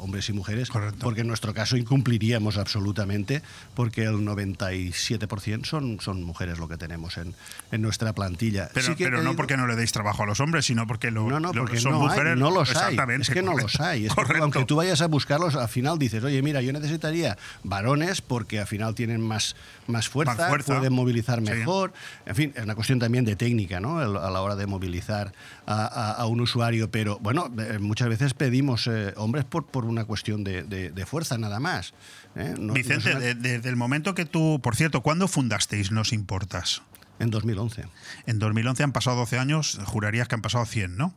[0.00, 0.68] hombres y mujeres,
[1.00, 3.42] porque en nuestro caso incumpliríamos absolutamente,
[3.74, 7.34] porque el 97% son, son mujeres lo que tenemos en,
[7.70, 8.68] en nuestra plantilla.
[8.72, 11.10] Pero, Sí que pero no porque no le deis trabajo a los hombres, sino porque
[11.10, 12.32] lo, no, no, lo- porque son no, mujeres.
[12.34, 12.96] hay, no los hay.
[13.20, 14.06] Es que no los hay.
[14.06, 18.20] Es que aunque tú vayas a buscarlos, al final dices, oye, mira, yo necesitaría varones
[18.22, 19.56] porque al final tienen más,
[19.86, 20.74] más, fuerza, Más fuerza.
[20.76, 21.44] pueden movilizar Sí.
[21.50, 21.92] mejor.
[22.26, 24.02] En fin, es una cuestión también de técnica, ¿no?
[24.02, 25.32] El- A la hora de movilizar
[25.66, 26.90] a, a- a un usuario.
[26.90, 31.06] Pero bueno, eh, muchas veces pedimos eh, hombres por, por una cuestión de, de- de
[31.06, 31.94] fuerza nada más.
[32.36, 32.54] ¿Eh?
[32.58, 36.82] No- Vicente, una- de- desde el momento que tú, por cierto, ¿cuándo fundasteis Nos Importas?
[37.18, 37.84] En 2011.
[38.26, 41.14] En 2011 han pasado 12 años, jurarías que han pasado 100, ¿no?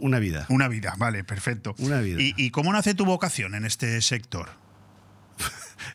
[0.00, 0.46] Una vida.
[0.48, 1.74] Una vida, vale, perfecto.
[1.78, 2.20] Una vida.
[2.20, 4.48] ¿Y, y cómo nace tu vocación en este sector?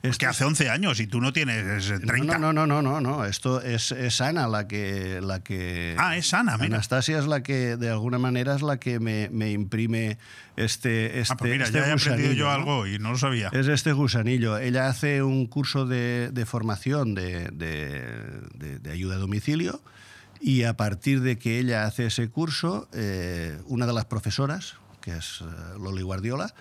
[0.01, 2.37] Es que hace 11 años y tú no tienes 30.
[2.37, 3.25] No, no, no, no, no, no.
[3.25, 5.95] Esto es, es Ana la que, la que.
[5.97, 6.75] Ah, es Ana, mira.
[6.75, 10.17] Anastasia es la que, de alguna manera, es la que me, me imprime
[10.55, 11.19] este.
[11.19, 13.49] este ah, pues mira, este ya he aprendido yo algo y no lo sabía.
[13.53, 14.57] Es este gusanillo.
[14.57, 19.81] Ella hace un curso de, de formación de, de- de- de ayuda a domicilio
[20.39, 25.11] y a partir de que ella hace ese curso, eh, una de las profesoras, que
[25.15, 25.45] es eh,
[25.79, 26.53] Loli Guardiola,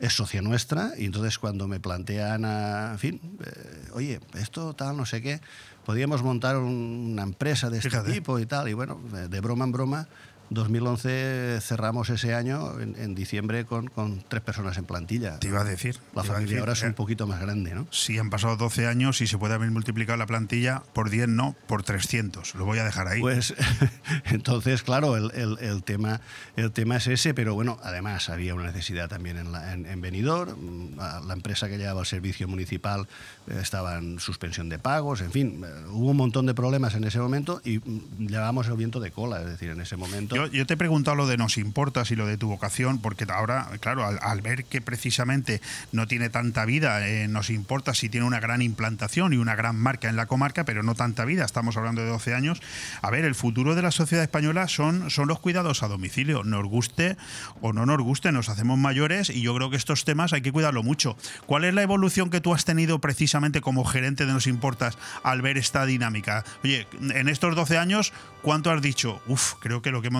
[0.00, 4.96] es socia nuestra y entonces cuando me plantea Ana, en fin, eh, oye, esto tal,
[4.96, 5.40] no sé qué,
[5.84, 8.12] podríamos montar un- una empresa de este Fíjate.
[8.12, 10.08] tipo y tal, y bueno, de de broma en broma,
[10.50, 15.38] 2011 cerramos ese año en, en diciembre con, con tres personas en plantilla.
[15.38, 15.98] Te iba a decir.
[16.14, 17.86] La familia decir, ahora es eh, un poquito más grande, ¿no?
[17.90, 21.56] Si han pasado 12 años y se puede haber multiplicado la plantilla por 10, no,
[21.66, 22.54] por 300.
[22.56, 23.20] Lo voy a dejar ahí.
[23.20, 23.54] Pues
[24.26, 26.20] entonces, claro, el, el- el tema,
[26.56, 30.00] el tema es ese, pero bueno, además había una necesidad también en, la- en, en
[30.00, 30.96] Benidorm.
[30.96, 33.06] La empresa que llevaba el servicio municipal
[33.48, 37.04] eh, estaba en suspensión de pagos, en fin, eh, hubo un montón de problemas en
[37.04, 40.36] ese momento y mm, llevábamos el viento de cola, es decir, en ese momento.
[40.36, 43.26] Yo, yo te he preguntado lo de nos importas y lo de tu vocación, porque
[43.28, 45.60] ahora, claro, al, al ver que precisamente
[45.92, 49.76] no tiene tanta vida, eh, nos importa si tiene una gran implantación y una gran
[49.76, 52.60] marca en la comarca, pero no tanta vida, estamos hablando de 12 años.
[53.02, 56.64] A ver, el futuro de la sociedad española son, son los cuidados a domicilio, nos
[56.66, 57.16] guste
[57.60, 60.52] o no nos guste, nos hacemos mayores y yo creo que estos temas hay que
[60.52, 61.16] cuidarlo mucho.
[61.46, 65.42] ¿Cuál es la evolución que tú has tenido precisamente como gerente de Nos Importas al
[65.42, 66.44] ver esta dinámica?
[66.64, 68.12] Oye, en estos 12 años,
[68.42, 69.20] ¿cuánto has dicho?
[69.26, 70.10] Uf, creo que lo que he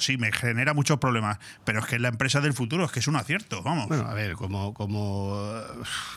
[0.00, 3.00] sí me genera muchos problemas, pero es que es la empresa del futuro, es que
[3.00, 3.88] es un acierto, vamos.
[3.88, 5.42] Bueno, a ver, como, como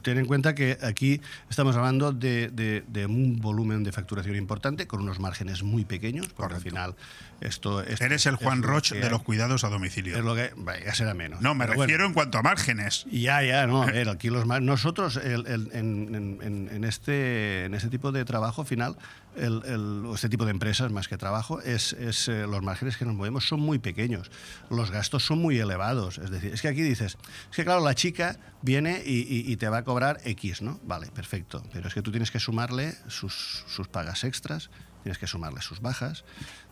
[0.01, 4.87] ten en cuenta que aquí estamos hablando de, de- de un volumen de facturación importante
[4.87, 6.95] con unos márgenes muy pequeños, porque al final
[7.41, 10.17] esto, esto Eres el Juan Roche de los cuidados a domicilio.
[10.17, 11.41] Es lo que vaya, ya será menos.
[11.41, 11.83] No, me Pero bueno.
[11.87, 13.05] refiero en cuanto a márgenes.
[13.11, 17.73] Ya, ya, no, a ver, aquí los nosotros el- el- en, en- en- este, en
[17.73, 18.95] este tipo de trabajo final,
[19.35, 23.15] el, este tipo de empresas más que trabajo, es, es, eh, los márgenes que nos
[23.15, 24.31] movemos son muy pequeños,
[24.69, 27.17] los gastos son muy elevados, es decir, es que aquí dices,
[27.49, 30.79] es que claro, la chica viene y, y- te va a cobrar X, ¿no?
[30.83, 34.69] Vale, perfecto, pero es que tú tienes que sumarle sus, sus pagas extras,
[35.03, 36.23] tienes que sumarle sus bajas,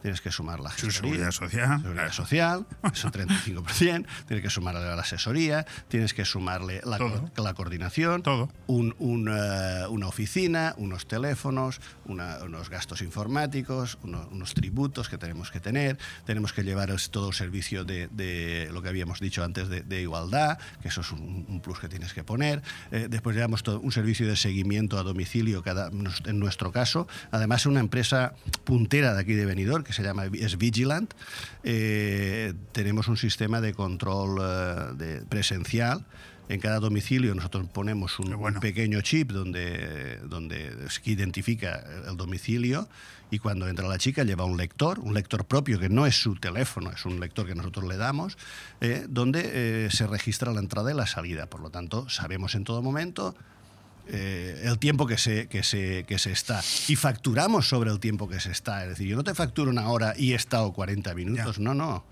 [0.01, 1.81] tienes que sumar la gestoría, seguridad social.
[1.81, 7.29] seguridad social, es un 35%, tienes que sumarle la asesoría, tienes que sumarle la, Todo.
[7.35, 8.23] co- la coordinación,
[8.67, 15.17] Un, un, eh, una oficina, unos teléfonos, una- unos gastos informáticos, uno- unos tributos que
[15.17, 19.43] tenemos que tener, tenemos que llevar todo el servicio de, de lo que habíamos dicho
[19.43, 22.61] antes de, de igualdad, que eso es un, un plus que tienes que poner,
[22.91, 25.89] Eh, después llevamos todo un servicio de seguimiento a domicilio cada,
[26.25, 28.33] en nuestro caso, además una empresa
[28.63, 31.13] puntera de aquí de Benidorm que se llama es Vigilant,
[31.63, 36.05] eh, tenemos un sistema de control eh, de- presencial.
[36.49, 42.89] En cada domicilio nosotros ponemos un, un pequeño chip donde, donde identifica el domicilio
[43.29, 46.35] y cuando entra la chica lleva un lector, un lector propio que no es su
[46.35, 48.37] teléfono, es un lector que nosotros le damos,
[48.81, 51.45] eh, donde eh, se registra la entrada y la salida.
[51.45, 53.33] Por lo tanto, sabemos en todo momento
[54.07, 56.61] eh, el tiempo que se, que, se, que se está.
[56.87, 58.83] Y facturamos sobre el tiempo que se está.
[58.83, 61.59] Es decir, yo no te facturo una hora y he estado 40 minutos.
[61.59, 62.03] No, no.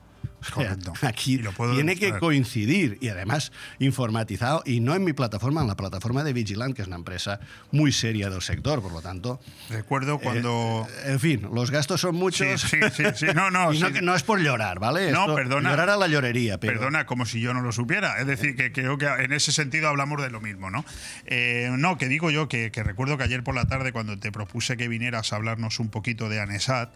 [0.53, 0.93] Correcto.
[1.01, 5.75] Aquí puedo tiene que coincidir y además informatizado y no en mi plataforma, en la
[5.75, 7.39] plataforma de Vigilant, que es una empresa
[7.71, 9.39] muy seria del sector, por lo tanto.
[9.69, 10.87] Recuerdo cuando.
[11.05, 12.61] eh, en fin, los gastos son muchos.
[12.61, 13.25] Sí, sí, sí, sí.
[13.35, 13.93] No, no, y no, sí.
[13.93, 15.11] que no es por llorar, ¿vale?
[15.11, 15.69] No, Esto- perdona.
[15.71, 16.73] Llorar a la llorería, pero.
[16.73, 18.19] Perdona, como si yo no lo supiera.
[18.19, 20.85] Es decir, que creo que en ese sentido hablamos de lo mismo, ¿no?
[21.25, 24.31] Eh, no, que digo yo que, que recuerdo que ayer por la tarde, cuando te
[24.31, 26.89] propuse que vinieras a hablarnos un poquito de Anesat,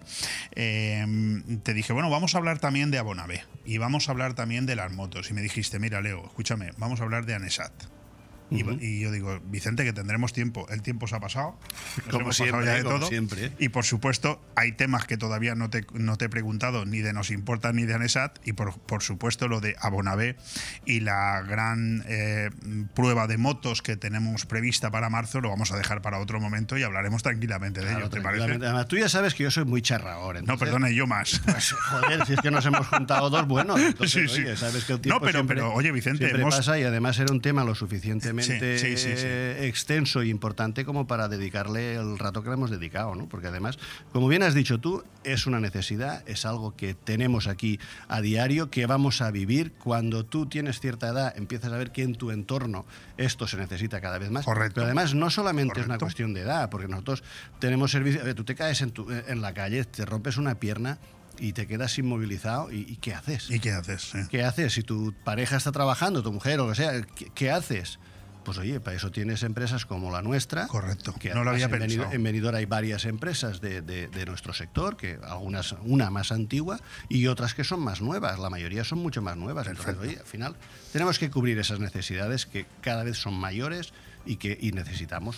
[0.56, 2.98] eh, te dije, bueno, vamos a hablar también de
[3.66, 5.30] Y vamos a hablar también de las motos.
[5.30, 7.72] Y me dijiste, mira, Leo, escúchame, vamos a hablar de Anesat.
[8.54, 10.68] Y, y yo digo, Vicente, que tendremos tiempo.
[10.70, 11.58] El tiempo se ha pasado.
[11.98, 13.10] Nos Como hemos pasado siempre, ya de como todo.
[13.10, 13.52] siempre.
[13.60, 17.14] Y por supuesto, hay temas que todavía no te, no te he preguntado ni de
[17.14, 18.40] Nos Importa ni de Anesat.
[18.46, 20.36] Y por, por supuesto, lo de Abonavé
[20.86, 22.50] y la gran eh,
[22.94, 26.78] prueba de motos que tenemos prevista para marzo lo vamos a dejar para otro momento
[26.78, 28.10] y hablaremos tranquilamente de Claro, ello.
[28.10, 28.38] ¿Te parece?
[28.40, 28.66] tranquilamente.
[28.68, 30.44] Además, tú ya sabes que yo soy muy charraor.
[30.44, 31.42] No, perdona, yo más.
[31.46, 33.80] Pues, joder, si es que nos hemos juntado dos buenos.
[33.82, 34.42] Entonces, Sí, sí.
[34.44, 36.84] oye, sabes que el tiempo No, pero- siempre, pero, oye, Vicente, siempre hemos- pasa y
[36.84, 39.28] además era un tema lo suficientemente Sí, sí, sí, sí.
[39.66, 43.28] extenso e importante como para dedicarle el rato que le hemos dedicado, ¿no?
[43.28, 43.78] Porque además,
[44.12, 48.70] como bien has dicho tú, es una necesidad, es algo que tenemos aquí a diario,
[48.70, 49.72] que vamos a vivir.
[49.74, 52.86] Cuando tú tienes cierta edad, empiezas a ver que en tu entorno
[53.18, 54.46] esto se necesita cada vez más.
[54.46, 54.76] Correcto.
[54.76, 57.24] Pero además no solamente es una cuestión de edad, porque nosotros
[57.60, 58.22] tenemos servicio.
[58.22, 60.98] a ver, tú te caes en, tu- en la calle, te rompes una pierna
[61.40, 63.50] y te quedas inmovilizado y, y ¿qué haces?
[63.50, 64.14] ¿Y qué haces?
[64.30, 64.74] ¿Qué haces?
[64.74, 67.98] Si tu pareja está trabajando, tu mujer o lo que sea, ¿qué, qué haces?
[68.44, 70.68] Pues oye, para eso tienes empresas como la nuestra.
[70.68, 71.14] Correcto.
[71.20, 72.12] Que no lo había en pensado.
[72.12, 76.80] En Benidorm hay varias empresas de, de- de nuestro sector, que algunas, una más antigua
[77.10, 78.40] y otras que son más nuevas.
[78.40, 79.68] La mayoría son mucho más nuevas.
[79.68, 80.56] Entonces, oye, al final
[80.92, 83.94] tenemos que cubrir esas necesidades que cada vez son mayores
[84.26, 85.38] y que y necesitamos.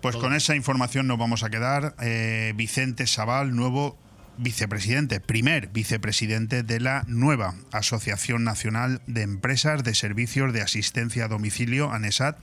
[0.00, 1.94] Pues con esa información nos vamos a quedar.
[2.00, 3.96] Eh, Vicente Sabal, nuevo
[4.42, 11.28] vicepresidente, primer vicepresidente de la nueva Asociación Nacional de Empresas de Servicios de Asistencia a
[11.28, 12.36] Domicilio, ANESAT.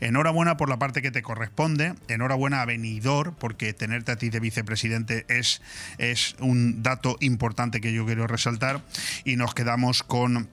[0.00, 4.40] Enhorabuena por la parte que te corresponde, enhorabuena a Benidor, porque tenerte a ti de
[4.40, 5.62] vicepresidente es,
[5.98, 8.82] es un dato importante que yo quiero resaltar
[9.24, 10.48] y nos quedamos con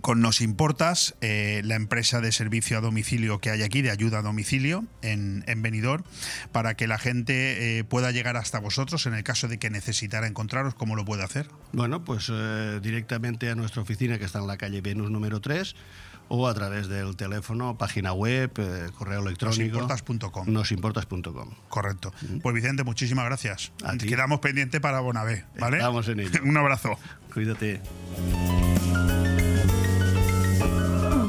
[0.00, 4.18] con Nos Importas, eh, la empresa de servicio a domicilio que hay aquí, de ayuda
[4.18, 6.04] a domicilio en, en Benidorm,
[6.52, 10.26] para que la gente eh, pueda llegar hasta vosotros en el caso de que necesitara
[10.26, 11.48] encontraros, ¿cómo lo puede hacer?
[11.72, 15.74] Bueno, pues eh, directamente a nuestra oficina que está en la calle Venus número 3
[16.28, 18.50] o a través del teléfono, página web,
[18.98, 19.78] correo electrónico.
[19.78, 20.52] Nosimportas.com.
[20.52, 21.50] Nosimportas.com.
[21.68, 22.12] Correcto.
[22.42, 23.72] Pues Vicente, muchísimas gracias.
[23.84, 23.96] A.
[23.96, 25.76] Quedamos pendientes para Bonavé, ¿vale?
[25.76, 26.40] Estamos en ello.
[26.44, 26.98] Un abrazo.
[27.32, 27.80] Cuídate.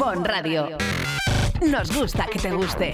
[0.08, 0.70] Bon Radio.
[1.60, 2.94] Nos gusta que te guste.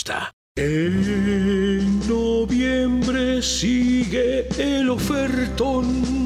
[0.55, 6.20] En noviembre sigue el ofertón.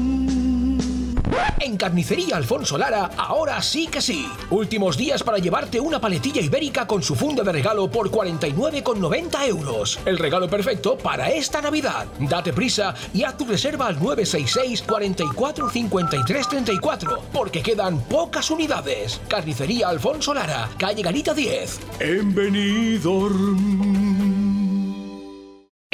[1.58, 4.30] En Carnicería Alfonso Lara, ahora sí que sí.
[4.50, 9.98] Últimos días para llevarte una paletilla ibérica con su funda de regalo por 49,90 euros.
[10.04, 12.06] El regalo perfecto para esta Navidad.
[12.20, 19.20] Date prisa y haz tu reserva al 966 44 53 34, porque quedan pocas unidades.
[19.28, 21.80] Carnicería Alfonso Lara, calle Garita 10.
[22.00, 24.35] En Benidorm.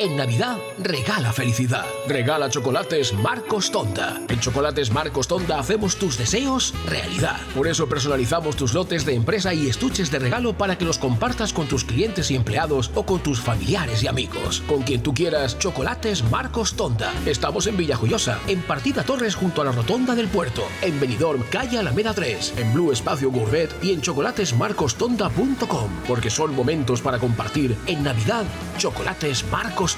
[0.02, 1.84] En Navidad, regala felicidad.
[2.08, 4.20] Regala chocolates Marcos Tonda.
[4.28, 7.38] En Chocolates Marcos Tonda hacemos tus deseos realidad.
[7.54, 11.52] Por eso personalizamos tus lotes de empresa y estuches de regalo para que los compartas
[11.52, 14.64] con tus clientes y empleados o con tus familiares y amigos.
[14.66, 17.12] Con quien tú quieras, Chocolates Marcos Tonda.
[17.24, 20.64] Estamos en Villajoyosa, en Partida Torres junto a la Rotonda del Puerto.
[20.80, 22.54] En Benidorm, calle Alameda 3.
[22.56, 25.90] En Blue Espacio Gourmet y en chocolatesmarcostonda.com.
[26.08, 27.76] Porque son momentos para compartir.
[27.86, 28.44] En Navidad,
[28.78, 29.91] Chocolates Marcos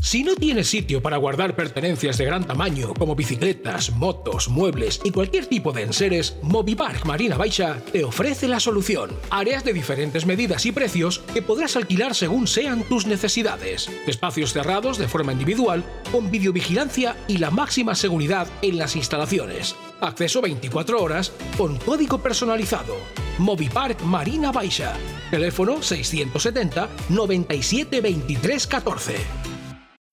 [0.00, 5.10] Si no tienes sitio para guardar pertenencias de gran tamaño como bicicletas, motos, muebles y
[5.10, 9.10] cualquier tipo de enseres, Movipark Marina Baixa te ofrece la solución.
[9.30, 13.88] Áreas de diferentes medidas y precios que podrás alquilar según sean tus necesidades.
[14.06, 15.82] Espacios cerrados de forma individual,
[16.12, 19.74] con videovigilancia y la máxima seguridad en las instalaciones.
[20.02, 22.96] Acceso 24 horas con código personalizado.
[23.38, 24.94] Movipark Marina Baixa.
[25.30, 29.51] Teléfono 670 97 23 14.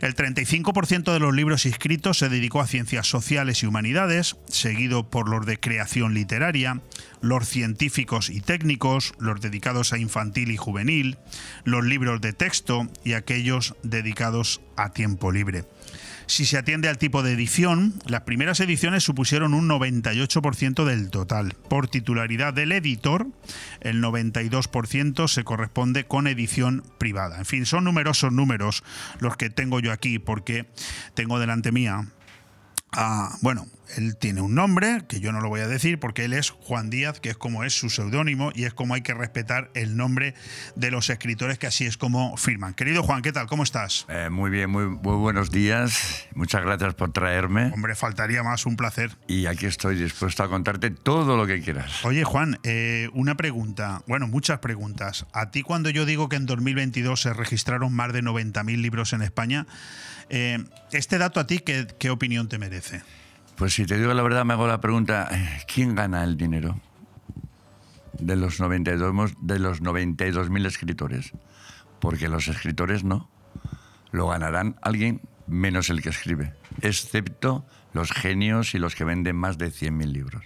[0.00, 5.28] El 35% de los libros inscritos se dedicó a ciencias sociales y humanidades, seguido por
[5.28, 6.80] los de creación literaria,
[7.20, 11.18] los científicos y técnicos, los dedicados a infantil y juvenil,
[11.64, 15.64] los libros de texto y aquellos dedicados a tiempo libre.
[16.28, 21.54] Si se atiende al tipo de edición, las primeras ediciones supusieron un 98% del total.
[21.68, 23.26] Por titularidad del editor,
[23.80, 27.38] el 92% se corresponde con edición privada.
[27.38, 28.84] En fin, son numerosos números
[29.20, 30.66] los que tengo yo aquí porque
[31.14, 32.06] tengo delante mía
[33.40, 36.50] bueno, él tiene un nombre, que yo no lo voy a decir, porque él es
[36.50, 39.96] Juan Díaz, que es como es su seudónimo y es como hay que respetar el
[39.96, 40.34] nombre
[40.76, 42.74] de los escritores, que así es como firman.
[42.74, 43.46] Querido Juan, ¿qué tal?
[43.46, 44.06] ¿Cómo estás?
[44.08, 46.26] Eh, muy bien, muy, muy buenos días.
[46.34, 47.70] Muchas gracias por traerme.
[47.72, 49.16] Hombre, faltaría más, un placer.
[49.26, 52.04] Y aquí estoy dispuesto a contarte todo lo que quieras.
[52.04, 55.26] Oye, Juan, eh, una pregunta, bueno, muchas preguntas.
[55.32, 59.22] A ti cuando yo digo que en 2022 se registraron más de 90.000 libros en
[59.22, 59.66] España,
[60.30, 60.58] eh,
[60.92, 63.02] este dato a ti, ¿qué, ¿qué opinión te merece?
[63.58, 66.80] Pues si te digo la verdad, me hago la pregunta, eh, ¿quién gana el dinero
[68.12, 71.32] de los 92 de los 92.000 escritores?
[72.00, 73.28] Porque los escritores no.
[74.12, 79.58] Lo ganarán alguien menos el que escribe, excepto los genios y los que venden más
[79.58, 80.44] de 100.000 libros.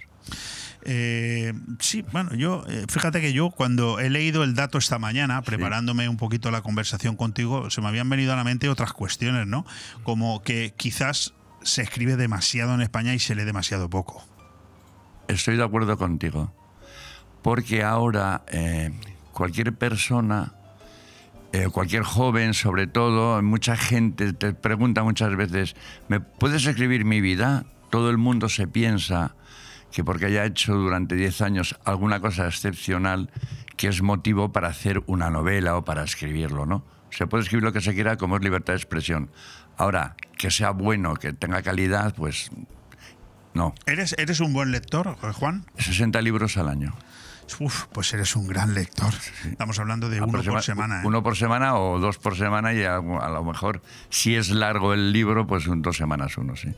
[0.85, 5.41] Eh, sí, bueno, yo, eh, fíjate que yo cuando he leído el dato esta mañana,
[5.43, 9.45] preparándome un poquito la conversación contigo, se me habían venido a la mente otras cuestiones,
[9.45, 9.65] ¿no?
[10.03, 11.33] Como que quizás
[11.63, 14.23] se escribe demasiado en España y se lee demasiado poco.
[15.27, 16.53] Estoy de acuerdo contigo,
[17.41, 18.91] porque ahora eh,
[19.31, 20.53] cualquier persona,
[21.51, 25.75] eh, cualquier joven sobre todo, mucha gente te pregunta muchas veces,
[26.07, 27.65] ¿me puedes escribir mi vida?
[27.89, 29.35] Todo el mundo se piensa
[29.91, 33.29] que porque haya hecho durante 10 años alguna cosa excepcional,
[33.77, 36.83] que es motivo para hacer una novela o para escribirlo, ¿no?
[37.11, 39.29] Se puede escribir lo que se quiera como es libertad de expresión.
[39.83, 42.49] Ahora, que sea bueno, que tenga calidad, pues
[43.53, 43.75] no.
[43.85, 45.65] ¿Eres, ¿Eres un buen lector, Juan?
[45.77, 46.95] 60 libros al año.
[47.59, 49.13] Uf, pues eres un gran lector.
[49.43, 51.01] Estamos hablando de uno por semana.
[51.01, 51.05] ¿eh?
[51.05, 55.11] Uno por semana o dos por semana y a, lo mejor, si es largo el
[55.11, 56.73] libro, pues dos semanas uno, sí.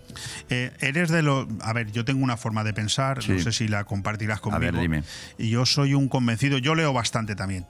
[0.49, 1.47] Eh, eres de lo...
[1.61, 4.57] A ver, yo tengo una forma de pensar, no sé si la compartirás conmigo.
[4.57, 5.03] A ver, dime.
[5.37, 7.67] Y yo soy un convencido, yo leo bastante también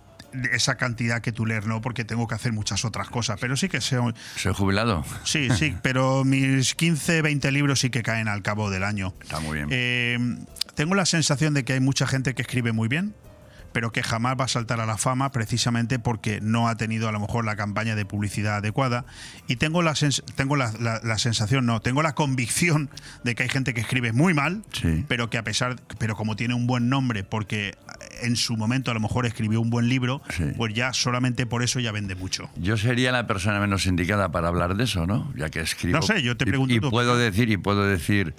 [0.52, 3.70] esa cantidad que tú lees, no, porque tengo que hacer muchas otras cosas, pero sí
[3.70, 4.14] que soy...
[4.36, 5.03] ¿Soy jubilado?
[5.24, 9.14] Sí, sí, pero mis 15, 20 libros sí que caen al cabo del año.
[9.22, 9.70] Está muy bien.
[9.72, 10.18] Eh,
[10.76, 13.14] tengo la sensación de que hay mucha gente que escribe muy bien,
[13.76, 17.11] pero que jamás va a saltar a la fama precisamente porque no ha tenido a
[17.11, 19.03] lo mejor la campaña de publicidad adecuada.
[19.49, 19.93] Y tengo la,
[20.35, 22.89] tengo la, sensación, no, tengo la convicción
[23.26, 24.64] de que hay gente que escribe muy mal,
[25.10, 27.76] pero que a pesar, pero como tiene un buen nombre, porque
[28.22, 30.22] en su momento a lo mejor escribió un buen libro,
[30.56, 32.49] pues ya solamente por eso ya vende mucho.
[32.56, 35.34] Yo sería la persona menos indicada para hablar de eso, ¿no?
[35.35, 35.99] Ya que escribo.
[35.99, 36.73] No sé, yo te pregunto.
[36.73, 38.35] Y, puedo decir, y puedo decir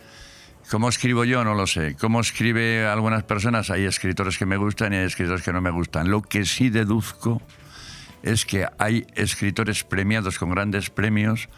[0.71, 1.45] ¿Cómo escribo yo?
[1.45, 1.95] No lo sé.
[2.01, 3.71] ¿Cómo escribe algunas personas?
[3.71, 6.11] Hay escritores que me gustan y hay escritores que no me gustan.
[6.11, 7.41] Lo que sí deduzco
[8.23, 11.49] es que hay escritores premiados con grandes premios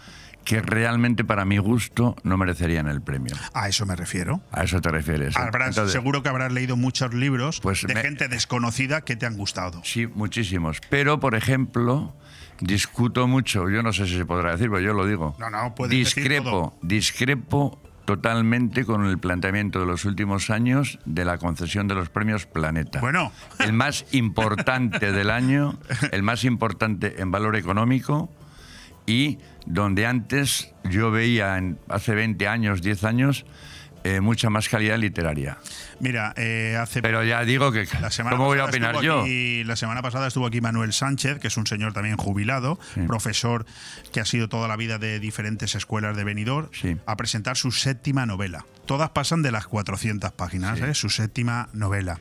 [0.44, 3.35] que realmente para mi gusto no merecerían el premio.
[3.55, 4.43] A eso me refiero.
[4.52, 5.35] A eso te refieres.
[5.36, 5.89] ¿eh?
[5.89, 9.82] seguro que habrás leído muchos libros pues de gente desconocida que te han gustado.
[9.85, 10.80] Sí, muchísimos.
[10.89, 12.14] Pero, por ejemplo,
[12.60, 15.36] discuto mucho, yo no sé si se podrá decir, pero yo lo digo.
[15.39, 17.78] No, no, puedes discrepo, decir discrepo
[18.09, 23.01] totalmente con el planteamiento de los últimos años de la concesión de los premios Planeta.
[23.01, 23.32] Bueno.
[23.59, 25.78] El más importante del año,
[26.10, 28.30] el más importante en valor económico
[29.05, 29.36] y
[29.66, 33.44] donde antes yo veía, en, hace 20 años, 10 años,
[34.05, 35.59] eh, mucha más calidad literaria.
[36.00, 37.02] Mira, eh, hace.
[37.02, 37.86] Pero ya digo que.
[38.00, 39.22] La semana ¿Cómo voy a opinar yo?
[39.22, 43.66] aquí- la semana pasada estuvo aquí Manuel Sánchez, que es un señor también jubilado, profesor
[44.12, 46.68] que ha sido toda la vida de diferentes escuelas de Benidorm,
[47.06, 48.64] a presentar su séptima novela.
[48.86, 50.94] Todas pasan de las 400 páginas, ¿eh?
[50.94, 52.20] su séptima novela.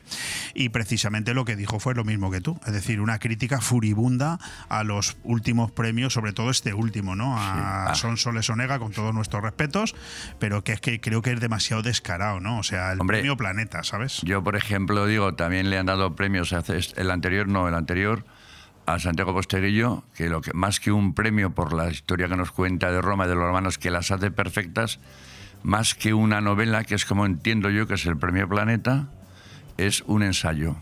[0.52, 4.38] Y precisamente lo que dijo fue lo mismo que tú, es decir, una crítica furibunda
[4.68, 7.38] a los últimos premios, sobre todo este último, ¿no?
[7.38, 7.94] A Ah.
[7.94, 9.94] Son Soles Onega, con todos nuestros respetos,
[10.38, 12.58] pero que es que creo que es demasiado descarado, ¿no?
[12.58, 14.20] O sea, el Hombre, premio Planeta, ¿sabes?
[14.22, 18.24] Yo, por ejemplo, digo, también le han dado premios, el anterior no, el anterior,
[18.86, 22.50] a Santiago Posterillo, que lo que más que un premio por la historia que nos
[22.50, 24.98] cuenta de Roma y de los romanos, que las hace perfectas,
[25.62, 29.08] más que una novela, que es como entiendo yo que es el premio Planeta,
[29.76, 30.76] es un ensayo.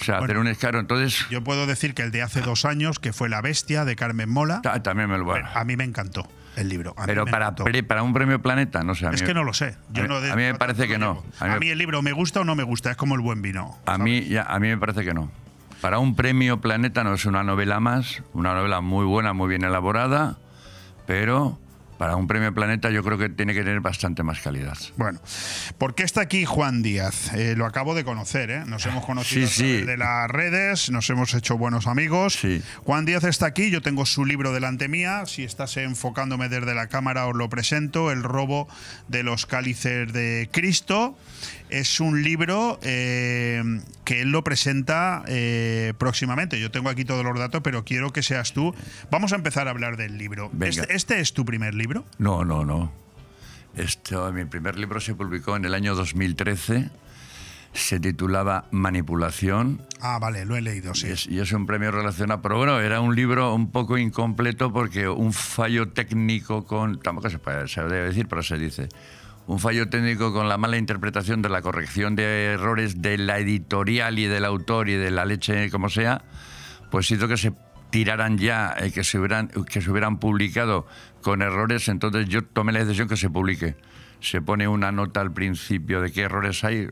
[0.00, 1.26] O sea, hacer un escaro, entonces...
[1.30, 4.30] Yo puedo decir que el de hace dos años, que fue La Bestia, de Carmen
[4.30, 6.94] Mola, también me lo a mí me encantó el libro.
[6.96, 9.06] a Pero para, pre- para un premio Planeta, no sé.
[9.06, 9.76] a mí- Es que no lo sé.
[9.90, 11.22] Yo a, mí, no de- a mí me parece que no.
[11.40, 13.20] A mí, A mí el libro me gusta o no me gusta, es como el
[13.20, 13.78] buen vino.
[13.86, 15.30] a mí, ya, a mí me parece que no.
[15.80, 19.64] Para un premio Planeta no es una novela más, una novela muy buena, muy bien
[19.64, 20.36] elaborada,
[21.06, 21.58] pero
[22.02, 24.76] para un premio Planeta yo creo que tiene que tener bastante más calidad.
[24.96, 25.20] Bueno,
[25.78, 27.32] ¿por qué está aquí Juan Díaz?
[27.32, 28.64] Eh, lo acabo de conocer, ¿eh?
[28.66, 32.40] Nos hemos conocido Sí, de las redes, nos hemos hecho buenos amigos.
[32.82, 35.26] Juan Díaz está aquí, yo tengo su libro delante mía.
[35.26, 38.66] Si estás enfocándome desde la cámara, os lo presento: El robo
[39.06, 41.16] de los cálices de Cristo.
[41.72, 43.62] Es un libro eh,
[44.04, 46.60] que él lo presenta eh, próximamente.
[46.60, 48.74] Yo tengo aquí todos los datos, pero quiero que seas tú.
[49.10, 50.50] Vamos a empezar a hablar del libro.
[50.60, 52.04] ¿Este, este es tu primer libro?
[52.18, 52.92] No, no, no.
[53.74, 56.90] Esto, mi primer libro se publicó en el año 2013.
[57.72, 59.80] Se titulaba Manipulación.
[60.02, 61.06] Ah, vale, lo he leído, sí.
[61.06, 62.42] Y es, y es un premio relacionado.
[62.42, 67.00] Pero bueno, era un libro un poco incompleto porque un fallo técnico con.
[67.00, 68.90] Tampoco se, puede, se debe decir, pero se dice.
[69.46, 74.18] Un fallo técnico con la mala interpretación de la corrección de errores de la editorial
[74.18, 76.22] y del autor y de la leche, como sea,
[76.90, 77.52] pues hizo que se
[77.90, 80.86] tiraran ya, eh, que, se hubieran, que se hubieran publicado
[81.22, 81.88] con errores.
[81.88, 83.76] Entonces yo tomé la decisión que se publique.
[84.20, 86.88] Se pone una nota al principio de qué errores hay.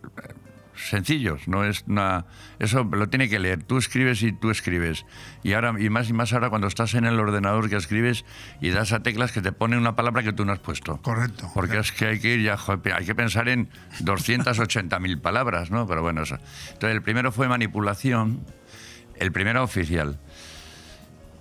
[0.89, 2.27] Sencillos, no es una
[2.59, 3.63] eso lo tiene que leer.
[3.63, 5.07] Tú escribes y tú escribes.
[5.43, 8.25] Y ahora y más y más ahora cuando estás en el ordenador que escribes
[8.61, 10.99] y das a teclas que te pone una palabra que tú no has puesto.
[10.99, 11.51] Correcto.
[11.55, 13.69] Porque es que hay que ir ya joder, hay que pensar en
[14.01, 15.87] 280.000 palabras, ¿no?
[15.87, 16.37] Pero bueno, eso.
[16.73, 18.45] Entonces el primero fue manipulación,
[19.17, 20.19] el primero oficial.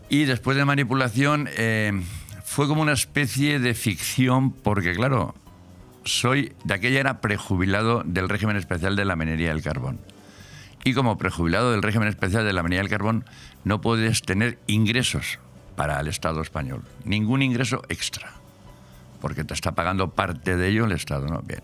[0.09, 2.01] Y después de manipulación eh,
[2.43, 5.35] fue como una especie de ficción porque claro,
[6.05, 9.99] soy de aquella era prejubilado del régimen especial de la minería del carbón.
[10.83, 13.25] Y como prejubilado del régimen especial de la minería del carbón,
[13.63, 15.39] no puedes tener ingresos
[15.75, 16.83] para el Estado español.
[17.03, 18.31] Ningún ingreso extra.
[19.21, 21.41] Porque te está pagando parte de ello el Estado, ¿no?
[21.41, 21.61] Bien.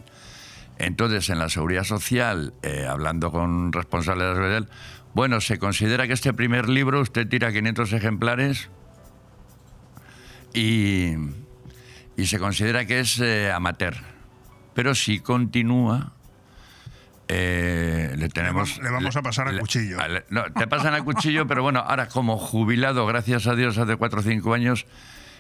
[0.78, 4.68] Entonces, en la seguridad social, eh, hablando con responsables de la seguridad
[5.16, 8.70] bueno, se considera que este primer libro usted tira 500 ejemplares
[10.54, 11.14] y,
[12.18, 13.96] y se considera que es eh, amateur.
[14.76, 16.12] Pero si continúa,
[17.28, 18.78] eh, le tenemos...
[18.78, 19.98] Le vamos a pasar a le- cuchillo.
[20.30, 24.20] no, te pasan a cuchillo, pero bueno, ahora como jubilado, gracias a Dios, hace 4
[24.20, 24.86] o 5 años,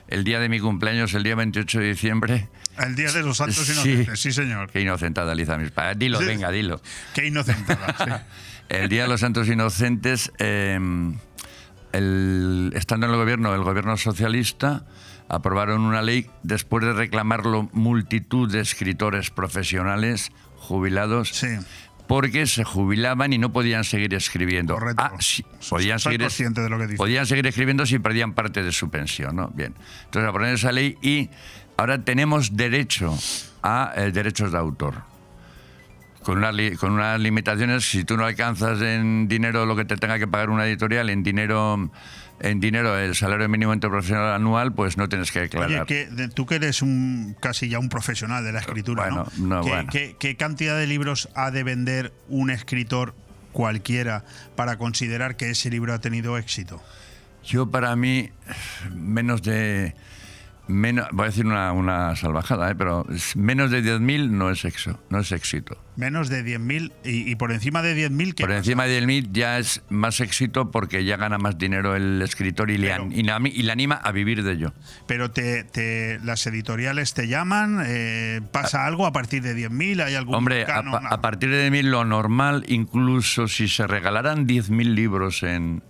[0.07, 2.47] el día de mi cumpleaños, el día 28 de diciembre...
[2.77, 3.71] El día de los santos Sí.
[3.91, 4.69] inocentes, sí, señor.
[4.69, 5.97] Qué inocentada, Liza, mis padres.
[5.97, 6.25] Dilo, Sí.
[6.25, 6.81] venga, dilo.
[7.13, 8.11] Qué inocentada, sí.
[8.69, 10.79] El Día de los Santos Inocentes, eh,
[11.93, 14.85] el- estando en el gobierno, el gobierno socialista,
[15.29, 21.45] aprobaron una ley después de reclamarlo multitud de escritores profesionales jubilados.
[22.07, 24.77] Porque se jubilaban y no podían seguir escribiendo.
[24.97, 28.91] Ah, sí, podían seguir, de lo que podían seguir escribiendo si perdían parte de su
[28.91, 29.47] pensión, ¿no?
[29.55, 29.73] Bien.
[30.03, 31.31] Entonces aprobaron esa ley y
[31.77, 33.17] ahora tenemos derecho
[33.63, 35.01] a eh, derechos de autor
[36.21, 37.89] con, una li- con unas limitaciones.
[37.89, 41.23] Si tú no alcanzas en dinero lo que te tenga que pagar una editorial, en
[41.23, 41.89] dinero,
[42.39, 45.85] en dinero el salario mínimo interprofesional anual, pues no tienes que Oye, declarar.
[45.85, 49.47] que, de- tú que eres un casi ya un profesional de la escritura, Bueno, ¿no?
[49.57, 49.89] no, ¿Qué, bueno.
[49.91, 53.15] qué- qué cantidad de libros ha de vender un escritor
[53.53, 54.25] cualquiera
[54.55, 56.83] para considerar que ese libro ha tenido éxito?
[57.43, 58.31] Yo para mí,
[58.93, 59.95] menos de...
[60.67, 62.75] Menos, voy a decir una, una salvajada, ¿eh?
[62.75, 63.05] pero
[63.35, 64.99] menos de 10.000 no es éxito.
[65.11, 65.77] No es éxito.
[65.95, 69.59] Menos de 10.000 y, y por encima de 10.000 que Por encima de 10.000 ya
[69.59, 73.39] es más éxito porque ya gana más dinero el escritor y le, an- y la-
[73.43, 74.73] y le anima a vivir de ello.
[75.05, 80.15] Pero te, te- las editoriales te llaman, eh, pasa algo a partir de 10.000, hay
[80.15, 81.05] algún Hombre, a, canon?
[81.07, 85.83] a partir de 10.000 lo normal, incluso si se regalaran 10.000 libros en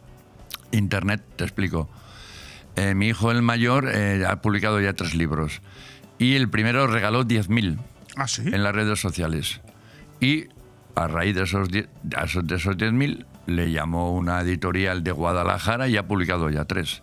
[0.71, 1.89] Internet, te explico.
[2.75, 5.61] Eh, mi hijo el mayor eh, ha publicado ya tres libros
[6.17, 7.77] y el primero regaló 10.000.
[8.17, 8.43] ¿Ah, sí?
[8.45, 9.59] en las redes sociales.
[10.21, 10.45] Y
[10.95, 15.11] a raíz de esos die- de esos de esos 10.000 le llamó una editorial de
[15.11, 17.01] Guadalajara y ha publicado ya tres.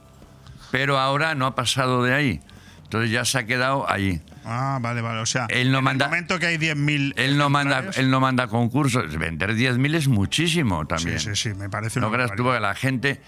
[0.70, 2.40] Pero ahora no ha pasado de ahí.
[2.84, 4.20] Entonces ya se ha quedado ahí.
[4.44, 5.20] Ah, vale, vale.
[5.20, 8.10] O sea, Él no en manda- el momento que hay 10.000 Él no manda, él
[8.10, 9.16] no manda concursos.
[9.18, 11.18] Vender 10.000 es muchísimo también.
[11.20, 13.20] Sí, sí, sí, me parece una No creas tú que la gente...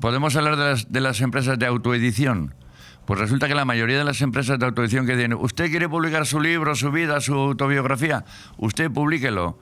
[0.00, 2.54] ¿Podemos hablar de las, de las empresas de autoedición?
[3.06, 6.24] Pues resulta que la mayoría de las empresas de autoedición que tienen, usted quiere publicar
[6.26, 8.24] su libro, su vida, su autobiografía,
[8.58, 9.58] usted publíquelo.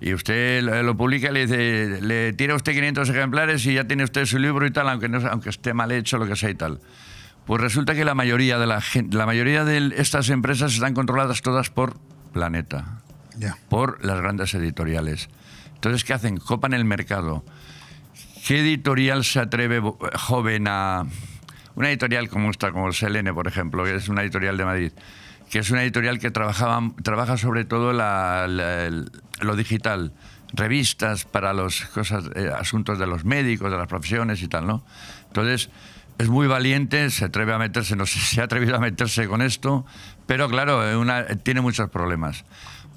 [0.00, 4.04] Y usted lo, lo publica, le dice, le tira usted 500 ejemplares y ya tiene
[4.04, 6.54] usted su libro y tal, aunque, no, aunque esté mal hecho, lo que sea y
[6.54, 6.80] tal.
[7.46, 11.70] Pues resulta que la mayoría de la la mayoría de estas empresas están controladas todas
[11.70, 11.96] por
[12.32, 13.00] Planeta
[13.36, 13.56] Ya.
[13.68, 15.28] por las grandes editoriales.
[15.74, 16.38] Entonces, ¿qué hacen?
[16.38, 17.44] Copan el mercado.
[18.44, 19.80] ¿Qué editorial se atreve
[20.16, 21.06] joven a...
[21.76, 24.92] Una editorial como esta, como el Selene, por ejemplo, que es una editorial de Madrid,
[25.50, 30.12] que es una editorial que trabajaba, trabaja sobre todo lo digital,
[30.52, 34.84] revistas para los cosas, eh, asuntos de los médicos, de las profesiones y tal, ¿no?
[35.28, 35.70] Entonces,
[36.18, 39.26] es muy valiente, se atreve a meterse, no sé si se ha atrevido a meterse
[39.26, 39.86] con esto,
[40.26, 42.44] pero claro, eh, tiene muchos problemas.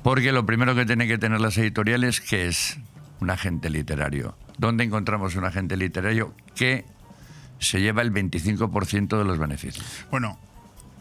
[0.04, 2.78] Porque lo primero que tienen que tener las editoriales, que es
[3.22, 4.36] un agente literario.
[4.58, 6.86] ¿Dónde encontramos un agente literario que
[7.60, 10.06] se lleva el 25% de los beneficios?
[10.12, 10.40] Bueno,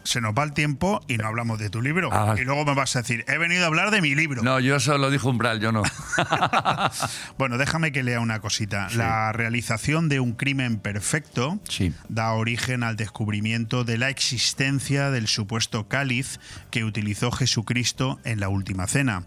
[0.07, 2.09] se nos va el tiempo y no hablamos de tu libro.
[2.13, 2.35] Ah.
[2.37, 4.41] Y luego me vas a decir, he venido a hablar de mi libro.
[4.41, 5.83] No, yo solo dijo Umbral, yo no.
[7.37, 8.87] Bueno, déjame que lea una cosita.
[8.95, 11.59] La realización de un crimen perfecto
[12.07, 16.39] da origen al descubrimiento de la existencia del supuesto cáliz
[16.71, 19.23] que utilizó Jesucristo en la última cena.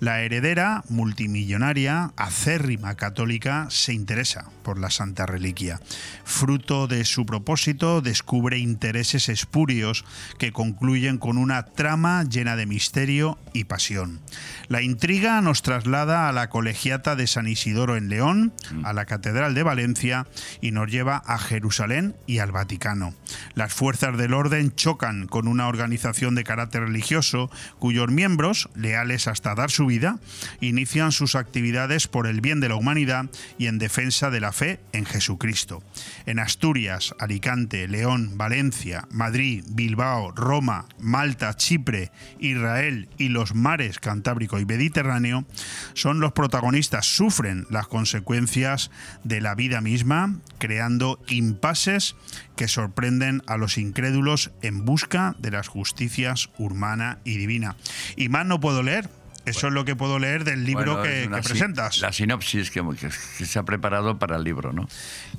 [0.00, 5.80] La heredera multimillonaria, acérrima católica, se interesa por la santa reliquia.
[6.24, 10.04] Fruto de su propósito, descubre intereses espurios
[10.38, 14.20] que concluyen con una trama llena de misterio y pasión.
[14.68, 18.52] La intriga nos traslada a la colegiata de San Isidoro en León,
[18.82, 20.26] a la Catedral de Valencia
[20.60, 23.14] y nos lleva a Jerusalén y al Vaticano.
[23.54, 29.54] Las fuerzas del orden chocan con una organización de carácter religioso cuyos miembros, leales hasta
[29.54, 30.18] dar su vida,
[30.60, 33.26] inician sus actividades por el bien de la humanidad
[33.58, 35.82] y en defensa de la fe en Jesucristo.
[36.26, 40.03] En Asturias, Alicante, León, Valencia, Madrid, Bilbao,
[40.34, 45.46] Roma, Malta, Chipre, Israel y los mares Cantábrico y Mediterráneo
[45.94, 48.90] son los protagonistas, sufren las consecuencias
[49.22, 52.16] de la vida misma, creando impases
[52.56, 57.76] que sorprenden a los incrédulos en busca de las justicias humana y divina.
[58.16, 59.08] Y más no puedo leer.
[59.46, 61.98] Eso es lo que puedo leer del libro Bueno, que, presentas.
[61.98, 64.88] La sinopsis que, que- que se ha preparado para el libro, ¿no?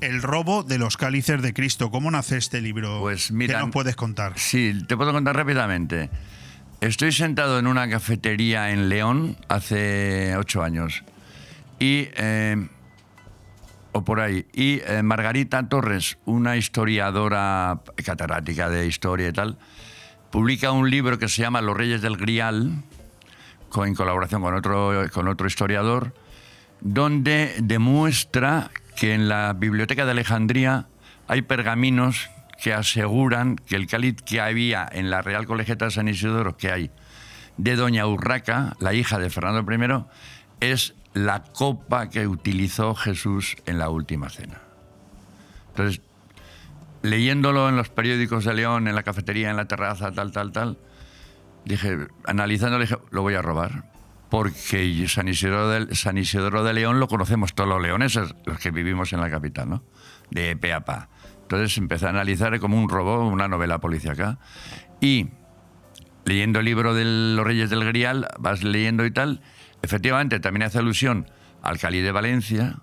[0.02, 1.90] El robo de los cálices de Cristo.
[1.90, 3.00] ¿Cómo nace este libro?
[3.02, 4.34] Pues mira, ¿Qué nos puedes contar?
[4.38, 6.10] Sí, te puedo contar rápidamente.
[6.82, 11.04] Estoy sentado en una cafetería en León hace ocho años.
[11.80, 12.10] Y.
[12.16, 12.68] eh,
[13.92, 14.46] o por ahí.
[14.54, 19.58] Y eh, Margarita Torres, una historiadora catedrática de historia y tal,
[20.32, 22.74] publica un libro que se llama Los Reyes del Grial,
[23.84, 26.14] en colaboración con otro, con otro historiador,
[26.82, 30.88] donde demuestra que en la Biblioteca de Alejandría
[31.28, 32.30] hay pergaminos
[32.62, 36.72] que aseguran que el cáliz que había en la Real Colegiata de San Isidoro, que
[36.72, 36.92] hay,
[37.58, 40.06] de Doña Urraca, la hija de Fernando I,
[40.62, 44.62] es la copa que utilizó Jesús en la última cena.
[45.70, 46.02] Entonces,
[47.02, 50.78] leyéndolo en los periódicos de León, en la cafetería, en la terraza, tal, tal, tal,
[51.66, 53.92] dije, analizándolo, dije, lo voy a robar.
[54.30, 58.72] Porque San Isidoro, de, San Isidoro de León lo conocemos todos los leoneses, los que
[58.72, 59.84] vivimos en la capital, ¿no?
[60.32, 61.10] De pe a pa.
[61.44, 64.40] Entonces empecé a analizar como un robo, una novela policíaca.
[65.00, 65.30] Y
[66.26, 69.42] leyendo el libro de los Reyes del Grial, vas leyendo y tal,
[69.84, 71.30] efectivamente también hace alusión
[71.62, 72.80] al Cali de Valencia,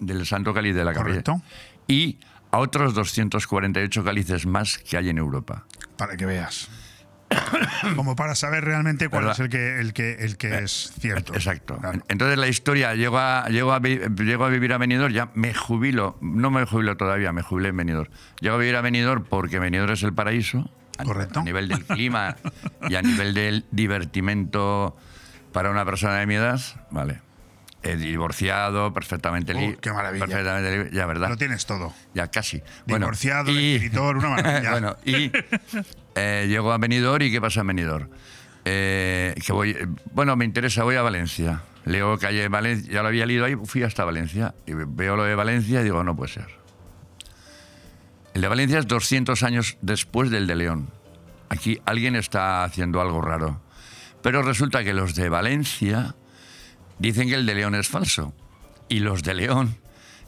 [0.00, 1.22] del Santo Cali de la Capilla.
[1.22, 1.42] Correcto.
[1.86, 2.18] Y
[2.50, 5.66] a otros 248 cálices más que hay en Europa.
[5.96, 6.68] Para que veas.
[7.96, 9.36] Como para saber realmente cuál ¿Verdad?
[9.36, 11.34] es el que, el que, el que es cierto.
[11.34, 11.78] Exacto.
[12.08, 16.16] Entonces la historia, llego a, llego, a, llego a vivir a Benidorm, ya me jubilo,
[16.20, 18.10] no me jubilo todavía, me jubilé en Benidorm.
[18.40, 21.40] Llego a vivir a Benidorm porque Benidorm es el paraíso, a, Correcto.
[21.40, 22.36] a nivel del clima
[22.88, 24.96] y a nivel del divertimento
[25.52, 26.60] para una persona de mi edad,
[26.90, 27.20] vale.
[27.80, 29.78] He divorciado, perfectamente Oh, libre.
[29.80, 30.26] qué maravilla.
[30.26, 31.28] Perfectamente libre, ya, ¿verdad?
[31.28, 31.94] Lo tienes todo.
[32.12, 32.60] Ya casi.
[32.86, 34.70] Divorciado, escritor, una maravilla.
[34.72, 35.30] bueno, y
[36.18, 38.08] eh, llego a Benidorm y ¿qué pasa en Benidorm?
[38.64, 41.62] Eh, que voy, eh, bueno, me interesa, voy a Valencia.
[41.84, 44.54] Leo calle Valencia, ya lo había leído ahí, fui hasta Valencia.
[44.66, 46.48] Y veo lo de Valencia y digo, no puede ser.
[48.34, 50.90] El de Valencia es 200 años después del de León.
[51.48, 53.60] Aquí alguien está haciendo algo raro.
[54.20, 56.16] Pero resulta que los de Valencia
[56.98, 58.34] dicen que el de León es falso.
[58.88, 59.76] Y los de León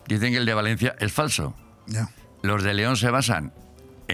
[0.07, 1.55] dicen que el de Valencia es falso.
[2.43, 3.53] Los de León se basan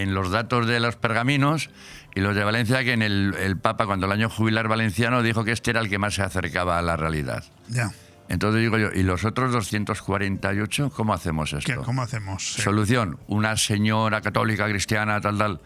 [0.01, 1.69] en los datos de los pergaminos
[2.15, 5.43] y los de Valencia que en el, el Papa, cuando el año jubilar valenciano, dijo
[5.43, 7.43] que este era el que más se acercaba a la realidad.
[7.69, 7.91] Ya.
[8.29, 11.71] Entonces digo yo, ¿y los otros 248 cómo hacemos esto?
[11.73, 12.53] ¿Qué- ¿Cómo hacemos?
[12.55, 12.61] Sí.
[12.61, 15.59] Solución, una señora católica cristiana tal tal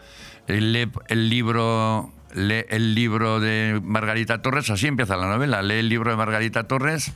[0.46, 5.88] lee el libro lee el libro de Margarita Torres, así empieza la novela, lee el
[5.88, 7.12] libro de Margarita Torres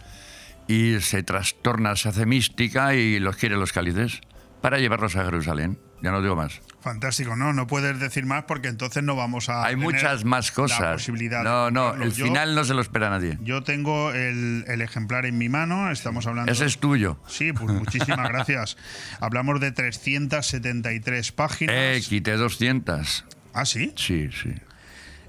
[0.68, 4.20] y se trastorna, se hace mística y los quiere los cálices
[4.60, 5.78] para llevarlos a Jerusalén.
[6.02, 6.60] Ya no digo más.
[6.82, 9.64] Fantástico, no, no puedes decir más porque entonces no vamos a.
[9.64, 10.92] Hay tener muchas más La cosas.
[10.92, 13.38] posibilidad No, no, el Yo- final no se lo espera nadie.
[13.42, 16.52] Yo tengo el, el ejemplar en mi mano, estamos hablando.
[16.52, 17.18] Ese es tuyo.
[17.26, 18.76] Sí, pues muchísimas gracias.
[19.20, 21.74] Hablamos de 373 páginas.
[21.76, 23.24] Eh, quité 200.
[23.54, 23.92] ¿Ah, sí?
[23.96, 24.52] Sí, sí.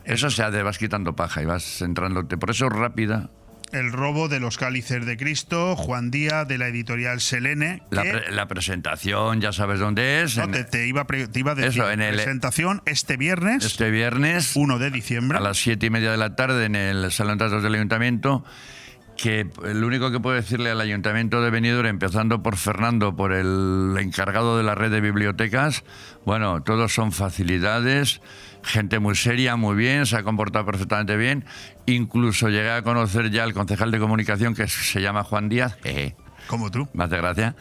[0.03, 2.38] Eso se hace, vas quitando paja y vas centrándote.
[2.38, 3.30] Por eso rápida.
[3.73, 7.84] El robo de los cálices de Cristo, Juan Díaz de la editorial Selene.
[7.91, 10.38] La, que- pre- la presentación, ya sabes dónde es.
[10.38, 13.65] no, en- te, te iba te iba a decir, Eso, en el- presentación este viernes,
[13.65, 15.38] este viernes, 1 de diciembre.
[15.38, 18.44] a las siete y media de la tarde, en el Salón de Actos del Ayuntamiento.
[19.18, 23.95] Que lo único que puedo decirle al Ayuntamiento de Benidorm, empezando por Fernando, por el
[23.99, 25.84] encargado de la red de bibliotecas,
[26.23, 28.22] bueno, todos son facilidades,
[28.68, 31.45] gente muy seria, muy bien, se ha comportado perfectamente bien.
[31.85, 35.77] Incluso llegué a conocer ya al concejal de comunicación que se llama Juan Díaz.
[35.81, 36.15] jeje.
[36.48, 36.88] Como tú.
[36.94, 37.56] Me hace gracia.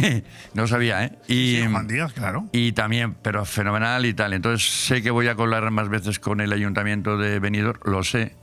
[0.54, 1.18] no sabía, ¿eh?
[1.28, 2.48] Y, Sí, Juan Díaz, claro.
[2.52, 4.32] Y también, pero fenomenal y tal.
[4.32, 8.34] Entonces sé que voy a colar más veces con el ayuntamiento de Benidorm, lo sé,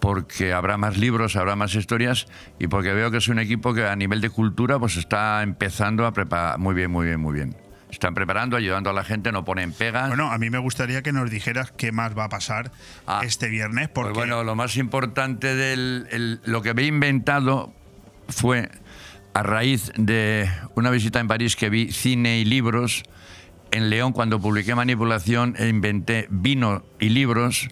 [0.00, 2.26] porque habrá más libros, habrá más historias
[2.58, 6.06] y porque veo que es un equipo que a nivel de cultura pues está empezando
[6.06, 7.56] a preparar muy bien, muy bien, muy bien.
[7.90, 10.08] Están preparando, ayudando a la gente, no ponen pegas.
[10.08, 12.70] Bueno, a mí me gustaría que nos dijeras qué más va a pasar
[13.22, 17.72] este viernes, porque Pues bueno, lo más importante de lo que me he inventado
[18.28, 18.70] fue
[19.34, 23.02] a raíz de una visita en París que vi cine y libros.
[23.72, 27.68] En León, cuando publiqué Manipulación, e inventé vino y libros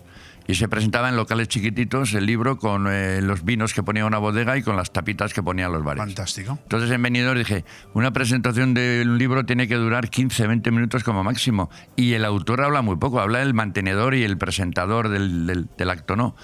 [0.48, 4.16] y se presentaba en locales chiquititos el libro con eh, los vinos que ponía una
[4.18, 6.02] bodega y con las tapitas que ponían los bares.
[6.02, 6.58] Fantástico.
[6.62, 7.64] Entonces en Benidorm dije,
[7.94, 11.70] una presentación de un libro tiene que durar 15, 20 minutos como máximo.
[11.96, 15.90] Y el autor habla muy poco, habla el mantenedor y el presentador del, del- del
[15.90, 16.34] acto, ¿no?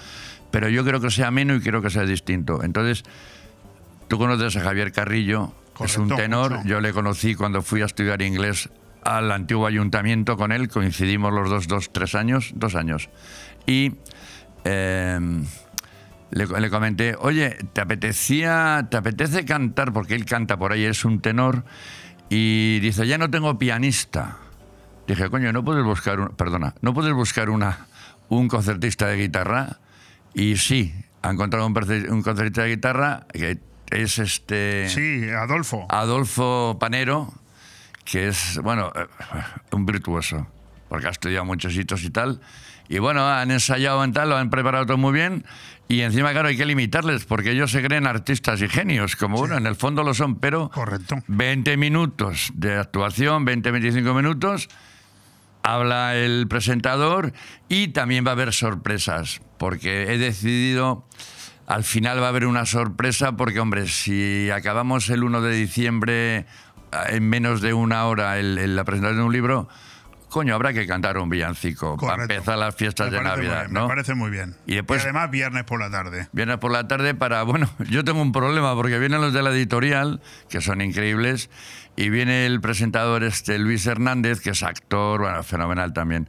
[0.51, 2.63] Pero yo creo que sea ameno y quiero que sea distinto.
[2.63, 3.03] Entonces,
[4.07, 5.51] tú conoces a Javier Carrillo,
[5.83, 6.51] es un Correcto, tenor.
[6.57, 6.67] mucho.
[6.67, 8.69] Yo le conocí cuando fui a estudiar inglés
[9.03, 13.09] al antiguo ayuntamiento con él, coincidimos los dos, dos, tres años, dos años.
[13.67, 13.93] Y
[14.63, 15.19] eh,
[16.31, 19.93] le, le comenté, oye, ¿te apetecía, te apetece cantar?
[19.93, 21.63] Porque él canta por ahí, es un tenor.
[22.29, 24.37] Y dice, ya no tengo pianista.
[25.07, 27.85] Dije, coño, ¿no puedes buscar, un- perdona, ¿no puedes buscar una,
[28.29, 29.77] un concertista de guitarra?
[30.33, 31.73] Y sí, ha encontrado un,
[32.09, 33.59] un concertista de guitarra que
[33.91, 34.89] es este...
[34.89, 35.85] Sí, Adolfo.
[35.89, 37.31] Adolfo Panero,
[38.03, 39.05] que es, bueno, eh,
[39.71, 40.47] un virtuoso,
[40.89, 42.41] porque ha estudiado muchos sitios y tal.
[42.89, 45.43] Y bueno, han ensayado en tal, lo han preparado todo muy bien.
[45.87, 49.55] Y encima, claro, hay que limitarles, porque ellos se creen artistas y genios, como bueno,
[49.57, 51.17] en el fondo lo son, pero Correcto.
[51.27, 54.67] 20 minutos de actuación, 20-25 minutos,
[55.63, 57.33] habla el presentador
[57.69, 61.07] y también va a haber sorpresas, porque he decidido,
[61.67, 66.35] al final va a haber una sorpresa, porque hombre, si acabamos el 1 de diciembre
[66.37, 66.45] eh,
[67.09, 69.69] en menos de una hora el- el- la presentación de un libro,
[70.35, 73.83] coño, habrá que cantar un villancico para empezar las fiestas Me de Navidad, bien, ¿no?
[73.83, 74.53] Me parece muy bien.
[74.65, 76.27] Y después- además viernes por la tarde.
[76.33, 79.51] Viernes por la tarde para, bueno, yo tengo un problema porque vienen los de la
[79.51, 81.49] editorial, que son increíbles,
[81.95, 86.27] y viene el presentador este Luis Hernández, que es actor, bueno, fenomenal también,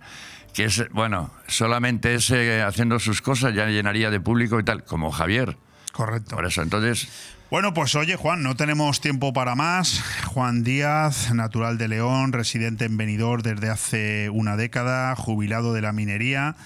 [0.55, 5.11] que es, bueno, solamente ese haciendo sus cosas ya llenaría de público y tal, como
[5.11, 5.57] Javier.
[5.91, 6.37] Correcto.
[6.37, 7.09] Por eso, entonces,
[7.49, 10.03] Bueno, pues oye, Juan, no tenemos tiempo para más.
[10.25, 15.93] Juan Díaz, natural de León, residente en Benidorm desde hace una década, jubilado de la
[15.93, 16.57] minería.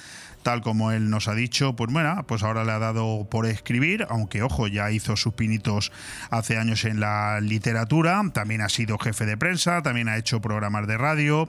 [0.42, 4.06] Tal como él nos ha dicho, pues bueno, pues ahora le ha dado por escribir,
[4.08, 5.92] aunque ojo, ya hizo sus pinitos
[6.30, 10.86] hace años en la literatura, también ha sido jefe de prensa, también ha hecho programas
[10.86, 11.48] de radio,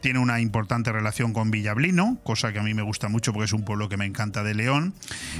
[0.00, 3.52] tiene una importante relación con Villablino, cosa que a mí me gusta mucho porque es
[3.52, 4.94] un pueblo que me encanta de León.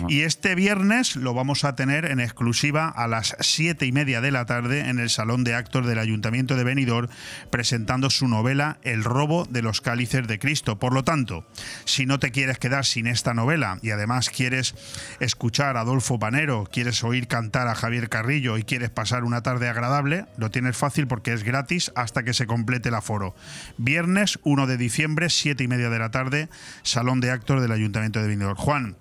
[0.09, 4.31] Y este viernes lo vamos a tener en exclusiva a las siete y media de
[4.31, 7.09] la tarde en el Salón de Actos del Ayuntamiento de Benidorm,
[7.51, 10.79] presentando su novela El robo de los cálices de Cristo.
[10.79, 11.47] Por lo tanto,
[11.85, 14.75] si no te quieres quedar sin esta novela y además quieres
[15.19, 19.69] escuchar a Adolfo Panero, quieres oír cantar a Javier Carrillo y quieres pasar una tarde
[19.69, 23.35] agradable, lo tienes fácil porque es gratis hasta que se complete el aforo.
[23.79, 26.49] Viernes 1 de diciembre, siete y media de la tarde,
[26.83, 28.57] Salón de Actos del Ayuntamiento de Benidorm.
[28.57, 28.97] Juan,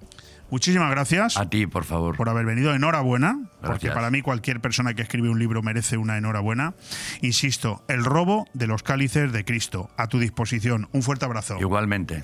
[0.50, 1.36] muchísimas gracias.
[1.36, 2.16] A ti, por favor.
[2.16, 2.74] Por haber venido.
[2.74, 3.94] Enhorabuena, porque Gracias.
[3.94, 6.76] para mí cualquier persona que escribe un libro merece una enhorabuena.
[7.22, 9.90] Insisto, El robo de los cálices de Cristo.
[9.98, 10.88] A tu disposición.
[10.94, 11.58] Un fuerte abrazo.
[11.60, 12.24] Igualmente.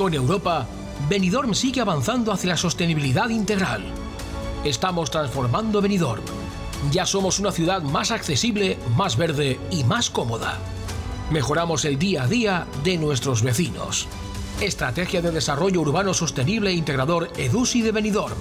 [0.00, 0.66] Con Europa,
[1.10, 3.84] Benidorm sigue avanzando hacia la sostenibilidad integral.
[4.64, 6.22] Estamos transformando Benidorm.
[6.90, 10.56] Ya somos una ciudad más accesible, más verde y más cómoda.
[11.30, 14.08] Mejoramos el día a día de nuestros vecinos.
[14.62, 18.38] Estrategia de Desarrollo Urbano Sostenible e Integrador EDUSI de Benidorm.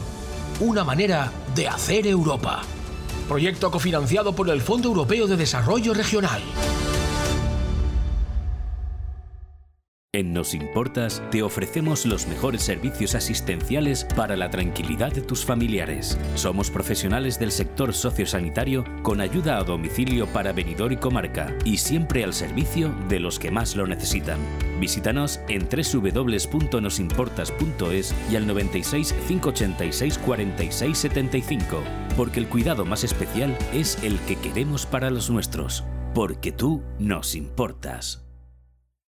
[0.62, 2.62] Una manera de hacer Europa.
[3.28, 6.42] Proyecto cofinanciado por el Fondo Europeo de Desarrollo Regional.
[10.12, 16.18] En Nos Importas te ofrecemos los mejores servicios asistenciales para la tranquilidad de tus familiares.
[16.34, 22.24] Somos profesionales del sector sociosanitario con ayuda a domicilio para venidor y comarca y siempre
[22.24, 24.40] al servicio de los que más lo necesitan.
[24.80, 31.84] Visítanos en www.nosimportas.es y al 96 586 46 75,
[32.18, 35.84] porque el cuidado más especial es el que queremos para los nuestros,
[36.16, 38.26] porque tú nos importas.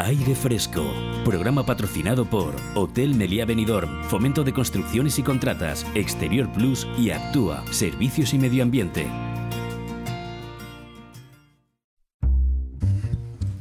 [0.00, 0.94] Aire Fresco,
[1.24, 7.64] programa patrocinado por Hotel Meliá Benidorm, Fomento de Construcciones y Contratas, Exterior Plus y Actúa,
[7.72, 9.08] Servicios y Medio Ambiente.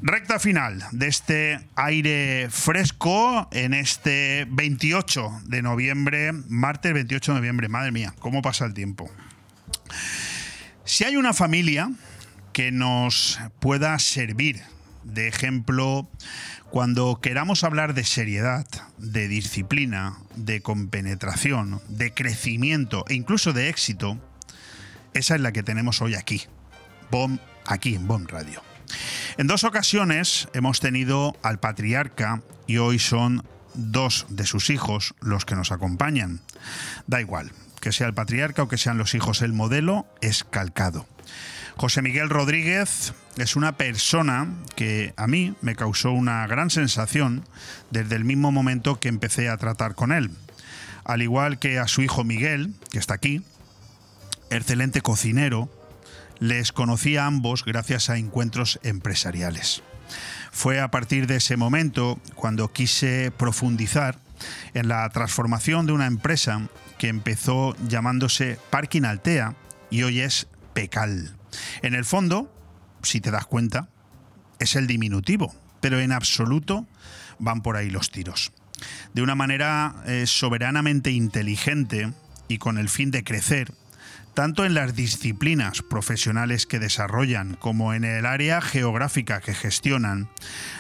[0.04, 7.68] Recta final de este aire fresco en este 28 de noviembre, martes 28 de noviembre.
[7.68, 9.10] Madre mía, cómo pasa el tiempo.
[10.86, 11.92] Si hay una familia
[12.54, 14.62] que nos pueda servir
[15.08, 16.10] de ejemplo
[16.70, 18.68] cuando queramos hablar de seriedad,
[18.98, 24.20] de disciplina, de compenetración, de crecimiento e incluso de éxito,
[25.14, 26.44] esa es la que tenemos hoy aquí,
[27.10, 28.62] BOM, aquí en BOM Radio.
[29.38, 33.44] En dos ocasiones hemos tenido al patriarca y hoy son
[33.74, 36.42] dos de sus hijos los que nos acompañan.
[37.06, 41.08] Da igual, que sea el patriarca o que sean los hijos, el modelo es calcado.
[41.78, 47.44] José Miguel Rodríguez es una persona que a mí me causó una gran sensación
[47.92, 50.32] desde el mismo momento que empecé a tratar con él.
[51.06, 53.44] Al igual que a su hijo Miguel, que está aquí,
[54.50, 55.70] excelente cocinero,
[56.40, 59.82] Les conocí a ambos gracias a encuentros empresariales.
[60.52, 64.20] Fue a partir de ese momento cuando quise profundizar
[64.76, 69.56] en la transformación de una empresa que empezó llamándose Parking Altea
[69.90, 71.37] y hoy es Pecal.
[71.82, 72.54] En el fondo,
[73.04, 73.90] si te das cuenta,
[74.60, 76.88] es el diminutivo, pero en absoluto
[77.40, 78.52] van por ahí los tiros.
[79.14, 82.12] De una manera eh, soberanamente inteligente
[82.48, 83.74] y con el fin de crecer,
[84.34, 90.30] tanto en las disciplinas profesionales que desarrollan como en el área geográfica que gestionan,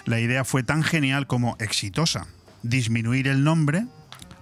[0.05, 2.27] la idea fue tan genial como exitosa.
[2.61, 3.87] Disminuir el nombre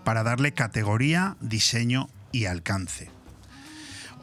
[0.03, 3.15] para darle categoría, diseño y alcance.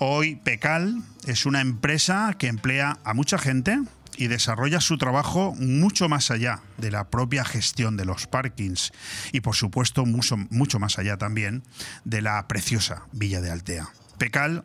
[0.04, 3.78] Hoy Pecal es una empresa que emplea a mucha gente
[4.16, 8.90] y desarrolla su trabajo mucho más allá de la propia gestión de los parkings
[9.30, 11.62] y por supuesto mucho, mucho más allá también
[12.04, 13.90] de la preciosa Villa de Altea.
[14.18, 14.64] Pecal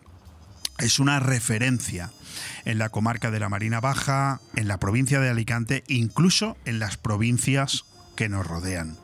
[0.79, 2.09] es una referencia
[2.65, 6.97] en la comarca de la Marina Baja, en la provincia de Alicante, incluso en las
[6.97, 7.85] provincias
[8.17, 8.97] que nos rodean.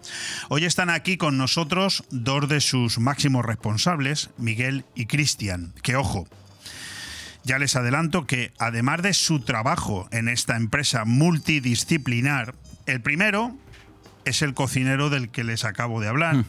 [0.50, 6.28] Hoy están aquí con nosotros dos de sus máximos responsables, Miguel y Cristian, que ojo,
[7.46, 13.56] ya les adelanto que además de su trabajo en esta empresa multidisciplinar, el primero
[14.26, 16.44] es el cocinero del que les acabo de hablar.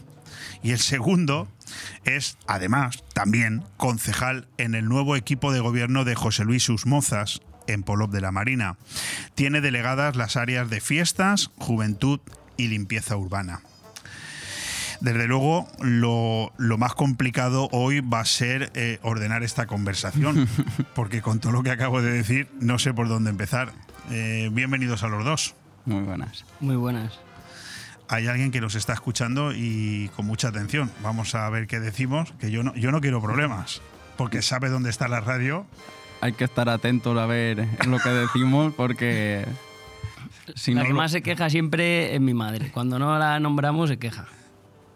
[0.63, 1.49] Y el segundo
[2.05, 7.83] es, además, también concejal en el nuevo equipo de gobierno de José Luis Usmozas en
[7.83, 8.77] Polop de la Marina.
[9.35, 12.21] Tiene delegadas las áreas de fiestas, juventud
[12.57, 13.61] y limpieza urbana.
[15.01, 20.49] Desde luego, lo, lo más complicado hoy va a ser eh, ordenar esta conversación,
[20.95, 23.73] porque con todo lo que acabo de decir, no sé por dónde empezar.
[24.11, 25.55] Eh, bienvenidos a los dos.
[25.85, 26.45] Muy buenas.
[26.61, 27.19] Muy buenas.
[28.09, 30.91] Hay alguien que nos está escuchando y con mucha atención.
[31.03, 33.83] Vamos a ver qué decimos, que yo no, yo no quiero problemas,
[34.17, 35.67] porque sabe dónde está la radio.
[36.21, 39.45] Hay que estar atentos a ver lo que decimos, porque
[40.55, 42.71] si más se queja siempre es mi madre.
[42.73, 44.27] Cuando no la nombramos se queja.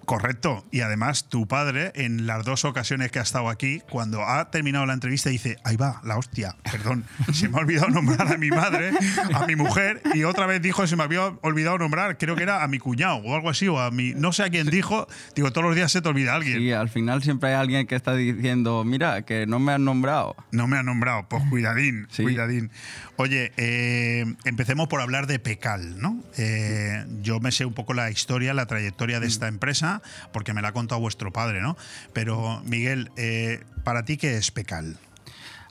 [0.09, 0.65] Correcto.
[0.71, 4.87] Y además, tu padre, en las dos ocasiones que ha estado aquí, cuando ha terminado
[4.87, 7.05] la entrevista, dice: Ahí va, la hostia, perdón,
[7.35, 8.93] se me ha olvidado nombrar a mi madre,
[9.35, 12.65] a mi mujer, y otra vez dijo: Se me había olvidado nombrar, creo que era
[12.65, 14.15] a mi cuñado o algo así, o a mi.
[14.15, 15.07] No sé a quién dijo.
[15.37, 16.57] Digo, todos los días se te olvida alguien.
[16.57, 20.37] Sí, al final siempre hay alguien que está diciendo, mira, que no me han nombrado.
[20.53, 22.71] No me ha nombrado, pues cuidadín, cuidadín.
[23.17, 26.23] Oye, eh, empecemos por hablar de Pecal, ¿no?
[26.37, 29.98] Eh, yo me sé un poco la historia, la trayectoria de esta empresa,
[30.33, 31.77] porque me la ha contado vuestro padre, ¿no?
[32.13, 34.97] Pero, Miguel, eh, ¿para ti qué es Pecal?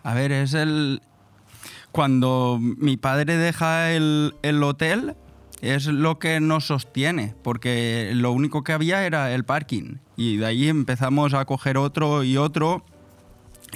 [0.04, 1.02] A ver, es el...
[1.92, 5.16] Cuando mi padre deja el, el hotel,
[5.62, 9.98] es lo que nos sostiene, porque lo único que había era el parking.
[10.16, 12.86] Y de ahí empezamos a coger otro y otro.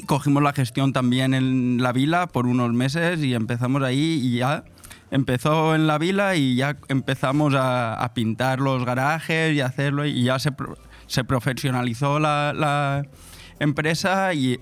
[0.06, 4.64] Cogimos la gestión también en la vila por unos meses y empezamos ahí y ya
[5.12, 10.24] empezó en la vila y ya empezamos a, a pintar los garajes y hacerlo y
[10.24, 10.52] ya se,
[11.08, 13.06] se profesionalizó la, la
[13.60, 14.60] empresa y,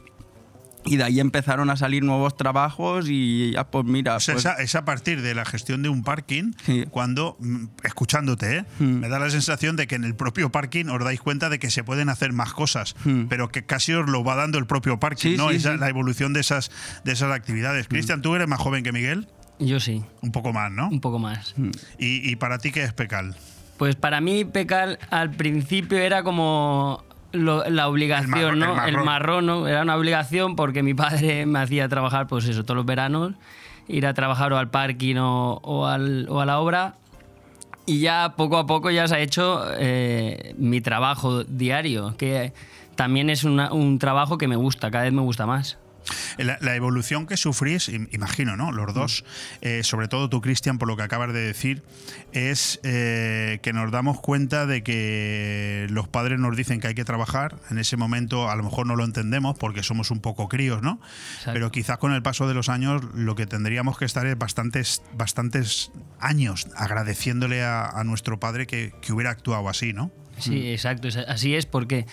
[0.86, 4.46] y de ahí empezaron a salir nuevos trabajos y ya pues mira, O sea, pues-
[4.46, 6.54] esa- es a partir de la gestión de un parking
[6.90, 8.66] cuando, mm, escuchándote, ¿eh?
[8.80, 9.00] Hmm.
[9.02, 11.70] me da la sensación de que en el propio parking os dais cuenta de que
[11.70, 12.96] se pueden hacer más cosas,
[13.30, 15.32] pero que casi os lo va dando el propio parking.
[15.32, 15.50] Sí, ¿no?
[15.50, 15.76] sí, Esa-.
[15.78, 16.72] La evolución de esas,
[17.04, 17.88] de esas actividades.
[17.88, 19.28] Cristian, ¿tú eres más joven que Miguel?
[19.60, 20.04] Yo sí.
[20.22, 20.88] Un poco más, ¿no?
[20.88, 21.54] Un poco más.
[21.98, 23.36] ¿Y, y para ti qué es Pecal?
[23.78, 28.66] Pues para mí Pecal al principio era como lo- la obligación, El marrón, ¿no?
[28.66, 29.00] el marrón.
[29.00, 29.68] El marrón, ¿no?
[29.68, 33.34] Era una obligación porque mi padre me hacía trabajar, pues eso, todos los veranos,
[33.88, 36.96] ir a trabajar o al parking o, o al- o a la obra.
[37.86, 42.54] Y ya poco a poco ya se ha hecho eh, mi trabajo diario, que
[42.96, 45.78] también es una- un trabajo que me gusta, cada vez me gusta más.
[46.38, 48.72] La, la evolución que sufrís, im- imagino, ¿no?
[48.72, 49.24] Los dos,
[49.62, 51.84] eh, sobre todo tú, Cristian, por lo que acabas de decir,
[52.32, 57.06] es eh, que nos damos cuenta de que los padres nos dicen que hay que
[57.06, 57.56] trabajar.
[57.70, 61.00] En ese momento a lo mejor no lo entendemos porque somos un poco críos, ¿no?
[61.54, 65.02] Pero quizás con el paso de los años lo que tendríamos que estar es bastantes,
[65.14, 70.12] bastantes años agradeciéndole a, a nuestro padre que, que hubiera actuado así, ¿no?
[70.38, 72.06] Sí, exacto, es- así es porque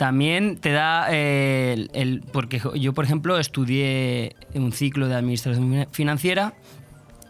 [0.00, 5.86] también te da eh, el, el- porque yo por ejemplo estudié un ciclo de administración
[5.92, 6.54] financiera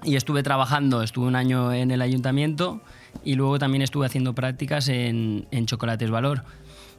[0.05, 2.81] y estuve trabajando, estuve un año en el ayuntamiento
[3.25, 6.45] y luego también estuve haciendo prácticas en, en Chocolates Valor.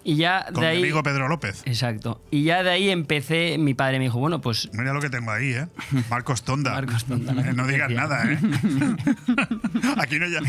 [0.03, 0.77] Y ya de Con mi ahí.
[0.79, 1.61] amigo Pedro López.
[1.65, 2.21] Exacto.
[2.31, 5.31] Y ya de ahí empecé, mi padre me dijo, bueno, pues Mira lo que tengo
[5.31, 5.67] ahí, ¿eh?
[6.09, 6.71] Marcos Tonda.
[6.71, 8.37] Marcos Tonda, la Eh, no digas nada, ¿eh?
[9.97, 10.39] aquí no ya...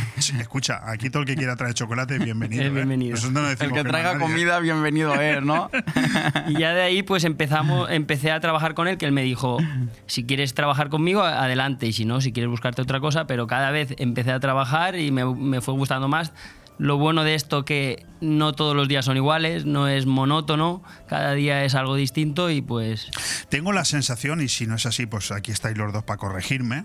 [0.40, 2.62] Escucha, aquí todo el que quiera traer chocolate, bienvenido.
[2.62, 2.72] Es ¿eh?
[2.72, 3.16] bienvenido.
[3.16, 4.28] Nosotros no El que no a traiga nadie, ¿eh?
[4.28, 5.70] comida, bienvenido es, ¿no?
[6.48, 9.58] Y ya de ahí pues empezamos, empecé a trabajar con él, que él me dijo,
[10.06, 13.70] si quieres trabajar conmigo, adelante, y si no, si quieres buscarte otra cosa, pero cada
[13.70, 16.32] vez empecé a trabajar y me, me fue gustando más.
[16.78, 21.35] Lo bueno de esto que no todos los días son iguales, no es monótono, cada
[21.35, 23.09] día es algo distinto y pues
[23.49, 26.85] Tengo la sensación, y si no es así, pues aquí estáis los dos para corregirme,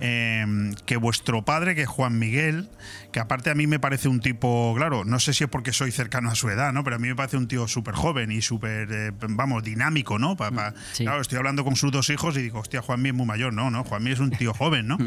[0.00, 0.44] eh,
[0.86, 2.70] que vuestro padre, que es Juan Miguel,
[3.12, 5.90] que aparte a mí me parece un tipo, claro, no sé si es porque soy
[5.92, 6.84] cercano a su edad, ¿no?
[6.84, 10.36] Pero a mí me parece un tío súper joven y súper, eh, vamos, dinámico, ¿no?
[10.36, 13.18] Pa- pa- Claro, estoy hablando con sus dos hijos y digo, hostia, Juan Miguel es
[13.18, 13.52] muy mayor.
[13.52, 14.98] No, no, Juan Miguel es un tío joven, ¿no?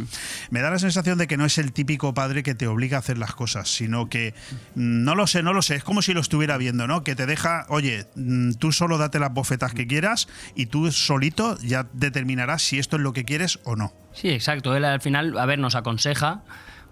[0.49, 2.99] me da la sensación de que no es el típico padre que te obliga a
[2.99, 4.33] hacer las cosas, sino que,
[4.75, 7.03] mm, no lo sé, no lo sé, es como si lo estuviera viendo, ¿no?
[7.03, 11.57] Que te deja, oye, mm, tú solo date las bofetas que quieras y tú solito
[11.61, 13.93] ya determinarás si esto es lo que quieres o no.
[14.13, 14.75] Sí, exacto.
[14.75, 16.43] Él al final, a ver, nos aconseja,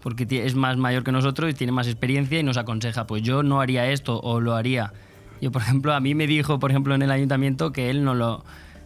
[0.01, 3.43] porque es más mayor que nosotros y tiene más experiencia y nos aconseja, pues yo
[3.43, 4.93] no haría esto o lo haría.
[5.41, 8.13] Yo, por ejemplo, a mí me dijo, por ejemplo, en el ayuntamiento que él no
[8.13, 8.43] lo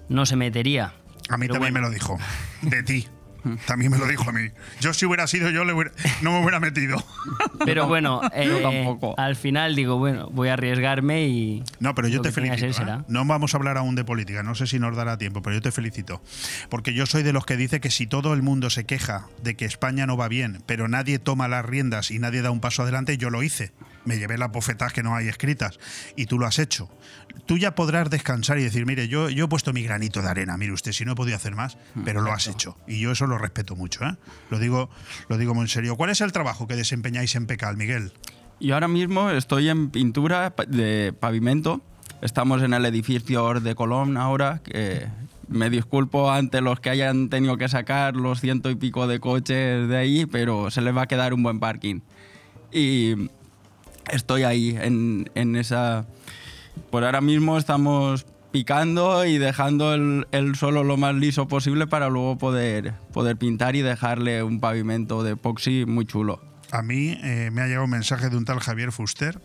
[0.07, 0.93] no se metería.
[1.29, 2.17] A mí también me lo dijo,
[2.61, 3.07] de ti.
[3.67, 4.49] También me lo dijo a mí.
[4.81, 5.91] Yo si hubiera sido yo, le hubiera-
[6.21, 7.03] no me hubiera metido.
[7.65, 11.63] Pero bueno, eh, al final digo, bueno, voy a arriesgarme y...
[11.79, 12.81] No, pero yo te felicito.
[12.83, 12.99] ¿eh?
[13.07, 15.61] No vamos a hablar aún de política, no sé si nos dará tiempo, pero yo
[15.61, 16.21] te felicito.
[16.69, 19.55] Porque yo soy de los que dice que si todo el mundo se queja de
[19.55, 22.83] que España no va bien, pero nadie toma las riendas y nadie da un paso
[22.83, 23.71] adelante, yo lo hice.
[24.05, 25.79] Me llevé las bofetas que no hay escritas
[26.15, 26.89] y tú lo has hecho.
[27.45, 30.57] Tú ya podrás descansar y decir, mire, yo, yo he puesto mi granito de arena,
[30.57, 32.77] mire usted, si no he podido hacer más, pero lo has hecho.
[32.87, 34.15] Y yo eso lo respeto mucho, ¿eh?
[34.49, 34.89] Lo digo,
[35.27, 35.95] lo digo muy en serio.
[35.95, 38.13] ¿Cuál es el trabajo que desempeñáis en Pecal, Miguel?
[38.59, 41.81] Yo ahora mismo estoy en pintura de pavimento.
[42.21, 45.07] Estamos en el edificio de Colón ahora, que
[45.47, 49.87] me disculpo ante los que hayan tenido que sacar los ciento y pico de coches
[49.87, 51.99] de ahí, pero se les va a quedar un buen parking.
[52.71, 53.29] Y
[54.11, 56.05] estoy ahí en, en esa...
[56.89, 62.09] Por ahora mismo estamos picando y dejando el, el suelo lo más liso posible para
[62.09, 66.41] luego poder, poder pintar y dejarle un pavimento de epoxi muy chulo.
[66.71, 69.39] A mí eh, me ha llegado un mensaje de un tal Javier Fuster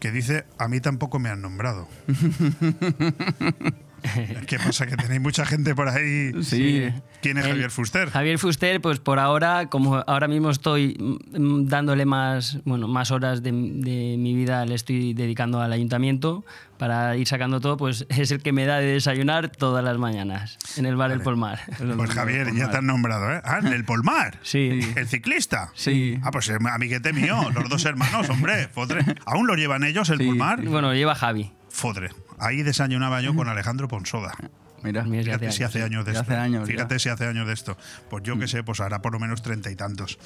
[0.00, 1.88] que dice, a mí tampoco me han nombrado.
[4.46, 4.86] ¿Qué pasa?
[4.86, 6.32] ¿Que tenéis mucha gente por ahí?
[6.42, 6.88] Sí.
[7.20, 8.10] ¿Quién es El- Javier Fuster?
[8.10, 10.96] Javier Fuster, pues por ahora, como ahora mismo estoy
[11.32, 16.44] dándole más, bueno, más horas de, de mi vida, le estoy dedicando al ayuntamiento
[16.78, 20.58] para ir sacando todo, pues es el que me da de desayunar todas las mañanas
[20.76, 21.60] en el bar El Polmar.
[21.96, 23.40] Pues Javier, ya te han nombrado, ¿eh?
[23.44, 24.38] Ah, en el Polmar.
[24.42, 24.80] Sí.
[24.96, 25.70] ¿El ciclista?
[25.74, 26.18] Sí.
[26.22, 29.04] Ah, pues eh, amiguete mío, los dos hermanos, hombre, fodre.
[29.26, 30.60] ¿Aún lo llevan ellos, el Polmar?
[30.62, 31.52] Bueno, lleva Javi.
[31.70, 32.10] Fodre.
[32.42, 34.34] Ahí desayunaba yo con Alejandro Ponsoda.
[34.82, 36.22] Mira, Fíjate si hace años de esto.
[36.22, 36.72] hace años, ya.
[36.74, 37.76] Fíjate si hace años de esto.
[38.10, 40.18] Pues yo que sé, pues hará por lo menos treinta y tantos.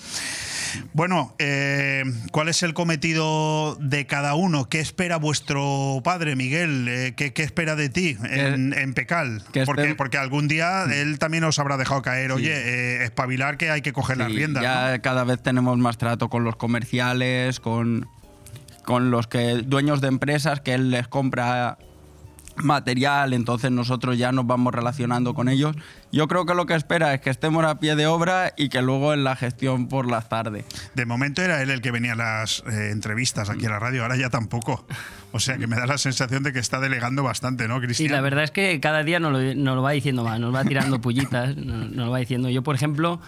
[0.94, 4.66] Bueno, eh, ¿cuál es el cometido de cada uno?
[4.70, 6.88] ¿Qué espera vuestro padre, Miguel?
[6.88, 9.43] Eh, ¿qué, qué espera de ti en, en Pecal?
[9.52, 13.59] que Porque, esté- porque algún día él también os habrá dejado caer, oye, eh, espabilar
[13.59, 14.62] que hay que coger las Sí, riendas.
[14.62, 14.68] ¿no?
[14.70, 18.09] Ya cada vez tenemos más trato con los comerciales, con,
[18.86, 21.76] con los que dueños de empresas que él les compra
[22.56, 25.76] material, entonces nosotros ya nos vamos relacionando con ellos.
[26.12, 28.82] Yo creo que lo que espera es que estemos a pie de obra y que
[28.82, 30.64] luego en la gestión por las tardes.
[30.94, 34.02] De momento era él el que venía a las eh, entrevistas aquí a la radio,
[34.02, 34.86] ahora ya tampoco.
[35.32, 38.12] O sea que me da la sensación de que está delegando bastante, ¿no, Sí, Cristian?
[38.12, 40.64] la verdad es que cada día nos lo, nos lo va diciendo más, nos va
[40.64, 42.48] tirando pullitas, nos, nos lo va diciendo.
[42.48, 43.20] Yo, por ejemplo,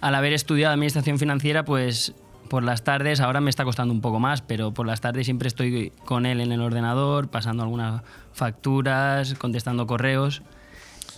[0.00, 2.14] al haber estudiado Administración Financiera, pues
[2.48, 5.48] por las tardes, ahora me está costando un poco más, pero por las tardes siempre
[5.48, 8.02] estoy con él en el ordenador, pasando algunas
[8.36, 10.42] facturas, contestando correos.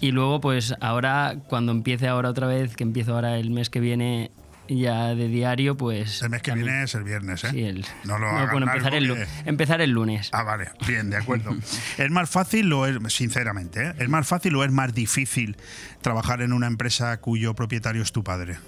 [0.01, 3.81] Y luego, pues ahora, cuando empiece ahora otra vez, que empiezo ahora el mes que
[3.81, 4.31] viene
[4.69, 6.23] ya de diario, pues...
[6.23, 7.51] El mes que viene es el viernes, ¿eh?
[7.51, 10.29] Sí, el, No lo no, hagan bueno, empezar el, lu- que- empezar el lunes.
[10.33, 11.57] Ah, vale, bien, de acuerdo.
[11.99, 13.95] ¿Es más fácil o es, sinceramente, ¿eh?
[13.99, 15.57] ¿es más fácil o es más difícil
[16.03, 18.59] trabajar en una empresa cuyo propietario es tu padre?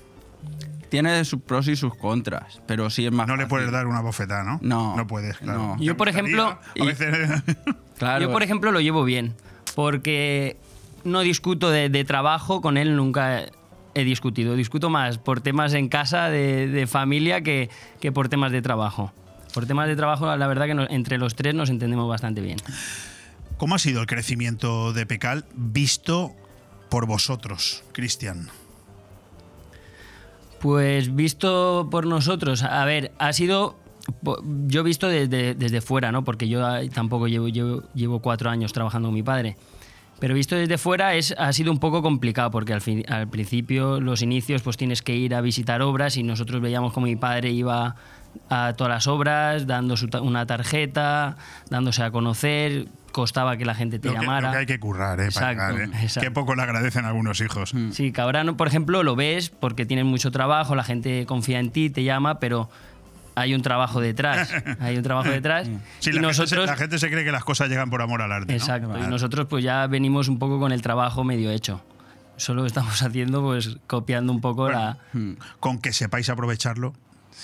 [0.88, 4.00] Tiene sus pros y sus contras, pero sí es más No le puedes dar una
[4.00, 4.58] bofetada, ¿no?
[4.62, 4.96] No.
[4.96, 5.58] No puedes, claro.
[5.76, 5.78] no.
[5.78, 7.42] Yo, por ejemplo, A veces-
[8.00, 8.24] Claro.
[8.24, 9.34] Yo, por ejemplo, lo llevo bien,
[9.74, 10.56] porque
[11.04, 13.44] no discuto de, de trabajo, con él nunca
[13.94, 14.56] he discutido.
[14.56, 17.68] Discuto más por temas en casa, de, de familia, que,
[18.00, 19.12] que por temas de trabajo.
[19.52, 22.56] Por temas de trabajo, la verdad que entre los tres nos entendemos bastante bien.
[23.58, 26.34] ¿Cómo ha sido el crecimiento de Pecal visto
[26.88, 28.48] por vosotros, Cristian?
[30.60, 33.76] Pues visto por nosotros, a ver, ha sido
[34.66, 36.24] yo he visto desde, desde fuera, ¿no?
[36.24, 39.56] Porque yo ah, tampoco llevo, llevo, llevo cuatro años trabajando con mi padre.
[40.18, 44.00] Pero visto desde fuera es, ha sido un poco complicado porque al, fin- al principio,
[44.00, 47.50] los inicios, pues tienes que ir a visitar obras y nosotros veíamos como mi padre
[47.50, 47.96] iba
[48.50, 51.36] a todas las obras, dando su ta- una tarjeta,
[51.70, 54.48] dándose a conocer, costaba que la gente te Lo que, llamara.
[54.48, 55.28] lo que hay que currar, ¿eh?
[55.34, 56.02] Para Exacto, llegar, ¿eh?
[56.02, 56.20] exacto.
[56.20, 57.72] Qué poco le agradecen algunos hijos.
[57.92, 61.70] Sí, que ahora, por ejemplo, lo ves porque tienes mucho trabajo, la gente confía en
[61.70, 62.68] ti, te llama, pero
[63.40, 64.52] hay un trabajo detrás.
[64.80, 65.68] Hay un trabajo detrás.
[65.98, 68.02] Sí, y la, gente se, nosotros, la gente se cree que las cosas llegan por
[68.02, 68.52] amor al arte.
[68.52, 68.58] ¿no?
[68.58, 71.82] exacto, y nosotros pues ya venimos un poco con el trabajo medio hecho.
[72.36, 74.98] Solo estamos haciendo, pues, copiando un poco la.
[75.58, 76.94] Con que sepáis aprovecharlo.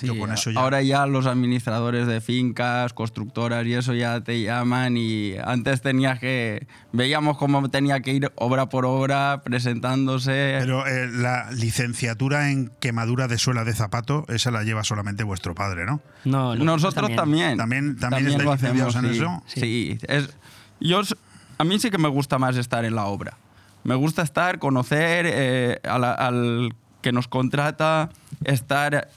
[0.02, 0.60] Yo con eso ya.
[0.60, 6.18] Ahora ya los administradores de fincas, constructoras y eso ya te llaman y antes tenías
[6.18, 6.66] que...
[6.92, 10.56] Veíamos cómo tenía que ir obra por obra presentándose.
[10.60, 15.54] Pero eh, la licenciatura en quemadura de suela de zapato, esa la lleva solamente vuestro
[15.54, 16.00] padre, ¿no?
[16.24, 17.56] No, Nosotros también.
[17.56, 19.18] También, también, También estáis lo hacemos, licenciados en sí.
[19.18, 19.42] eso.
[19.46, 20.30] Sí, es,
[20.80, 21.00] yo,
[21.58, 23.36] a mí sí que me gusta más estar en la obra.
[23.84, 28.10] Me gusta estar, conocer eh, a la- al que nos contrata,
[28.44, 29.08] estar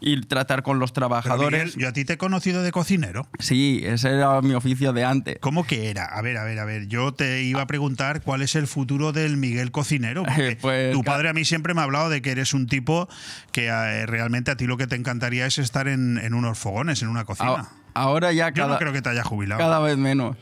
[0.00, 1.64] y tratar con los trabajadores.
[1.66, 3.26] Miguel, yo a ti te he conocido de cocinero.
[3.38, 5.38] Sí, ese era mi oficio de antes.
[5.40, 6.04] ¿Cómo que era?
[6.04, 6.86] A ver, a ver, a ver.
[6.86, 10.22] Yo te iba a preguntar cuál es el futuro del Miguel cocinero.
[10.26, 13.08] Porque Pues, tu padre a mí siempre me ha hablado de que eres un tipo
[13.52, 17.00] que eh, realmente a ti lo que te encantaría es estar en, en unos fogones,
[17.02, 17.68] en una cocina.
[17.94, 19.58] Ahora ya Yo cada, no creo que te haya jubilado.
[19.58, 20.36] cada vez menos.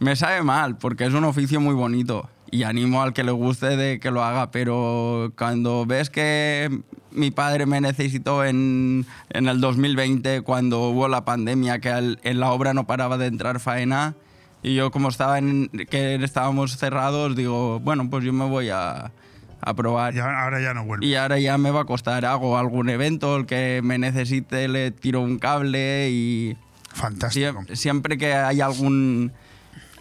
[0.00, 3.76] Me sabe mal porque es un oficio muy bonito y animo al que le guste
[3.76, 6.80] de que lo haga, pero cuando ves que
[7.14, 12.40] mi padre me necesitó en, en el 2020 cuando hubo la pandemia, que al- en
[12.40, 14.14] la obra no paraba de entrar faena
[14.62, 19.12] y yo como estaba en, que estábamos cerrados, digo, bueno, pues yo me voy a,
[19.60, 20.14] a probar.
[20.14, 21.06] Y ahora ya no vuelve.
[21.06, 24.90] Y ahora ya me va a costar, hago algún evento, el que me necesite le
[24.90, 26.56] tiro un cable y...
[26.92, 27.60] Fantástico.
[27.62, 29.32] Siem- Siempre que hay algún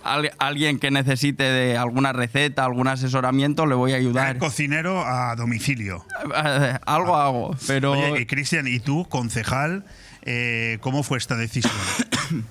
[0.04, 4.38] al- alguien que necesite de alguna receta, algún asesoramiento, le voy a ayudar.
[4.38, 6.06] Cocinero a domicilio.
[6.36, 9.86] Eh, Algo hago, pero Oye, y Cristian, ¿y tú, concejal,
[10.24, 11.74] eh, cómo fue esta decisión?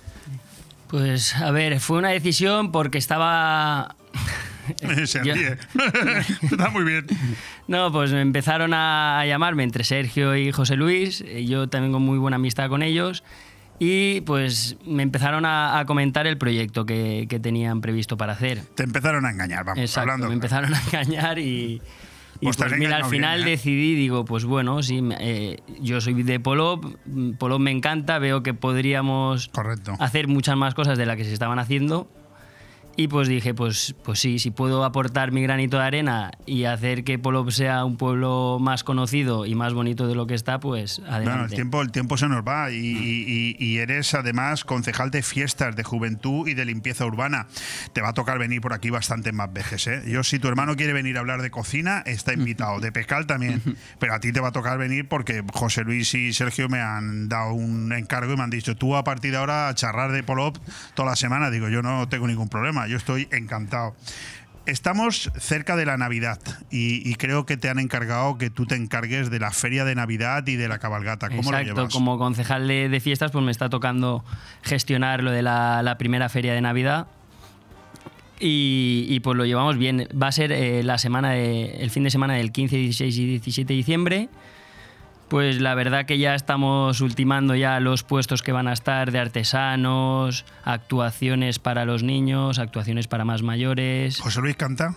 [0.89, 3.97] Pues, a ver, fue una decisión porque estaba.
[5.07, 5.57] Se Yo- ríe.
[6.43, 7.07] Está muy bien.
[7.67, 11.23] No, pues me empezaron a a llamarme entre Sergio y José Luis.
[11.27, 13.25] eh, Yo tengo muy buena amistad con ellos.
[13.79, 18.61] Y pues me empezaron a, a comentar el proyecto que, que tenían previsto para hacer.
[18.77, 20.29] Te empezaron a engañar, vamos, Exacto, hablando.
[20.29, 21.83] me empezaron a engañar y,
[22.41, 23.51] y Pues pues mira, al final bien, ¿eh?
[23.53, 28.43] decidí, digo, pues bueno, sí, eh, yo soy de Polop, mm, Polop me encanta, veo
[28.45, 29.95] que podríamos Correcto.
[29.99, 32.09] hacer muchas más cosas de las que se estaban haciendo.
[32.95, 37.05] Y pues dije, pues, pues sí, si puedo aportar mi granito de arena y hacer
[37.05, 40.99] que Polop sea un pueblo más conocido y más bonito de lo que está, pues
[41.01, 41.25] adelante.
[41.31, 45.75] Bueno, el tiempo, el tiempo se nos va y, y- eres además concejal de fiestas,
[45.75, 47.47] de juventud y de limpieza urbana.
[47.95, 49.87] Te va a tocar venir por aquí bastantes más veces.
[49.87, 50.03] ¿eh?
[50.07, 52.79] Yo, si tu hermano quiere venir a hablar de cocina, está invitado.
[52.81, 53.63] De pescal también.
[53.99, 57.29] Pero a ti te va a tocar venir porque José Luis y Sergio me han
[57.31, 60.23] dado un encargo y me han dicho, tú a partir de ahora a charrar de
[60.23, 60.59] Polop
[60.95, 61.51] toda la semana.
[61.51, 63.95] Digo, yo no tengo ningún problema, yo estoy encantado.
[64.65, 66.39] Estamos cerca de la Navidad
[66.71, 69.97] y, y creo que te han encargado que tú te encargues de la feria de
[69.97, 71.29] Navidad y de la cabalgata.
[71.31, 71.93] ¿Cómo lo Exacto, llevas?
[71.93, 74.25] como concejal de, de fiestas, pues me está tocando
[74.63, 77.09] gestionar lo de la, la primera feria de Navidad.
[78.39, 80.09] Y, y, pues lo llevamos bien.
[80.21, 83.27] Va a ser eh, la semana de- el fin de semana del 15, 16 y
[83.27, 84.29] 17 de diciembre.
[85.33, 89.19] Pues la verdad que ya estamos ultimando ya los puestos que van a estar de
[89.19, 94.21] artesanos, actuaciones para los niños, actuaciones para más mayores.
[94.21, 94.95] José Luis canta.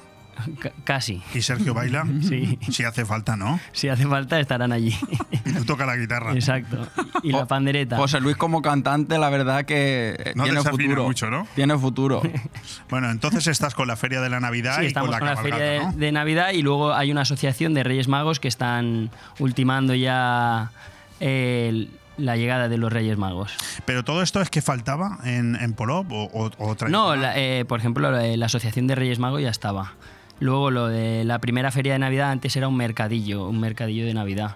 [0.61, 1.21] C- casi.
[1.33, 2.05] ¿Y Sergio baila?
[2.21, 2.59] Sí.
[2.71, 3.59] Si hace falta, ¿no?
[3.71, 4.95] Si hace falta estarán allí.
[5.45, 6.33] Y tú tocas la guitarra.
[6.33, 6.87] Exacto.
[7.23, 7.97] Y la pandereta.
[7.97, 11.03] José Luis como cantante, la verdad que No tiene futuro.
[11.03, 11.47] mucho, ¿no?
[11.55, 12.21] Tiene futuro.
[12.89, 15.27] Bueno, entonces estás con la feria de la Navidad Sí, y con estamos la con
[15.29, 15.91] la feria de, ¿no?
[15.93, 19.09] de Navidad y luego hay una asociación de Reyes Magos que están
[19.39, 20.71] ultimando ya
[21.19, 23.53] el- la llegada de los Reyes Magos.
[23.85, 27.37] Pero todo esto es que faltaba en, en Polop o, o, o otra- No, la-
[27.37, 29.93] eh, por ejemplo, la, la asociación de Reyes Magos ya estaba.
[30.39, 34.13] Luego lo de la primera feria de Navidad antes era un mercadillo, un mercadillo de
[34.13, 34.55] Navidad.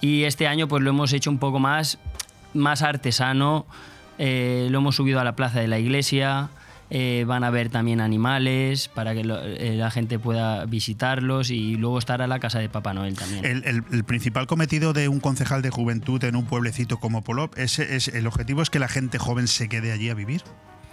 [0.00, 1.98] Y este año pues lo hemos hecho un poco más,
[2.52, 3.66] más artesano,
[4.18, 6.50] eh, lo hemos subido a la plaza de la iglesia,
[6.90, 11.98] eh, van a ver también animales para que eh, la gente pueda visitarlos y luego
[11.98, 13.62] estar a la casa de Papá Noel también.
[13.64, 18.08] El, principal cometido de un concejal de juventud en un pueblecito como Polop, ese es,
[18.08, 20.42] el objetivo es que la gente joven se quede allí a vivir.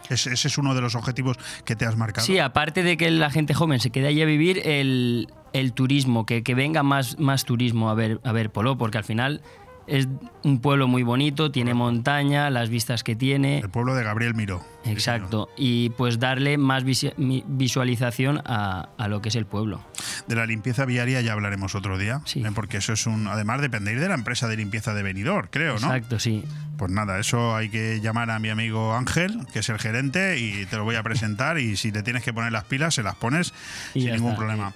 [0.09, 2.25] Ese, ese es uno de los objetivos que te has marcado.
[2.25, 6.25] Sí, aparte de que la gente joven se quede allí a vivir, el, el turismo,
[6.25, 9.41] que, que venga más, más turismo a ver, a ver Polo, porque al final
[9.87, 10.07] es
[10.43, 13.59] un pueblo muy bonito, tiene montaña, las vistas que tiene.
[13.59, 14.61] El pueblo de Gabriel Miró.
[14.85, 15.49] Exacto.
[15.57, 19.83] Y pues darle más visualización a, a lo que es el pueblo.
[20.27, 22.43] De la limpieza viaria ya hablaremos otro día, ¿eh?
[22.53, 23.27] porque eso es un.
[23.27, 25.87] Además, depende de la empresa de limpieza de Benidorm, creo, ¿no?
[25.87, 26.43] Exacto, sí.
[26.77, 30.65] Pues nada, eso hay que llamar a mi amigo Ángel, que es el gerente, y
[30.65, 31.59] te lo voy a presentar.
[31.59, 33.53] Y si le tienes que poner las pilas, se las pones
[33.93, 34.39] Y sin ningún está.
[34.39, 34.73] problema.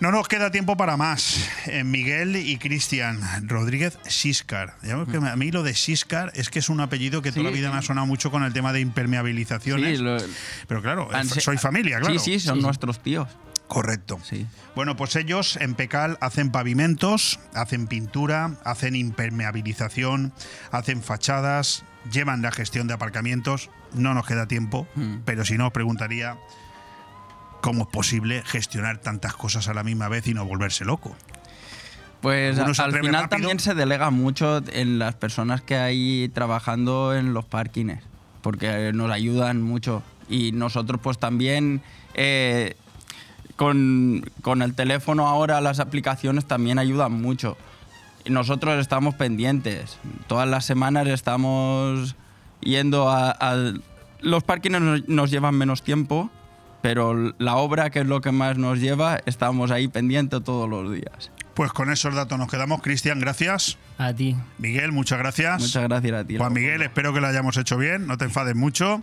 [0.00, 1.48] No nos queda tiempo para más.
[1.66, 4.74] Eh, Miguel y Cristian Rodríguez Siscar.
[4.80, 7.70] Que A mí lo de Siscar es que es un apellido que toda la vida
[7.70, 8.80] me ha sonado mucho con el tema de
[9.22, 10.16] Sí, lo-
[10.68, 12.18] Pero claro, Han- soy familia, claro.
[12.18, 13.28] Sí, sí, son nuestros tíos.
[13.68, 14.18] Correcto.
[14.24, 14.46] Sí.
[14.74, 20.32] Bueno, pues ellos en Pecal hacen pavimentos, hacen pintura, hacen impermeabilización,
[20.72, 23.70] hacen fachadas, llevan la gestión de aparcamientos.
[23.94, 25.18] No nos queda tiempo, Mm.
[25.24, 26.36] pero si no, os preguntaría
[27.60, 31.14] cómo es posible gestionar tantas cosas a la misma vez y no volverse loco.
[32.20, 33.28] Pues al final rápido.
[33.28, 38.02] también se delega mucho en las personas que hay trabajando en los parkings,
[38.42, 40.02] porque nos ayudan mucho.
[40.28, 41.82] Y nosotros pues también
[42.14, 42.76] eh,
[43.56, 47.56] con, con el teléfono ahora las aplicaciones también ayudan mucho.
[48.26, 49.98] Nosotros estamos pendientes.
[50.26, 52.16] Todas las semanas estamos
[52.60, 53.36] yendo a...
[54.20, 56.30] los parkings nos llevan menos tiempo,
[56.82, 60.92] pero la obra, que es lo que más nos lleva, estamos ahí pendientes todos los
[60.92, 61.30] días.
[61.54, 62.80] Pues con esos datos nos quedamos.
[62.82, 63.78] Cristian, gracias.
[63.98, 64.36] A ti.
[64.58, 65.60] Miguel, muchas gracias.
[65.60, 66.36] Muchas gracias a ti.
[66.36, 69.02] Juan Miguel, espero que lo hayamos hecho bien, no te enfades mucho.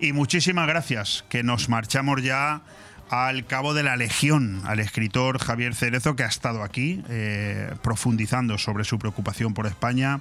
[0.00, 2.62] Y muchísimas gracias, que nos marchamos ya
[3.10, 8.58] al cabo de la Legión, al escritor Javier Cerezo, que ha estado aquí eh, profundizando
[8.58, 10.20] sobre su preocupación por España.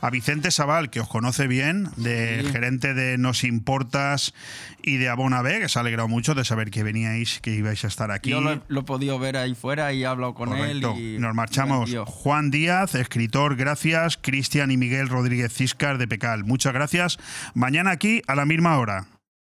[0.00, 2.52] A Vicente Sabal, que os conoce bien, de Sí.
[2.52, 4.34] gerente de Nos Importas
[4.82, 7.84] y de Abona B, que se ha alegrado mucho de saber que veníais, que ibais
[7.84, 8.30] a estar aquí.
[8.30, 10.94] Yo lo, lo he podido ver ahí fuera y he hablado con Correcto.
[10.96, 11.16] él.
[11.16, 11.90] Y Nos marchamos.
[12.06, 14.16] Juan Díaz, escritor, gracias.
[14.20, 17.18] Cristian y Miguel Rodríguez Ciscar de Pecal, muchas gracias.
[17.54, 19.06] Mañana aquí a la misma hora.